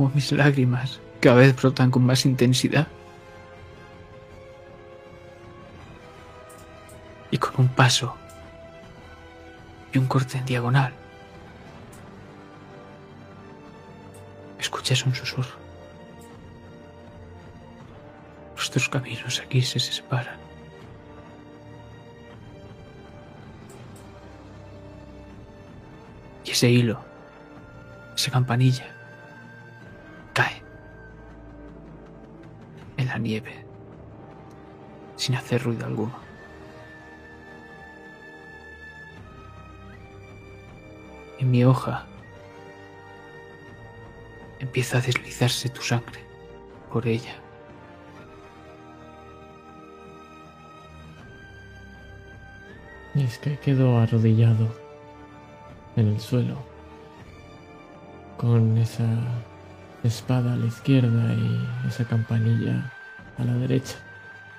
como 0.01 0.15
mis 0.15 0.33
lágrimas 0.33 0.99
cada 1.21 1.37
vez 1.37 1.55
brotan 1.55 1.91
con 1.91 2.07
más 2.07 2.25
intensidad. 2.25 2.89
Y 7.31 7.37
con 7.37 7.53
un 7.59 7.69
paso 7.69 8.17
y 9.93 9.99
un 9.99 10.07
corte 10.07 10.39
en 10.39 10.47
diagonal, 10.47 10.95
escuchas 14.59 15.05
un 15.05 15.15
susurro. 15.15 15.61
nuestros 18.55 18.89
caminos 18.89 19.43
aquí 19.45 19.61
se 19.61 19.81
separan. 19.81 20.39
Y 26.47 26.53
ese 26.53 26.71
hilo, 26.71 27.05
esa 28.17 28.31
campanilla, 28.31 29.00
nieve 33.21 33.65
sin 35.17 35.35
hacer 35.35 35.63
ruido 35.63 35.87
alguno. 35.87 36.15
En 41.39 41.51
mi 41.51 41.65
hoja 41.65 42.07
empieza 44.59 44.99
a 44.99 45.01
deslizarse 45.01 45.69
tu 45.69 45.83
sangre 45.83 46.21
por 46.93 47.07
ella. 47.07 47.35
Y 53.15 53.25
es 53.25 53.39
que 53.39 53.59
quedó 53.59 53.99
arrodillado 53.99 54.69
en 55.97 56.09
el 56.09 56.21
suelo, 56.21 56.57
con 58.37 58.79
esa 58.79 59.09
espada 60.05 60.55
a 60.55 60.57
la 60.57 60.67
izquierda 60.67 61.35
y 61.35 61.89
esa 61.89 62.05
campanilla 62.05 62.91
a 63.41 63.45
la 63.45 63.55
derecha, 63.55 63.97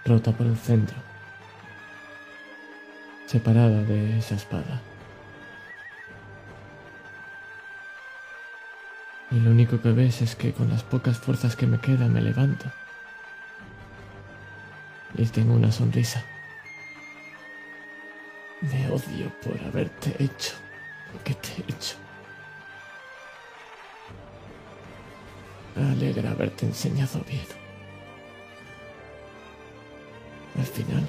rota 0.06 0.32
por 0.32 0.48
el 0.48 0.58
centro, 0.58 0.96
separada 3.28 3.84
de 3.84 4.18
esa 4.18 4.36
espada. 4.36 4.82
Y 9.30 9.40
lo 9.40 9.52
único 9.52 9.82
que 9.82 9.92
ves 9.92 10.22
es 10.22 10.36
que 10.36 10.52
con 10.52 10.70
las 10.70 10.84
pocas 10.84 11.18
fuerzas 11.18 11.56
que 11.56 11.66
me 11.66 11.80
quedan 11.80 12.12
me 12.12 12.22
levanto. 12.22 12.66
Y 15.16 15.26
tengo 15.26 15.54
una 15.54 15.72
sonrisa. 15.72 16.24
Me 18.62 18.90
odio 18.90 19.32
por 19.42 19.58
haberte 19.64 20.16
hecho 20.22 20.54
lo 21.14 21.24
que 21.24 21.34
te 21.36 21.50
he 21.50 21.72
hecho. 21.72 21.96
Me 25.76 25.92
alegra 25.92 26.32
haberte 26.32 26.66
enseñado 26.66 27.24
bien. 27.28 27.61
Al 30.58 30.66
final, 30.66 31.08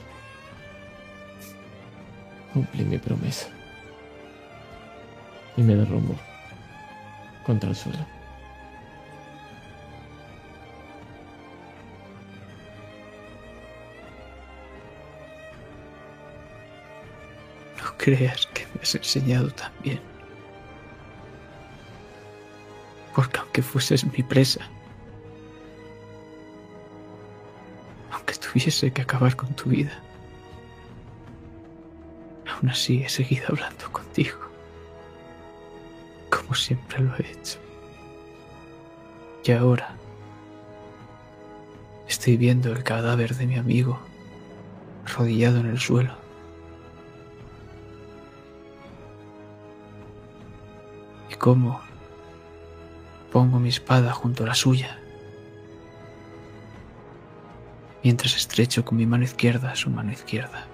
cumplí 2.53 2.85
mi 2.85 2.99
promesa. 2.99 3.49
Y 5.57 5.63
me 5.63 5.75
derrumbo 5.75 6.17
contra 7.45 7.71
el 7.71 7.77
suelo. 7.77 7.99
No 17.83 17.99
creas 17.99 18.47
que 18.47 18.67
me 18.75 18.83
has 18.83 18.95
enseñado 18.95 19.51
tan 19.51 19.73
bien. 19.83 20.01
Porque 23.15 23.39
aunque 23.41 23.61
fueses 23.61 24.05
mi 24.05 24.23
presa, 24.23 24.67
tuviese 28.53 28.93
que 28.93 29.01
acabar 29.01 29.35
con 29.35 29.55
tu 29.55 29.71
vida, 29.71 29.93
aún 32.47 32.69
así 32.69 33.03
he 33.03 33.09
seguido 33.09 33.47
hablando 33.49 33.91
contigo, 33.91 34.39
como 36.29 36.55
siempre 36.55 37.01
lo 37.01 37.17
he 37.17 37.31
hecho. 37.33 37.59
Y 39.45 39.53
ahora 39.53 39.97
estoy 42.07 42.37
viendo 42.37 42.71
el 42.71 42.85
cadáver 42.85 43.35
de 43.37 43.47
mi 43.47 43.57
amigo 43.57 43.99
arrodillado 45.07 45.61
en 45.61 45.67
el 45.67 45.79
suelo. 45.79 46.21
y 51.31 51.35
cómo 51.37 51.81
pongo 53.33 53.59
mi 53.59 53.71
espada 53.71 54.13
junto 54.13 54.45
a 54.45 54.49
la 54.49 54.55
suya, 54.55 55.02
mientras 58.03 58.37
estrecho 58.37 58.85
con 58.85 58.99
mi 58.99 59.07
mano 59.07 59.25
izquierda 59.25 59.75
su 59.75 59.91
mano 59.91 60.13
izquierda. 60.13 60.67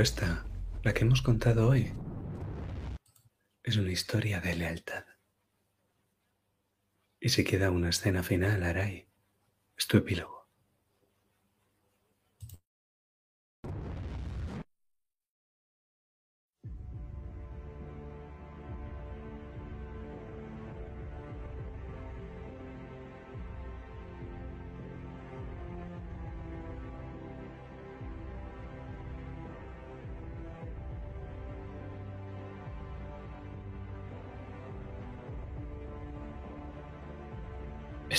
Esta, 0.00 0.46
la 0.84 0.94
que 0.94 1.04
hemos 1.04 1.22
contado 1.22 1.68
hoy, 1.68 1.92
es 3.64 3.76
una 3.76 3.90
historia 3.90 4.40
de 4.40 4.54
lealtad. 4.54 5.04
Y 7.18 7.30
si 7.30 7.42
queda 7.42 7.72
una 7.72 7.88
escena 7.88 8.22
final, 8.22 8.62
Arai, 8.62 9.08
es 9.76 9.88
tu 9.88 9.96
epílogo. 9.96 10.37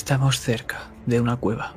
Estamos 0.10 0.40
cerca 0.40 0.90
de 1.06 1.22
una 1.22 1.36
cueva. 1.38 1.76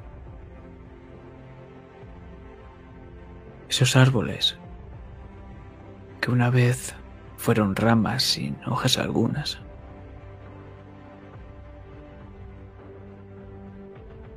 Esos 3.69 3.95
árboles 3.95 4.57
que 6.19 6.31
una 6.31 6.49
vez 6.49 6.95
fueron 7.37 7.77
ramas 7.77 8.23
sin 8.23 8.57
hojas 8.65 8.97
algunas. 8.97 9.61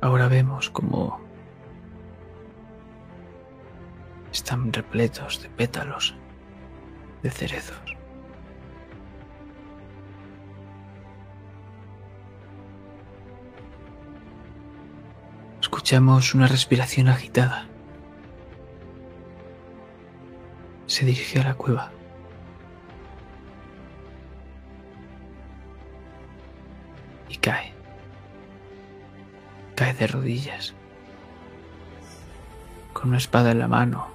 Ahora 0.02 0.28
vemos 0.28 0.68
como 0.68 1.18
están 4.30 4.74
repletos 4.74 5.40
de 5.40 5.48
pétalos 5.48 6.14
de 7.22 7.30
cerezos. 7.30 7.95
Escuchamos 15.86 16.34
una 16.34 16.48
respiración 16.48 17.06
agitada. 17.06 17.68
Se 20.86 21.04
dirige 21.04 21.38
a 21.38 21.44
la 21.44 21.54
cueva. 21.54 21.92
Y 27.28 27.36
cae. 27.36 27.72
Cae 29.76 29.94
de 29.94 30.08
rodillas. 30.08 30.74
Con 32.92 33.10
una 33.10 33.18
espada 33.18 33.52
en 33.52 33.60
la 33.60 33.68
mano. 33.68 34.08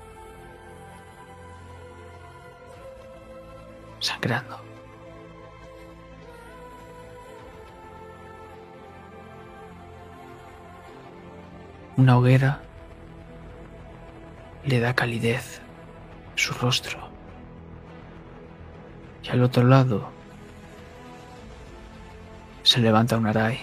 Sangrando. 4.02 4.61
Una 12.02 12.18
hoguera 12.18 12.60
le 14.64 14.80
da 14.80 14.96
calidez 14.96 15.62
su 16.34 16.52
rostro. 16.56 16.98
Y 19.22 19.30
al 19.30 19.44
otro 19.44 19.64
lado 19.64 20.10
se 22.64 22.80
levanta 22.80 23.18
un 23.18 23.28
aray. 23.28 23.60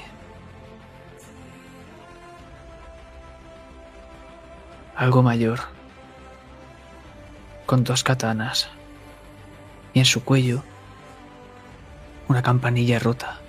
Algo 4.95 5.25
mayor, 5.25 5.59
con 7.67 7.83
dos 7.83 8.05
katanas. 8.05 8.71
Y 9.95 9.99
en 9.99 10.05
su 10.05 10.23
cuello 10.23 10.63
una 12.29 12.41
campanilla 12.41 13.01
rota. 13.01 13.41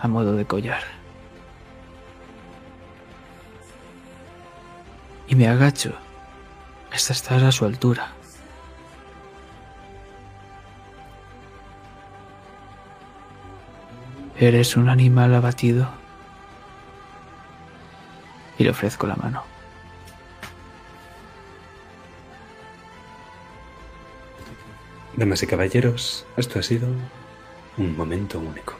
a 0.00 0.08
modo 0.08 0.34
de 0.34 0.44
collar. 0.44 0.99
Me 5.40 5.48
agacho 5.48 5.94
hasta 6.92 7.14
estar 7.14 7.42
a 7.42 7.50
su 7.50 7.64
altura. 7.64 8.12
Eres 14.38 14.76
un 14.76 14.90
animal 14.90 15.34
abatido. 15.34 15.88
Y 18.58 18.64
le 18.64 18.70
ofrezco 18.70 19.06
la 19.06 19.16
mano. 19.16 19.42
Damas 25.16 25.42
y 25.42 25.46
caballeros, 25.46 26.26
esto 26.36 26.58
ha 26.58 26.62
sido 26.62 26.86
un 27.78 27.96
momento 27.96 28.38
único. 28.38 28.79